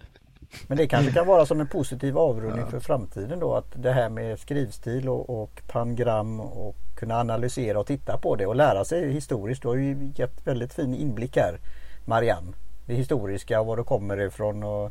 Men 0.67 0.79
det 0.79 0.89
kanske 0.89 1.13
kan 1.13 1.27
vara 1.27 1.47
som 1.47 1.61
en 1.61 1.67
positiv 1.67 2.19
avrundning 2.19 2.65
ja. 2.65 2.71
för 2.71 2.81
framtiden 2.81 3.41
då 3.41 3.55
att 3.55 3.83
det 3.83 3.93
här 3.93 4.09
med 4.09 4.39
skrivstil 4.39 5.09
och, 5.09 5.43
och 5.43 5.63
pangram 5.67 6.41
och 6.41 6.77
kunna 6.97 7.21
analysera 7.21 7.81
och 7.81 7.87
titta 7.87 8.19
på 8.19 8.37
det 8.37 8.47
och 8.47 8.57
lära 8.57 8.85
sig 8.85 9.13
historiskt. 9.13 9.63
Du 9.63 9.69
har 9.69 9.77
ju 9.77 10.13
gett 10.17 10.47
väldigt 10.47 10.75
fin 10.75 10.95
inblick 10.95 11.37
här 11.37 11.59
Marianne. 12.05 12.53
Det 12.87 12.95
historiska 12.95 13.61
och 13.61 13.67
var 13.67 13.77
det 13.77 13.83
kommer 13.83 14.21
ifrån 14.21 14.63
och 14.63 14.85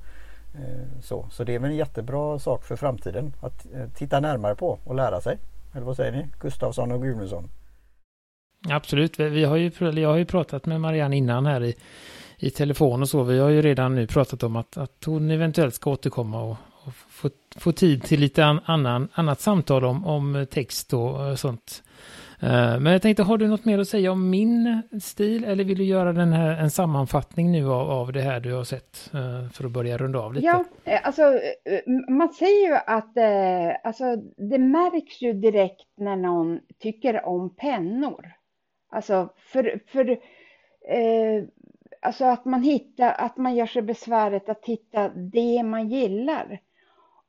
eh, 0.56 1.02
så. 1.02 1.28
Så 1.32 1.44
det 1.44 1.56
är 1.56 1.60
väl 1.60 1.72
en 1.72 1.78
jättebra 1.78 2.40
sak 2.40 2.64
för 2.64 2.76
framtiden 2.76 3.34
att 3.42 3.66
eh, 3.74 3.90
titta 3.96 4.20
närmare 4.20 4.56
på 4.56 4.80
och 4.84 4.96
lära 4.96 5.22
sig. 5.22 5.38
Eller 5.74 5.86
vad 5.86 5.96
säger 5.96 6.12
ni? 6.12 6.28
Gustavsson 6.40 6.92
och 6.92 7.02
Gudmundsson. 7.02 7.50
Absolut, 8.68 9.20
vi 9.20 9.44
har 9.44 9.56
ju, 9.56 9.72
jag 9.80 10.10
har 10.10 10.18
ju 10.18 10.26
pratat 10.26 10.66
med 10.66 10.82
Marianne 10.82 11.18
innan 11.18 11.46
här 11.46 11.64
i, 11.64 11.76
i 12.38 12.50
telefon 12.50 13.02
och 13.02 13.10
så. 13.10 13.24
Vi 13.24 13.40
har 13.40 13.50
ju 13.50 13.62
redan 13.62 13.96
nu 13.96 14.08
pratat 14.08 14.44
om 14.44 14.56
att, 14.56 14.78
att 14.78 15.04
hon 15.06 15.32
eventuellt 15.32 15.76
ska 15.76 15.92
återkomma 15.92 16.44
och, 16.44 16.58
och 16.84 16.94
få, 16.94 17.30
få 17.58 17.72
tid 17.72 18.04
till 18.04 18.20
lite 18.20 18.46
an, 18.46 18.60
annan, 18.66 19.10
annat 19.14 19.42
samtal 19.42 19.86
om, 19.86 20.06
om 20.06 20.48
text 20.52 20.94
och 20.94 21.28
eh, 21.28 21.36
sånt. 21.36 21.84
Eh, 22.40 22.80
men 22.80 22.86
jag 22.86 23.02
tänkte, 23.02 23.24
har 23.24 23.38
du 23.38 23.48
något 23.48 23.66
mer 23.66 23.80
att 23.80 23.88
säga 23.88 24.12
om 24.12 24.30
min 24.30 24.82
stil 25.02 25.44
eller 25.44 25.64
vill 25.64 25.78
du 25.78 25.84
göra 25.84 26.14
den 26.14 26.34
här, 26.34 26.58
en 26.58 26.72
sammanfattning 26.72 27.52
nu 27.52 27.70
av, 27.70 27.90
av 27.90 28.14
det 28.14 28.22
här 28.22 28.40
du 28.40 28.54
har 28.54 28.64
sett 28.64 29.12
eh, 29.14 29.50
för 29.52 29.66
att 29.66 29.72
börja 29.72 29.98
runda 29.98 30.20
av 30.20 30.34
lite? 30.34 30.46
Ja, 30.46 30.66
alltså 31.04 31.24
man 32.10 32.30
säger 32.30 32.68
ju 32.68 32.76
att 32.76 33.18
alltså, 33.84 34.16
det 34.38 34.58
märks 34.58 35.22
ju 35.22 35.34
direkt 35.34 35.88
när 35.98 36.16
någon 36.16 36.60
tycker 36.80 37.26
om 37.26 37.56
pennor. 37.56 38.39
Alltså, 38.90 39.30
för, 39.38 39.82
för 39.88 40.10
eh, 40.88 41.44
alltså 42.02 42.26
att 42.26 42.46
man 42.46 42.64
hittar, 42.64 43.14
att 43.18 43.38
man 43.38 43.56
gör 43.56 43.66
sig 43.66 43.82
besväret 43.82 44.50
att 44.50 44.66
hitta 44.66 45.10
det 45.10 45.64
man 45.64 45.90
gillar. 45.90 46.60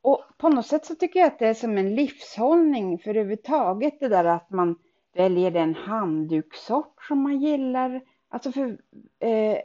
Och 0.02 0.24
på 0.38 0.48
något 0.48 0.66
sätt 0.66 0.84
så 0.84 0.94
tycker 0.94 1.20
jag 1.20 1.26
att 1.26 1.38
det 1.38 1.46
är 1.46 1.54
som 1.54 1.78
en 1.78 1.94
livshållning 1.94 2.98
för 2.98 3.10
överhuvudtaget 3.10 4.00
det 4.00 4.08
där 4.08 4.24
att 4.24 4.50
man 4.50 4.78
väljer 5.14 5.50
den 5.50 5.74
handdukssort 5.74 7.04
som 7.08 7.22
man 7.22 7.40
gillar. 7.40 8.00
Alltså 8.28 8.52
för, 8.52 8.78
eh, 9.18 9.58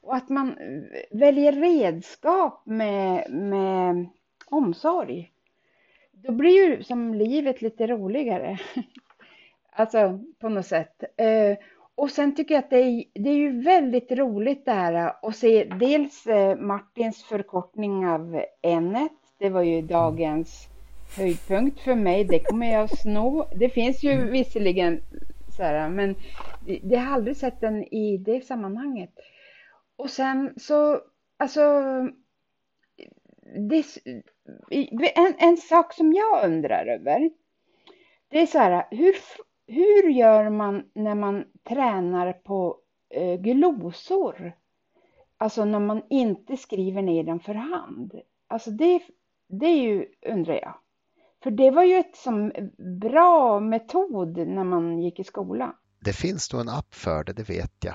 och 0.00 0.16
att 0.16 0.28
man 0.28 0.56
väljer 1.10 1.52
redskap 1.52 2.62
med, 2.66 3.30
med 3.30 4.08
omsorg. 4.46 5.32
Då 6.12 6.32
blir 6.32 6.50
ju 6.50 6.82
som 6.82 7.14
livet 7.14 7.62
lite 7.62 7.86
roligare. 7.86 8.58
Alltså 9.72 10.18
på 10.40 10.48
något 10.48 10.66
sätt. 10.66 11.04
Eh, 11.16 11.58
och 11.94 12.10
sen 12.10 12.34
tycker 12.34 12.54
jag 12.54 12.64
att 12.64 12.70
det 12.70 12.76
är, 12.76 13.04
det 13.14 13.30
är 13.30 13.34
ju 13.34 13.62
väldigt 13.62 14.12
roligt 14.12 14.64
det 14.64 14.72
här 14.72 15.12
att 15.22 15.36
se 15.36 15.64
dels 15.64 16.26
eh, 16.26 16.56
Martins 16.56 17.24
förkortning 17.24 18.06
av 18.06 18.42
n 18.62 19.08
Det 19.38 19.48
var 19.50 19.62
ju 19.62 19.82
dagens 19.82 20.68
höjdpunkt 21.16 21.80
för 21.80 21.94
mig. 21.94 22.24
Det 22.24 22.38
kommer 22.38 22.72
jag 22.72 22.98
sno. 22.98 23.44
Det 23.54 23.68
finns 23.68 24.02
ju 24.02 24.10
mm. 24.10 24.32
visserligen 24.32 25.00
så 25.56 25.62
här, 25.62 25.88
men 25.88 26.14
det 26.82 26.96
har 26.96 27.14
aldrig 27.14 27.36
sett 27.36 27.60
den 27.60 27.84
i 27.84 28.16
det 28.16 28.46
sammanhanget. 28.46 29.10
Och 29.96 30.10
sen 30.10 30.54
så, 30.56 31.00
alltså 31.36 31.60
det, 33.68 33.84
en, 35.14 35.34
en 35.38 35.56
sak 35.56 35.92
som 35.92 36.12
jag 36.12 36.44
undrar 36.44 36.86
över. 36.86 37.30
Det 38.28 38.38
är 38.38 38.46
så 38.46 38.58
här, 38.58 38.86
hur, 38.90 39.14
hur 39.66 40.08
gör 40.08 40.50
man 40.50 40.90
när 40.94 41.14
man 41.14 41.44
tränar 41.68 42.32
på 42.32 42.78
eh, 43.10 43.40
glosor? 43.40 44.52
Alltså 45.38 45.64
när 45.64 45.80
man 45.80 46.02
inte 46.10 46.56
skriver 46.56 47.02
ner 47.02 47.24
dem 47.24 47.40
för 47.40 47.54
hand. 47.54 48.12
Alltså 48.48 48.70
det, 48.70 49.00
det 49.48 49.66
är 49.66 49.82
ju, 49.82 50.06
undrar 50.26 50.54
jag. 50.54 50.74
För 51.42 51.50
det 51.50 51.70
var 51.70 51.84
ju 51.84 51.94
ett 51.94 52.16
som 52.16 52.52
bra 53.00 53.60
metod 53.60 54.36
när 54.36 54.64
man 54.64 54.98
gick 54.98 55.18
i 55.18 55.24
skolan. 55.24 55.74
Det 56.00 56.12
finns 56.12 56.52
nog 56.52 56.60
en 56.60 56.68
app 56.68 56.94
för 56.94 57.24
det, 57.24 57.32
det 57.32 57.48
vet 57.48 57.84
jag. 57.84 57.94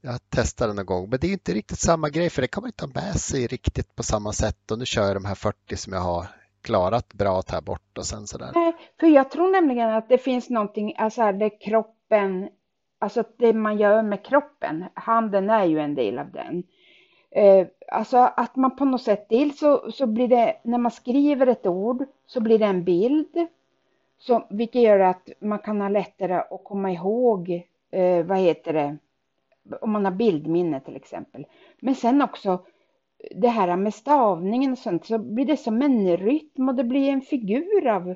Jag 0.00 0.30
testade 0.30 0.68
den 0.68 0.76
någon 0.76 0.86
gång, 0.86 1.10
men 1.10 1.18
det 1.20 1.26
är 1.26 1.32
inte 1.32 1.54
riktigt 1.54 1.78
samma 1.78 2.08
grej 2.08 2.30
för 2.30 2.42
det 2.42 2.48
kan 2.48 2.62
man 2.62 2.68
inte 2.68 2.84
ha 2.84 2.92
med 3.02 3.20
sig 3.20 3.46
riktigt 3.46 3.96
på 3.96 4.02
samma 4.02 4.32
sätt 4.32 4.70
och 4.70 4.78
nu 4.78 4.86
kör 4.86 5.06
jag 5.06 5.16
de 5.16 5.24
här 5.24 5.34
40 5.34 5.76
som 5.76 5.92
jag 5.92 6.00
har 6.00 6.26
klarat 6.62 7.14
bra 7.14 7.38
att 7.38 7.46
ta 7.46 7.60
bort 7.60 7.98
och 7.98 8.06
sen 8.06 8.26
sådär. 8.26 8.50
Nej, 8.54 8.72
för 9.00 9.06
jag 9.06 9.30
tror 9.30 9.50
nämligen 9.50 9.90
att 9.90 10.08
det 10.08 10.18
finns 10.18 10.50
någonting, 10.50 10.94
alltså 10.98 11.22
här, 11.22 11.32
det 11.32 11.50
kroppen, 11.50 12.48
alltså 12.98 13.24
det 13.36 13.52
man 13.52 13.78
gör 13.78 14.02
med 14.02 14.24
kroppen, 14.24 14.84
handen 14.94 15.50
är 15.50 15.64
ju 15.64 15.80
en 15.80 15.94
del 15.94 16.18
av 16.18 16.30
den. 16.30 16.62
Eh, 17.30 17.66
alltså 17.88 18.16
att 18.16 18.56
man 18.56 18.76
på 18.76 18.84
något 18.84 19.02
sätt, 19.02 19.26
dels 19.28 19.58
så, 19.58 19.90
så 19.92 20.06
blir 20.06 20.28
det, 20.28 20.56
när 20.64 20.78
man 20.78 20.90
skriver 20.90 21.46
ett 21.46 21.66
ord 21.66 22.04
så 22.26 22.40
blir 22.40 22.58
det 22.58 22.66
en 22.66 22.84
bild, 22.84 23.46
så, 24.18 24.46
vilket 24.50 24.82
gör 24.82 24.98
att 24.98 25.28
man 25.40 25.58
kan 25.58 25.80
ha 25.80 25.88
lättare 25.88 26.34
att 26.34 26.64
komma 26.64 26.90
ihåg, 26.92 27.50
eh, 27.90 28.24
vad 28.24 28.38
heter 28.38 28.72
det, 28.72 28.96
om 29.80 29.90
man 29.90 30.04
har 30.04 30.12
bildminne 30.12 30.80
till 30.80 30.96
exempel. 30.96 31.46
Men 31.80 31.94
sen 31.94 32.22
också 32.22 32.64
det 33.30 33.48
här 33.48 33.76
med 33.76 33.94
stavningen 33.94 34.72
och 34.72 34.78
sånt 34.78 35.06
så 35.06 35.18
blir 35.18 35.44
det 35.44 35.56
som 35.56 35.82
en 35.82 36.16
rytm 36.16 36.68
och 36.68 36.74
det 36.74 36.84
blir 36.84 37.08
en 37.08 37.20
figur 37.20 37.86
av 37.88 38.10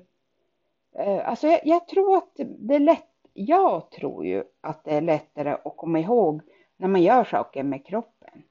eh, 0.99 1.29
Alltså 1.29 1.47
jag, 1.47 1.61
jag, 1.65 1.89
tror 1.89 2.17
att 2.17 2.33
det 2.59 2.75
är 2.75 2.81
lätt, 2.81 3.09
jag 3.33 3.91
tror 3.91 4.27
ju 4.27 4.45
att 4.61 4.85
det 4.85 4.91
är 4.91 5.01
lättare 5.01 5.51
att 5.51 5.77
komma 5.77 6.01
ihåg 6.01 6.43
när 6.77 6.89
man 6.89 7.03
gör 7.03 7.25
saker 7.25 7.63
med 7.63 7.87
kroppen. 7.87 8.43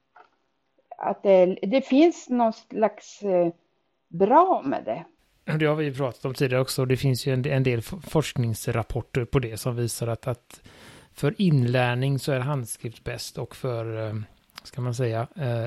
Att 0.98 1.22
det, 1.22 1.58
det 1.62 1.82
finns 1.82 2.28
någon 2.28 2.52
slags 2.52 3.22
eh, 3.22 3.52
bra 4.08 4.62
med 4.64 4.84
det. 4.84 5.04
Det 5.58 5.66
har 5.66 5.74
vi 5.74 5.94
pratat 5.94 6.24
om 6.24 6.34
tidigare 6.34 6.62
också. 6.62 6.84
Det 6.84 6.96
finns 6.96 7.26
ju 7.26 7.32
en, 7.32 7.46
en 7.46 7.62
del 7.62 7.82
forskningsrapporter 7.82 9.24
på 9.24 9.38
det 9.38 9.56
som 9.56 9.76
visar 9.76 10.06
att, 10.06 10.26
att 10.26 10.60
för 11.12 11.34
inlärning 11.38 12.18
så 12.18 12.32
är 12.32 12.40
handskrift 12.40 13.04
bäst 13.04 13.38
och 13.38 13.56
för, 13.56 14.08
eh, 14.08 14.14
ska 14.62 14.80
man 14.80 14.94
säga, 14.94 15.26
eh, 15.36 15.66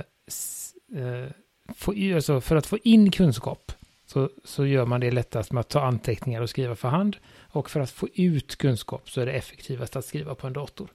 eh, 0.95 1.31
få, 1.75 2.15
alltså 2.15 2.41
för 2.41 2.55
att 2.55 2.65
få 2.65 2.77
in 2.83 3.11
kunskap 3.11 3.71
så, 4.05 4.29
så 4.43 4.65
gör 4.65 4.85
man 4.85 4.99
det 4.99 5.11
lättast 5.11 5.51
med 5.51 5.61
att 5.61 5.69
ta 5.69 5.81
anteckningar 5.81 6.41
och 6.41 6.49
skriva 6.49 6.75
för 6.75 6.89
hand. 6.89 7.17
Och 7.51 7.69
för 7.69 7.79
att 7.79 7.91
få 7.91 8.07
ut 8.13 8.55
kunskap 8.55 9.09
så 9.09 9.21
är 9.21 9.25
det 9.25 9.31
effektivast 9.31 9.95
att 9.95 10.05
skriva 10.05 10.35
på 10.35 10.47
en 10.47 10.53
dator. 10.53 10.89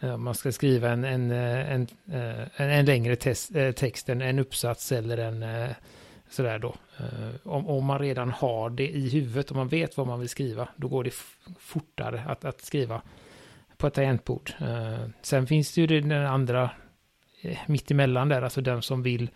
Eh, 0.00 0.14
om 0.14 0.24
man 0.24 0.34
ska 0.34 0.52
skriva 0.52 0.90
en, 0.90 1.04
en, 1.04 1.30
eh, 1.30 1.72
en, 1.72 1.86
eh, 2.12 2.60
en, 2.60 2.70
en 2.70 2.84
längre 2.84 3.16
test, 3.16 3.52
text, 3.76 4.08
en, 4.08 4.22
en 4.22 4.38
uppsats 4.38 4.92
eller 4.92 5.18
en 5.18 5.74
sådär 6.30 6.58
då. 6.58 6.74
Om, 7.42 7.68
om 7.68 7.84
man 7.84 7.98
redan 7.98 8.30
har 8.30 8.70
det 8.70 8.88
i 8.88 9.08
huvudet, 9.08 9.50
om 9.50 9.56
man 9.56 9.68
vet 9.68 9.96
vad 9.96 10.06
man 10.06 10.20
vill 10.20 10.28
skriva, 10.28 10.68
då 10.76 10.88
går 10.88 11.04
det 11.04 11.14
fortare 11.58 12.22
att, 12.26 12.44
att 12.44 12.60
skriva 12.60 13.02
på 13.76 13.86
ett 13.86 13.94
tangentbord. 13.94 14.52
Sen 15.22 15.46
finns 15.46 15.74
det 15.74 15.80
ju 15.80 15.86
den 15.86 16.12
andra 16.12 16.70
Eh, 17.40 17.58
mitt 17.66 17.90
emellan 17.90 18.28
där, 18.28 18.42
alltså 18.42 18.60
den 18.60 18.82
som 18.82 19.02
vill, 19.02 19.30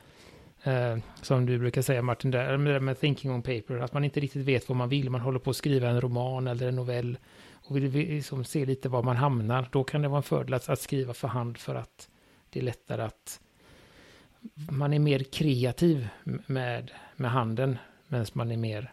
eh, 0.63 0.99
som 1.23 1.47
du 1.47 1.59
brukar 1.59 1.83
säga 1.83 2.03
Martin, 2.03 2.31
där, 2.31 2.57
med, 2.57 2.83
med 2.83 3.01
thinking 3.01 3.31
on 3.31 3.43
paper, 3.43 3.79
att 3.79 3.93
man 3.93 4.05
inte 4.05 4.21
riktigt 4.21 4.47
vet 4.47 4.69
vad 4.69 4.77
man 4.77 4.89
vill, 4.89 5.11
man 5.11 5.21
håller 5.21 5.39
på 5.39 5.51
att 5.51 5.57
skriva 5.57 5.89
en 5.89 6.01
roman 6.01 6.47
eller 6.47 6.69
en 6.69 6.77
novell 6.77 7.19
och 7.53 7.77
vill 7.77 7.93
liksom 7.93 8.45
se 8.45 8.65
lite 8.65 8.89
var 8.89 9.03
man 9.03 9.17
hamnar, 9.17 9.69
då 9.73 9.85
kan 9.85 10.03
det 10.03 10.09
vara 10.09 10.17
en 10.17 10.23
fördel 10.23 10.55
att, 10.55 10.69
att 10.69 10.81
skriva 10.81 11.15
för 11.15 11.29
hand 11.29 11.59
för 11.59 11.75
att 11.75 12.09
det 12.51 12.61
är 12.61 12.65
lättare 12.65 13.03
att 13.03 13.41
man 14.71 14.93
är 14.93 14.99
mer 14.99 15.19
kreativ 15.19 16.09
med, 16.47 16.91
med 17.17 17.31
handen, 17.31 17.79
medan 18.09 18.27
man 18.33 18.51
är 18.51 18.57
mer 18.57 18.93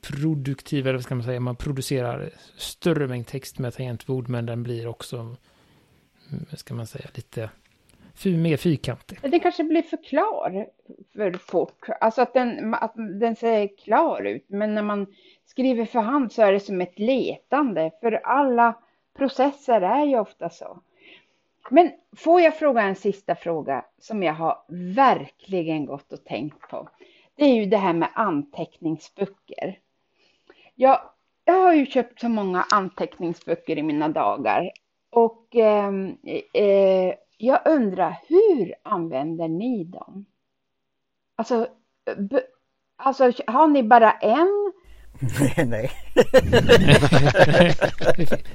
produktiv, 0.00 0.86
eller 0.86 0.94
vad 0.94 1.04
ska 1.04 1.14
man 1.14 1.24
säga, 1.24 1.40
man 1.40 1.56
producerar 1.56 2.30
större 2.56 3.08
mängd 3.08 3.26
text 3.26 3.58
med 3.58 3.74
tangentbord, 3.74 4.28
men 4.28 4.46
den 4.46 4.62
blir 4.62 4.86
också, 4.86 5.36
ska 6.52 6.74
man 6.74 6.86
säga, 6.86 7.08
lite 7.14 7.50
mer 8.24 8.56
fyrkantig. 8.56 9.18
Den 9.22 9.40
kanske 9.40 9.64
blir 9.64 9.82
för 9.82 10.04
klar 10.04 10.66
för 11.14 11.32
fort, 11.32 11.88
alltså 12.00 12.22
att 12.22 12.34
den, 12.34 12.74
att 12.74 12.92
den 12.94 13.36
ser 13.36 13.76
klar 13.76 14.22
ut, 14.22 14.44
men 14.48 14.74
när 14.74 14.82
man 14.82 15.06
skriver 15.44 15.84
för 15.84 16.00
hand 16.00 16.32
så 16.32 16.42
är 16.42 16.52
det 16.52 16.60
som 16.60 16.80
ett 16.80 16.98
letande, 16.98 17.90
för 18.00 18.12
alla 18.12 18.74
processer 19.16 19.80
är 19.80 20.04
ju 20.04 20.18
ofta 20.18 20.50
så. 20.50 20.80
Men 21.70 21.90
får 22.16 22.40
jag 22.40 22.58
fråga 22.58 22.82
en 22.82 22.96
sista 22.96 23.34
fråga 23.34 23.84
som 23.98 24.22
jag 24.22 24.34
har 24.34 24.62
verkligen 24.94 25.86
gått 25.86 26.12
och 26.12 26.24
tänkt 26.24 26.68
på 26.70 26.88
det 27.36 27.44
är 27.44 27.54
ju 27.54 27.66
det 27.66 27.76
här 27.76 27.92
med 27.92 28.08
anteckningsböcker. 28.14 29.78
Jag, 30.74 31.00
jag 31.44 31.54
har 31.54 31.74
ju 31.74 31.86
köpt 31.86 32.20
så 32.20 32.28
många 32.28 32.66
anteckningsböcker 32.70 33.78
i 33.78 33.82
mina 33.82 34.08
dagar 34.08 34.70
och 35.10 35.56
ehm, 35.56 36.16
eh, 36.24 36.62
eh, 36.62 37.14
jag 37.38 37.60
undrar 37.64 38.18
hur 38.28 38.74
använder 38.82 39.48
ni 39.48 39.84
dem? 39.84 40.26
Alltså, 41.36 41.66
alltså 42.96 43.32
har 43.46 43.68
ni 43.68 43.82
bara 43.82 44.12
en? 44.12 44.72
Nej. 45.66 45.90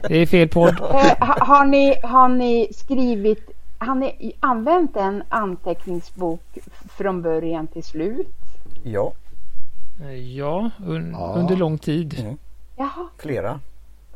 det 0.01 0.17
är 0.17 0.25
fel 0.25 0.49
podd. 0.49 0.79
Eh, 0.79 1.15
har, 1.19 1.65
ni, 1.65 1.95
har 2.03 2.29
ni 2.29 2.73
skrivit, 2.73 3.49
har 3.77 3.95
ni 3.95 4.35
använt 4.39 4.97
en 4.97 5.23
anteckningsbok 5.29 6.57
från 6.97 7.21
början 7.21 7.67
till 7.67 7.83
slut? 7.83 8.27
Ja. 8.83 9.13
Eh, 10.01 10.35
ja, 10.37 10.69
un 10.85 11.11
ja. 11.11 11.33
under 11.37 11.55
lång 11.55 11.77
tid. 11.77 12.19
Mm. 12.19 12.37
Jaha. 12.77 13.07
Flera. 13.17 13.59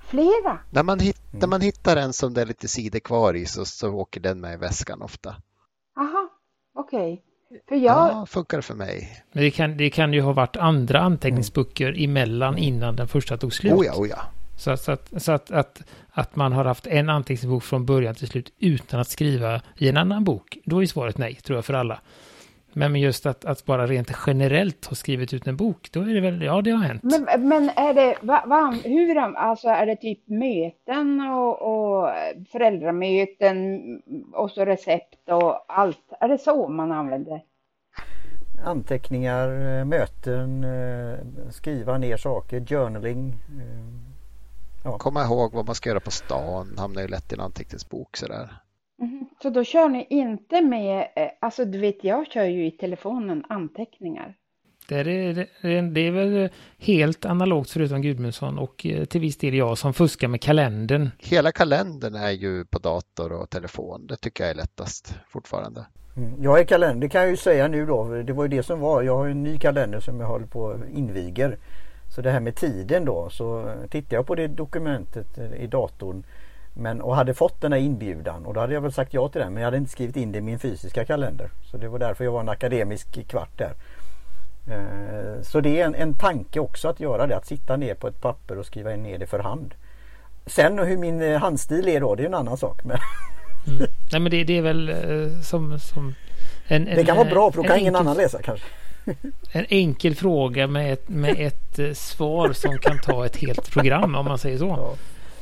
Flera? 0.07 0.59
När 0.69 0.83
man, 0.83 0.99
hitt, 0.99 1.21
mm. 1.31 1.39
när 1.39 1.47
man 1.47 1.61
hittar 1.61 1.97
en 1.97 2.13
som 2.13 2.33
det 2.33 2.41
är 2.41 2.45
lite 2.45 2.67
sidor 2.67 2.99
kvar 2.99 3.33
i 3.33 3.45
så, 3.45 3.65
så 3.65 3.89
åker 3.89 4.21
den 4.21 4.41
med 4.41 4.53
i 4.53 4.57
väskan 4.57 5.01
ofta. 5.01 5.35
Aha, 5.97 6.29
okej. 6.75 7.13
Okay. 7.13 7.59
För 7.69 7.75
jag... 7.75 8.09
Ja, 8.11 8.25
funkar 8.25 8.61
för 8.61 8.73
mig. 8.73 9.23
Men 9.31 9.43
det 9.43 9.51
kan, 9.51 9.77
det 9.77 9.89
kan 9.89 10.13
ju 10.13 10.21
ha 10.21 10.33
varit 10.33 10.55
andra 10.57 10.99
anteckningsböcker 10.99 11.89
mm. 11.89 12.03
emellan 12.03 12.57
innan 12.57 12.95
den 12.95 13.07
första 13.07 13.37
tog 13.37 13.53
slut. 13.53 13.73
Oh 13.73 13.85
ja, 13.85 13.93
oh 13.95 14.07
ja. 14.07 14.19
Så, 14.57 14.77
så, 14.77 14.91
att, 14.91 15.13
så 15.17 15.31
att, 15.31 15.51
att, 15.51 15.81
att 16.11 16.35
man 16.35 16.51
har 16.51 16.65
haft 16.65 16.87
en 16.87 17.09
anteckningsbok 17.09 17.63
från 17.63 17.85
början 17.85 18.15
till 18.15 18.27
slut 18.27 18.53
utan 18.59 18.99
att 18.99 19.09
skriva 19.09 19.61
i 19.77 19.89
en 19.89 19.97
annan 19.97 20.23
bok. 20.23 20.57
Då 20.65 20.81
är 20.81 20.85
svaret 20.85 21.17
nej, 21.17 21.35
tror 21.35 21.57
jag, 21.57 21.65
för 21.65 21.73
alla. 21.73 21.99
Men 22.77 22.95
just 22.95 23.25
att, 23.25 23.45
att 23.45 23.65
bara 23.65 23.87
rent 23.87 24.11
generellt 24.27 24.85
ha 24.85 24.95
skrivit 24.95 25.33
ut 25.33 25.47
en 25.47 25.55
bok, 25.55 25.89
då 25.91 26.01
är 26.01 26.13
det 26.13 26.21
väl, 26.21 26.41
ja 26.41 26.61
det 26.61 26.71
har 26.71 26.83
hänt. 26.83 27.03
Men, 27.03 27.47
men 27.47 27.69
är 27.69 27.93
det, 27.93 28.15
va, 28.21 28.43
va, 28.45 28.75
hur, 28.83 29.17
alltså 29.17 29.67
är 29.67 29.85
det 29.85 29.95
typ 29.95 30.27
möten 30.27 31.21
och, 31.21 31.61
och 31.61 32.09
föräldramöten 32.51 33.81
och 34.33 34.51
så 34.51 34.65
recept 34.65 35.29
och 35.29 35.65
allt? 35.67 36.13
Är 36.19 36.27
det 36.27 36.37
så 36.37 36.67
man 36.67 36.91
använder? 36.91 37.41
Anteckningar, 38.65 39.49
möten, 39.85 40.63
eh, 40.63 41.17
skriva 41.51 41.97
ner 41.97 42.17
saker, 42.17 42.59
journaling. 42.59 43.27
Eh, 43.29 44.11
ja. 44.83 44.97
Komma 44.97 45.23
ihåg 45.23 45.53
vad 45.53 45.65
man 45.65 45.75
ska 45.75 45.89
göra 45.89 45.99
på 45.99 46.11
stan 46.11 46.75
hamnar 46.77 47.01
ju 47.01 47.07
lätt 47.07 47.31
i 47.31 47.35
en 47.35 47.41
anteckningsbok 47.41 48.17
sådär. 48.17 48.64
Mm. 49.01 49.25
Så 49.41 49.49
då 49.49 49.63
kör 49.63 49.89
ni 49.89 50.07
inte 50.09 50.61
med, 50.61 51.07
eh, 51.15 51.29
alltså 51.39 51.65
du 51.65 51.79
vet 51.79 52.03
jag 52.03 52.27
kör 52.27 52.45
ju 52.45 52.65
i 52.65 52.71
telefonen 52.71 53.45
anteckningar. 53.49 54.35
Det 54.87 54.95
är, 54.95 55.03
det, 55.03 55.81
det 55.81 56.01
är 56.01 56.11
väl 56.11 56.49
helt 56.77 57.25
analogt 57.25 57.69
förutom 57.69 58.01
Gudmundsson 58.01 58.59
och 58.59 58.85
eh, 58.85 59.05
till 59.05 59.21
viss 59.21 59.37
del 59.37 59.53
jag 59.53 59.77
som 59.77 59.93
fuskar 59.93 60.27
med 60.27 60.41
kalendern. 60.41 61.09
Hela 61.19 61.51
kalendern 61.51 62.15
är 62.15 62.31
ju 62.31 62.65
på 62.65 62.79
dator 62.79 63.31
och 63.31 63.49
telefon. 63.49 64.07
Det 64.07 64.15
tycker 64.15 64.43
jag 64.43 64.51
är 64.51 64.55
lättast 64.55 65.15
fortfarande. 65.27 65.85
Mm. 66.17 66.43
Jag 66.43 66.59
är 66.59 66.63
kalender, 66.63 67.01
det 67.01 67.09
kan 67.09 67.21
jag 67.21 67.29
ju 67.29 67.37
säga 67.37 67.67
nu 67.67 67.85
då. 67.85 68.23
Det 68.23 68.33
var 68.33 68.43
ju 68.43 68.49
det 68.49 68.63
som 68.63 68.79
var. 68.79 69.01
Jag 69.01 69.17
har 69.17 69.27
en 69.27 69.43
ny 69.43 69.57
kalender 69.57 69.99
som 69.99 70.19
jag 70.19 70.27
håller 70.27 70.47
på 70.47 70.69
att 70.69 70.89
inviger. 70.93 71.57
Så 72.15 72.21
det 72.21 72.31
här 72.31 72.39
med 72.39 72.55
tiden 72.55 73.05
då 73.05 73.29
så 73.29 73.73
tittar 73.89 74.17
jag 74.17 74.27
på 74.27 74.35
det 74.35 74.47
dokumentet 74.47 75.37
i 75.59 75.67
datorn 75.67 76.23
men, 76.77 77.01
och 77.01 77.15
hade 77.15 77.33
fått 77.33 77.61
den 77.61 77.71
här 77.71 77.79
inbjudan 77.79 78.45
och 78.45 78.53
då 78.53 78.59
hade 78.59 78.73
jag 78.73 78.81
väl 78.81 78.91
sagt 78.91 79.13
ja 79.13 79.29
till 79.29 79.41
den 79.41 79.53
men 79.53 79.61
jag 79.61 79.67
hade 79.67 79.77
inte 79.77 79.91
skrivit 79.91 80.15
in 80.15 80.31
det 80.31 80.37
i 80.37 80.41
min 80.41 80.59
fysiska 80.59 81.05
kalender. 81.05 81.49
Så 81.71 81.77
det 81.77 81.87
var 81.87 81.99
därför 81.99 82.23
jag 82.23 82.31
var 82.31 82.39
en 82.39 82.49
akademisk 82.49 83.27
kvart 83.27 83.57
där. 83.57 83.73
Eh, 84.67 85.41
så 85.41 85.61
det 85.61 85.81
är 85.81 85.85
en, 85.85 85.95
en 85.95 86.13
tanke 86.17 86.59
också 86.59 86.87
att 86.87 86.99
göra 86.99 87.27
det, 87.27 87.37
att 87.37 87.45
sitta 87.45 87.77
ner 87.77 87.95
på 87.95 88.07
ett 88.07 88.21
papper 88.21 88.57
och 88.57 88.65
skriva 88.65 88.89
ner 88.89 89.17
det 89.17 89.27
för 89.27 89.39
hand. 89.39 89.73
Sen 90.45 90.79
hur 90.79 90.97
min 90.97 91.21
eh, 91.21 91.39
handstil 91.39 91.87
är 91.87 91.99
då, 91.99 92.15
det 92.15 92.23
är 92.23 92.27
en 92.27 92.33
annan 92.33 92.57
sak. 92.57 92.83
Men 92.83 92.97
mm. 93.67 93.87
Nej 94.11 94.21
men 94.21 94.31
det, 94.31 94.43
det, 94.43 94.57
är 94.57 94.61
väl 94.61 94.89
eh, 94.89 95.41
som, 95.41 95.79
som 95.79 96.15
En, 96.67 96.85
det 96.85 97.05
kan 97.05 97.17
vara 97.17 97.29
bra 97.29 97.51
för 97.51 97.57
då 97.57 97.67
kan 97.67 97.79
ingen 97.79 97.95
enkel, 97.95 98.07
annan 98.07 98.17
läsa 98.17 98.41
kanske. 98.41 98.67
En 99.51 99.65
enkel 99.69 100.15
fråga 100.15 100.67
med 100.67 100.93
ett, 100.93 101.09
med 101.09 101.35
ett 101.37 101.97
svar 101.97 102.53
som 102.53 102.77
kan 102.77 102.99
ta 102.99 103.25
ett 103.25 103.37
helt 103.37 103.71
program 103.71 104.15
om 104.15 104.25
man 104.25 104.37
säger 104.37 104.57
så. 104.57 104.65
Ja. 104.65 104.95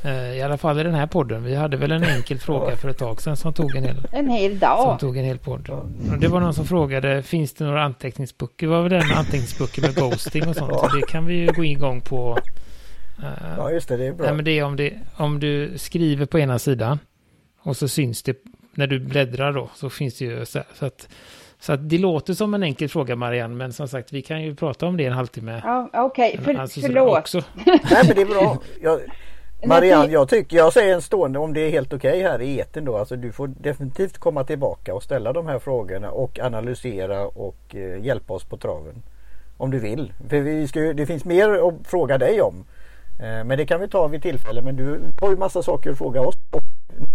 Eh, 0.04 0.36
I 0.36 0.42
alla 0.42 0.56
fall 0.56 0.80
i 0.80 0.82
den 0.82 0.94
här 0.94 1.06
podden. 1.06 1.44
Vi 1.44 1.54
hade 1.54 1.76
väl 1.76 1.92
en 1.92 2.04
enkel 2.04 2.38
fråga 2.38 2.76
för 2.76 2.88
ett 2.88 2.98
tag 2.98 3.22
sedan 3.22 3.36
som 3.36 3.52
tog 3.54 3.76
en 3.76 3.84
hel, 3.84 3.96
En 4.12 4.28
hel 4.30 4.50
som 4.50 4.58
dag. 4.60 4.98
tog 5.00 5.16
en 5.16 5.24
hel 5.24 5.38
podd. 5.38 5.68
Och 5.70 6.18
det 6.18 6.28
var 6.28 6.40
någon 6.40 6.54
som 6.54 6.66
frågade, 6.66 7.22
finns 7.22 7.54
det 7.54 7.64
några 7.64 7.82
anteckningsböcker? 7.82 8.66
Vad 8.66 8.82
var 8.82 8.88
det 8.88 8.96
med 9.08 9.16
anteckningsböcker 9.18 9.82
med 9.82 9.94
ghosting 9.94 10.48
och 10.48 10.56
sånt? 10.56 10.70
Ja. 10.74 10.88
Så 10.90 10.96
det 10.96 11.06
kan 11.06 11.26
vi 11.26 11.34
ju 11.34 11.46
gå 11.46 11.64
igång 11.64 12.00
på. 12.00 12.38
Eh, 13.22 13.28
ja 13.56 13.70
just 13.70 13.88
det, 13.88 13.96
det 13.96 14.06
är 14.06 14.12
bra. 14.12 14.26
Nej, 14.26 14.34
men 14.34 14.44
det 14.44 14.58
är 14.58 14.64
om, 14.64 14.76
det, 14.76 14.92
om 15.16 15.40
du 15.40 15.78
skriver 15.78 16.26
på 16.26 16.38
ena 16.38 16.58
sidan 16.58 16.98
och 17.62 17.76
så 17.76 17.88
syns 17.88 18.22
det 18.22 18.36
när 18.74 18.86
du 18.86 18.98
bläddrar 19.00 19.52
då 19.52 19.70
så 19.74 19.90
finns 19.90 20.18
det 20.18 20.24
ju 20.24 20.46
så, 20.46 20.58
här, 20.58 20.66
så 20.74 20.86
att 20.86 21.08
så 21.60 21.72
att 21.72 21.88
det 21.90 21.98
låter 21.98 22.34
som 22.34 22.54
en 22.54 22.62
enkel 22.62 22.88
fråga 22.88 23.16
Marianne 23.16 23.54
men 23.54 23.72
som 23.72 23.88
sagt 23.88 24.12
vi 24.12 24.22
kan 24.22 24.42
ju 24.42 24.54
prata 24.54 24.86
om 24.86 24.96
det 24.96 25.04
en 25.06 25.12
halvtimme. 25.12 25.60
Ja, 25.64 25.88
Okej, 25.92 26.40
för, 26.44 26.54
Alltså, 26.54 26.80
förlåt. 26.80 27.18
Också. 27.18 27.42
Nej 27.66 27.80
men 28.06 28.14
det 28.16 28.20
är 28.22 28.26
bra. 28.26 28.58
Jag, 28.82 29.00
Marianne, 29.66 30.12
jag 30.12 30.28
tycker 30.28 30.56
jag 30.56 30.72
säger 30.72 30.94
en 30.94 31.02
stående 31.02 31.38
om 31.38 31.54
det 31.54 31.60
är 31.60 31.70
helt 31.70 31.92
okej 31.92 32.22
här 32.22 32.42
i 32.42 32.58
eten 32.58 32.84
då. 32.84 32.96
Alltså 32.96 33.16
du 33.16 33.32
får 33.32 33.46
definitivt 33.46 34.18
komma 34.18 34.44
tillbaka 34.44 34.94
och 34.94 35.02
ställa 35.02 35.32
de 35.32 35.46
här 35.46 35.58
frågorna 35.58 36.10
och 36.10 36.38
analysera 36.38 37.26
och 37.26 37.74
eh, 37.74 38.04
hjälpa 38.04 38.34
oss 38.34 38.44
på 38.44 38.56
traven. 38.56 39.02
Om 39.56 39.70
du 39.70 39.78
vill. 39.78 40.12
För 40.28 40.40
vi 40.40 40.68
ska, 40.68 40.80
det 40.80 41.06
finns 41.06 41.24
mer 41.24 41.50
att 41.50 41.86
fråga 41.86 42.18
dig 42.18 42.42
om. 42.42 42.64
Eh, 43.20 43.44
men 43.44 43.58
det 43.58 43.66
kan 43.66 43.80
vi 43.80 43.88
ta 43.88 44.08
vid 44.08 44.22
tillfälle. 44.22 44.62
Men 44.62 44.76
du 44.76 45.00
har 45.20 45.30
ju 45.30 45.36
massa 45.36 45.62
saker 45.62 45.90
att 45.90 45.98
fråga 45.98 46.20
oss 46.20 46.34
och 46.50 46.62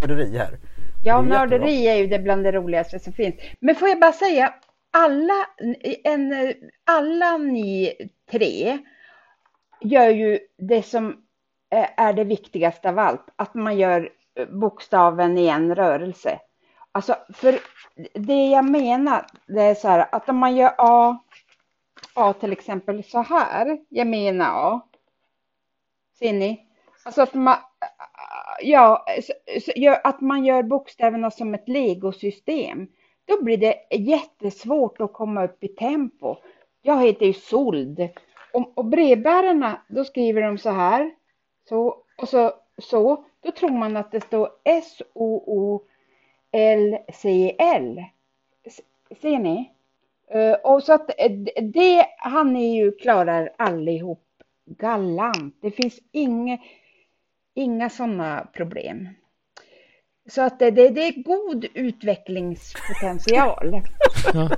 nörderi 0.01 0.37
här. 0.37 0.57
Ja, 1.03 1.21
nörderi 1.21 1.87
är 1.87 1.95
ju 1.95 2.07
det 2.07 2.19
bland 2.19 2.43
det 2.43 2.51
roligaste 2.51 2.99
som 2.99 3.13
finns. 3.13 3.35
Men 3.59 3.75
får 3.75 3.89
jag 3.89 3.99
bara 3.99 4.13
säga, 4.13 4.53
alla, 4.91 5.45
en, 6.03 6.53
alla 6.85 7.37
ni 7.37 7.93
tre 8.31 8.77
gör 9.81 10.09
ju 10.09 10.39
det 10.57 10.83
som 10.83 11.09
eh, 11.09 11.15
Eh, 11.71 11.89
är 11.97 12.13
det 12.13 12.23
viktigaste 12.23 12.89
av 12.89 12.99
allt, 12.99 13.25
att 13.35 13.53
man 13.53 13.77
gör 13.77 14.09
eh, 14.35 14.47
bokstaven 14.47 15.37
i 15.37 15.47
en 15.47 15.75
rörelse. 15.75 16.39
Alltså, 16.91 17.15
för 17.33 17.59
det 18.13 18.47
jag 18.47 18.69
menar, 18.69 19.25
det 19.47 19.61
är 19.61 19.75
så 19.75 19.87
här 19.87 20.07
att 20.11 20.29
om 20.29 20.37
man 20.37 20.55
gör 20.55 20.73
A, 20.77 21.19
A 22.13 22.33
till 22.33 22.51
exempel 22.51 23.03
så 23.03 23.21
här, 23.21 23.79
jag 23.89 24.07
menar 24.07 24.45
A. 24.49 24.81
Ser 26.19 26.33
ni? 26.33 26.65
Alltså 27.03 27.21
att 27.21 27.33
man, 27.33 27.57
ja, 28.61 29.05
gör, 29.75 29.99
att 30.03 30.21
man 30.21 30.45
gör 30.45 30.63
bokstäverna 30.63 31.31
som 31.31 31.53
ett 31.53 31.69
legosystem. 31.69 32.87
Då 33.25 33.43
blir 33.43 33.57
det 33.57 33.75
jättesvårt 33.91 35.01
att 35.01 35.13
komma 35.13 35.45
upp 35.45 35.63
i 35.63 35.67
tempo. 35.67 36.35
Jag 36.81 37.03
heter 37.03 37.25
ju 37.25 37.33
Sold. 37.33 38.09
Och, 38.53 38.77
och 38.77 38.85
brevbärarna, 38.85 39.81
då 39.87 40.03
skriver 40.03 40.41
de 40.41 40.57
så 40.57 40.69
här. 40.69 41.11
Så, 41.69 41.97
och 42.17 42.29
så, 42.29 42.53
så. 42.77 43.25
Då 43.41 43.51
tror 43.51 43.69
man 43.69 43.97
att 43.97 44.11
det 44.11 44.21
står 44.21 44.49
S-O-O-L-C-L. 44.63 45.85
Ser 49.21 49.39
ni? 49.39 49.71
Eh, 50.27 50.53
och 50.53 50.83
så 50.83 50.93
att 50.93 51.09
eh, 51.17 51.31
det 51.61 52.05
han 52.17 52.53
ni 52.53 52.75
ju 52.77 52.91
klarar 52.91 53.49
allihop 53.57 54.25
galant. 54.65 55.55
Det 55.61 55.71
finns 55.71 55.99
inga, 56.11 56.57
inga 57.53 57.89
sådana 57.89 58.47
problem. 58.53 59.09
Så 60.29 60.41
att 60.41 60.59
det, 60.59 60.71
det, 60.71 60.89
det 60.89 61.07
är 61.07 61.23
god 61.23 61.65
utvecklingspotential. 61.73 63.81
Ja. 64.33 64.49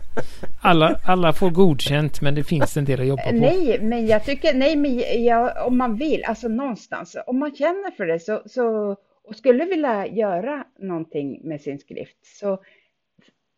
Alla, 0.61 0.99
alla 1.05 1.33
får 1.33 1.49
godkänt 1.49 2.21
men 2.21 2.35
det 2.35 2.43
finns 2.43 2.77
en 2.77 2.85
del 2.85 3.01
att 3.01 3.07
jobba 3.07 3.23
på. 3.23 3.31
nej, 3.31 3.79
men 3.81 4.07
jag 4.07 4.25
tycker, 4.25 4.53
nej, 4.53 4.75
men 4.75 5.23
jag, 5.23 5.67
om 5.67 5.77
man 5.77 5.95
vill, 5.95 6.23
alltså 6.23 6.47
någonstans, 6.47 7.17
om 7.27 7.39
man 7.39 7.55
känner 7.55 7.91
för 7.91 8.05
det 8.05 8.19
så, 8.19 8.41
så 8.45 8.95
och 9.23 9.35
skulle 9.35 9.65
vilja 9.65 10.07
göra 10.07 10.65
någonting 10.79 11.41
med 11.43 11.61
sin 11.61 11.79
skrift 11.79 12.25
så 12.25 12.59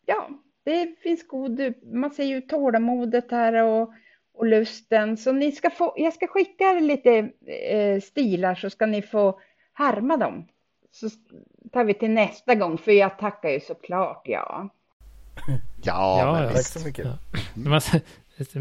ja, 0.06 0.28
det 0.64 0.94
finns 1.02 1.28
god, 1.28 1.74
man 1.92 2.10
ser 2.10 2.24
ju 2.24 2.40
tålamodet 2.40 3.30
här 3.30 3.62
och, 3.62 3.92
och 4.34 4.46
lusten. 4.46 5.16
Så 5.16 5.32
ni 5.32 5.52
ska 5.52 5.70
få, 5.70 5.94
jag 5.96 6.14
ska 6.14 6.26
skicka 6.26 6.64
er 6.64 6.80
lite 6.80 7.30
eh, 7.46 8.00
stilar 8.00 8.54
så 8.54 8.70
ska 8.70 8.86
ni 8.86 9.02
få 9.02 9.40
härma 9.72 10.16
dem. 10.16 10.48
Så 10.94 11.08
tar 11.72 11.84
vi 11.84 11.94
till 11.94 12.10
nästa 12.10 12.54
gång, 12.54 12.78
för 12.78 12.92
jag 12.92 13.18
tackar 13.18 13.48
ju 13.48 13.60
såklart 13.60 14.22
ja. 14.24 14.68
Ja, 15.82 16.18
Ja, 16.20 16.32
men 16.32 16.42
ja. 16.42 16.48
Tack 16.48 16.58
visst. 16.58 16.80
så 16.80 16.86
mycket. 16.86 17.06
Ja. 17.06 17.40
Man, 17.54 17.80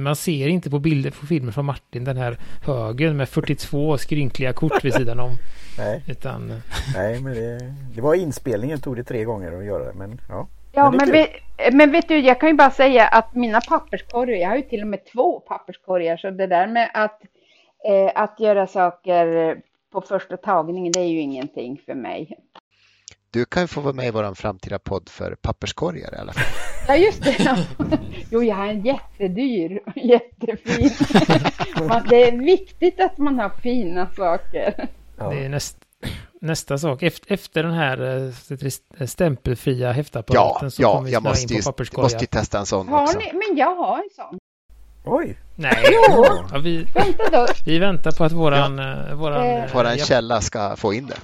man 0.03 0.15
ser 0.15 0.47
inte 0.47 0.69
på 0.69 0.79
bilder 0.79 1.11
på 1.11 1.25
filmer 1.25 1.51
från 1.51 1.65
Martin 1.65 2.03
den 2.03 2.17
här 2.17 2.37
högen 2.65 3.17
med 3.17 3.29
42 3.29 3.97
skrynkliga 3.97 4.53
kort 4.53 4.83
vid 4.83 4.93
sidan 4.93 5.19
om. 5.19 5.31
Nej, 5.77 6.03
Utan 6.07 6.61
nej 6.95 7.21
men 7.21 7.33
det, 7.33 7.73
det 7.95 8.01
var 8.01 8.15
inspelningen 8.15 8.81
tog 8.81 8.95
det 8.95 9.03
tre 9.03 9.23
gånger 9.23 9.57
att 9.57 9.65
göra 9.65 9.83
det. 9.83 9.93
Men 9.93 10.21
ja. 10.29 10.47
Ja, 10.71 10.91
Men 10.91 10.97
men, 10.97 11.11
vet, 11.11 11.29
men 11.73 11.91
vet 11.91 12.07
du, 12.07 12.19
jag 12.19 12.39
kan 12.39 12.49
ju 12.49 12.55
bara 12.55 12.71
säga 12.71 13.07
att 13.07 13.35
mina 13.35 13.61
papperskorgar, 13.61 14.35
jag 14.35 14.49
har 14.49 14.55
ju 14.55 14.61
till 14.61 14.81
och 14.81 14.87
med 14.87 15.05
två 15.05 15.39
papperskorgar, 15.39 16.17
så 16.17 16.29
det 16.29 16.47
där 16.47 16.67
med 16.67 16.91
att, 16.93 17.21
eh, 17.89 18.11
att 18.21 18.39
göra 18.39 18.67
saker 18.67 19.57
på 19.93 20.01
första 20.01 20.37
tagningen, 20.37 20.91
det 20.91 20.99
är 20.99 21.07
ju 21.07 21.19
ingenting 21.19 21.81
för 21.85 21.93
mig. 21.95 22.37
Du 23.31 23.45
kan 23.45 23.63
ju 23.63 23.67
få 23.67 23.81
vara 23.81 23.93
med 23.93 24.07
i 24.07 24.11
vår 24.11 24.33
framtida 24.35 24.79
podd 24.79 25.09
för 25.09 25.35
papperskorgar 25.41 26.15
i 26.15 26.17
alla 26.17 26.33
fall. 26.33 26.43
Ja, 26.87 26.95
just 26.95 27.23
det. 27.23 27.35
Ja. 27.39 27.57
Jo, 28.31 28.43
jag 28.43 28.55
har 28.55 28.67
en 28.67 28.81
jättedyr, 28.81 29.79
jättefin. 29.95 30.89
Man- 31.87 32.05
Det 32.09 32.27
är 32.27 32.37
viktigt 32.37 32.99
att 33.01 33.17
man 33.17 33.39
har 33.39 33.49
fina 33.49 34.09
saker. 34.13 34.87
ja. 35.17 35.29
det 35.29 35.45
är 35.45 35.49
näst, 35.49 35.77
nästa 36.41 36.77
sak. 36.77 37.03
Efter, 37.03 37.33
efter 37.33 37.63
den 37.63 37.71
här 37.73 38.27
eh, 38.99 39.05
stämpelfria 39.07 39.91
häftapparaten 39.91 40.65
Ja, 40.65 40.69
så 40.69 40.81
ja 40.81 40.91
kommer 40.93 41.05
vi 41.05 41.11
jag 41.13 41.21
snöa 41.21 41.33
in 41.41 41.47
på 41.47 41.53
ju, 41.53 41.61
papperskorgar. 41.61 42.03
måste 42.03 42.19
ju 42.19 42.27
testa 42.27 42.59
en 42.59 42.65
sån 42.65 42.87
Har 42.87 43.03
också. 43.03 43.17
ni? 43.17 43.31
Men 43.33 43.57
jag 43.57 43.75
har 43.75 43.97
en 43.97 44.09
sån. 44.15 44.37
Oj! 45.05 45.37
Nej, 45.55 45.73
Jo. 45.91 46.25
ja, 46.53 46.59
vi, 46.63 46.77
Vänta 46.93 47.29
då. 47.31 47.45
vi 47.65 47.79
väntar 47.79 48.11
på 48.11 48.23
att 48.23 48.31
våran... 48.31 48.79
eh, 48.79 49.15
våran 49.15 49.45
Eh. 49.45 49.63
eh, 49.63 49.73
Våran 49.73 49.97
ja, 49.97 50.05
källa 50.05 50.41
ska 50.41 50.75
få 50.75 50.93
in 50.93 51.07
det. 51.07 51.17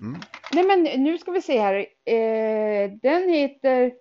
Mm. 0.00 0.20
Nej, 0.52 0.64
men 0.64 1.02
nu 1.04 1.18
ska 1.18 1.30
vi 1.30 1.42
se 1.42 1.60
här. 1.60 1.74
Eh, 2.04 2.90
den 3.02 3.28
heter 3.28 3.92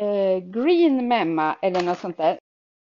eh, 0.00 0.38
Green 0.44 1.08
Memma 1.08 1.56
eller 1.62 1.82
något 1.82 1.98
sånt 1.98 2.16
där. 2.16 2.38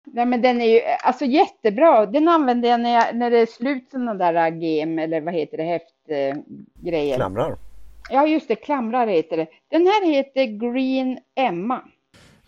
Nej, 0.06 0.26
men 0.26 0.42
den 0.42 0.62
är 0.62 0.66
ju 0.66 0.82
alltså 1.04 1.26
jättebra. 1.26 2.06
Den 2.06 2.28
använder 2.28 2.70
jag 2.70 2.80
när, 2.80 2.94
jag, 2.94 3.16
när 3.16 3.32
det 3.32 3.38
är 3.40 3.46
slut 3.46 3.88
sådana 3.92 4.14
där 4.14 4.52
gem 4.52 5.00
eller 5.00 5.22
vad 5.22 5.34
heter 5.34 5.58
det, 5.58 5.64
häftgrejer. 5.64 7.16
Klamrar. 7.16 7.58
Ja, 8.10 8.28
just 8.28 8.48
det, 8.48 8.56
klamrar 8.56 9.08
heter 9.08 9.38
det. 9.38 9.48
Den 9.72 9.88
här 9.88 10.06
heter 10.12 10.46
Green 10.74 11.20
Emma. 11.36 11.82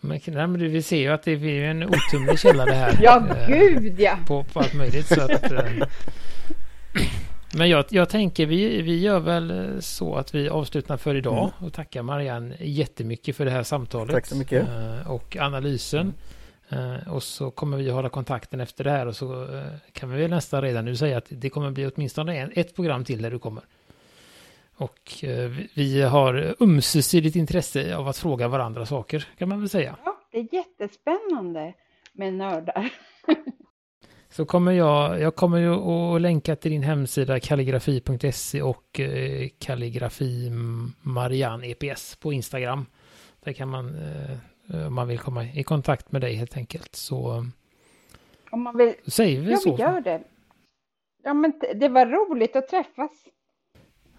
Men, 0.00 0.20
nej, 0.26 0.46
men 0.46 0.58
vi 0.58 0.82
ser 0.82 0.96
ju 0.96 1.08
att 1.08 1.22
det 1.22 1.32
är 1.32 1.64
en 1.64 1.84
otumlig 1.84 2.38
källa 2.38 2.64
det 2.64 2.74
här. 2.74 2.98
Ja, 3.02 3.36
eh, 3.36 3.48
gud 3.48 4.00
ja. 4.00 4.18
på, 4.26 4.44
på 4.44 4.60
allt 4.60 4.74
möjligt. 4.74 5.06
Så 5.06 5.20
att, 5.20 5.52
eh, 5.52 5.62
men 7.54 7.68
jag, 7.68 7.84
jag 7.90 8.08
tänker 8.08 8.46
vi, 8.46 8.82
vi 8.82 9.00
gör 9.00 9.20
väl 9.20 9.50
eh, 9.50 9.80
så 9.80 10.14
att 10.14 10.34
vi 10.34 10.48
avslutar 10.48 10.96
för 10.96 11.14
idag 11.14 11.52
och 11.58 11.72
tackar 11.72 12.02
Marianne 12.02 12.56
jättemycket 12.60 13.36
för 13.36 13.44
det 13.44 13.50
här 13.50 13.62
samtalet. 13.62 14.14
Tack 14.14 14.26
så 14.26 14.36
mycket. 14.36 14.66
Och 15.06 15.36
analysen. 15.36 16.14
Och 17.06 17.22
så 17.22 17.50
kommer 17.50 17.76
vi 17.76 17.90
hålla 17.90 18.08
kontakten 18.08 18.60
efter 18.60 18.84
det 18.84 18.90
här 18.90 19.06
och 19.06 19.16
så 19.16 19.60
kan 19.92 20.10
vi 20.10 20.22
väl 20.22 20.30
nästan 20.30 20.62
redan 20.62 20.84
nu 20.84 20.96
säga 20.96 21.18
att 21.18 21.26
det 21.28 21.50
kommer 21.50 21.70
bli 21.70 21.86
åtminstone 21.86 22.38
en, 22.38 22.52
ett 22.54 22.76
program 22.76 23.04
till 23.04 23.22
där 23.22 23.30
du 23.30 23.38
kommer. 23.38 23.62
Och 24.80 25.24
eh, 25.24 25.50
vi- 25.74 26.02
har 26.02 26.54
ömsesidigt 26.60 27.36
intresse 27.36 27.96
av 27.96 28.08
att 28.08 28.16
fråga 28.18 28.48
varandra 28.48 28.86
saker 28.86 29.28
kan 29.38 29.48
man 29.48 29.60
väl 29.60 29.68
säga. 29.68 29.96
ja. 30.04 30.16
Det 30.32 30.38
är 30.38 30.54
jättespännande 30.54 31.74
med 32.12 32.34
nördar. 32.34 32.92
Så 34.28 34.44
kommer 34.44 34.72
jag, 34.72 35.20
jag 35.20 35.34
kommer 35.36 35.58
ju 35.58 35.74
att 35.74 36.20
länka 36.20 36.56
till 36.56 36.70
din 36.70 36.82
hemsida 36.82 37.40
kalligrafi.se 37.40 38.62
och 38.62 39.00
eh, 39.00 39.48
kalligrafi 39.58 40.50
Marianne 41.02 41.66
EPS 41.70 42.16
på 42.16 42.32
Instagram. 42.32 42.86
Där 43.44 43.52
kan 43.52 43.68
man, 43.68 43.94
eh, 43.94 44.86
om 44.86 44.94
man 44.94 45.08
vill 45.08 45.18
komma 45.18 45.44
i 45.44 45.62
kontakt 45.62 46.12
med 46.12 46.20
dig 46.20 46.34
helt 46.34 46.56
enkelt, 46.56 46.94
så 46.94 47.46
Om 48.50 48.62
man 48.62 48.76
vill 48.76 48.94
säger 49.06 49.40
vi 49.40 49.50
Ja, 49.50 49.56
så. 49.56 49.76
vi 49.76 49.82
gör 49.82 50.00
det. 50.00 50.22
Ja, 51.22 51.34
men 51.34 51.52
det 51.74 51.88
var 51.88 52.06
roligt 52.06 52.56
att 52.56 52.68
träffas. 52.68 53.10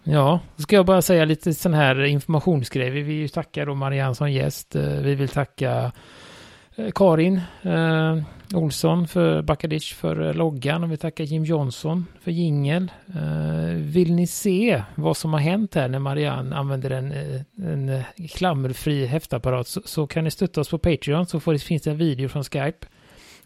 Ja, 0.04 0.40
då 0.56 0.62
ska 0.62 0.76
jag 0.76 0.86
bara 0.86 1.02
säga 1.02 1.24
lite 1.24 1.54
sån 1.54 1.74
här 1.74 2.04
informationsgrej. 2.04 2.90
Vi 2.90 3.02
vill 3.02 3.16
ju 3.16 3.28
tacka 3.28 3.64
då 3.64 3.74
Marianne 3.74 4.14
som 4.14 4.32
gäst. 4.32 4.76
Eh, 4.76 4.82
vi 4.82 5.14
vill 5.14 5.28
tacka 5.28 5.92
eh, 6.76 6.90
Karin 6.94 7.40
eh, 7.62 8.18
Olsson 8.54 9.08
för 9.08 9.42
Backadish 9.42 9.94
för 9.94 10.28
eh, 10.28 10.34
loggan 10.34 10.84
och 10.84 10.92
vi 10.92 10.96
tackar 10.96 11.24
Jim 11.24 11.44
Johnson 11.44 12.06
för 12.20 12.30
jingel. 12.30 12.92
Eh, 13.14 13.74
vill 13.74 14.14
ni 14.14 14.26
se 14.26 14.82
vad 14.94 15.16
som 15.16 15.32
har 15.32 15.40
hänt 15.40 15.74
här 15.74 15.88
när 15.88 15.98
Marianne 15.98 16.56
använder 16.56 16.90
en, 16.90 17.12
en 17.56 18.02
klammerfri 18.28 19.06
häftapparat 19.06 19.68
så, 19.68 19.80
så 19.84 20.06
kan 20.06 20.24
ni 20.24 20.30
stötta 20.30 20.60
oss 20.60 20.70
på 20.70 20.78
Patreon 20.78 21.26
så 21.26 21.40
får, 21.40 21.58
finns 21.58 21.82
det 21.82 21.90
en 21.90 21.98
video 21.98 22.28
från 22.28 22.44
Skype. 22.44 22.86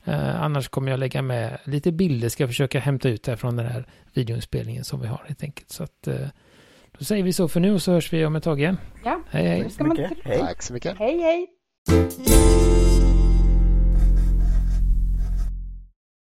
Eh, 0.04 0.42
annars 0.42 0.68
kommer 0.68 0.90
jag 0.90 1.00
lägga 1.00 1.22
med 1.22 1.58
lite 1.64 1.92
bilder, 1.92 2.28
ska 2.28 2.42
jag 2.42 2.50
försöka 2.50 2.80
hämta 2.80 3.08
ut 3.08 3.26
här 3.26 3.36
från 3.36 3.56
den 3.56 3.66
här 3.66 3.86
videoinspelningen 4.14 4.84
som 4.84 5.00
vi 5.00 5.06
har 5.06 5.24
helt 5.26 5.42
enkelt. 5.42 5.70
Så 5.70 5.82
att 5.82 6.08
då 6.98 7.04
säger 7.04 7.22
vi 7.22 7.32
så 7.32 7.48
för 7.48 7.60
nu 7.60 7.74
och 7.74 7.82
så 7.82 7.92
hörs 7.92 8.12
vi 8.12 8.26
om 8.26 8.36
ett 8.36 8.44
tag 8.44 8.60
igen. 8.60 8.78
Ja, 9.04 9.20
Hej 9.30 9.46
hej! 9.46 9.62
Tack 10.40 10.62
så 10.62 10.72
mycket. 10.72 10.98
Hej, 10.98 11.20
hej! 11.20 11.46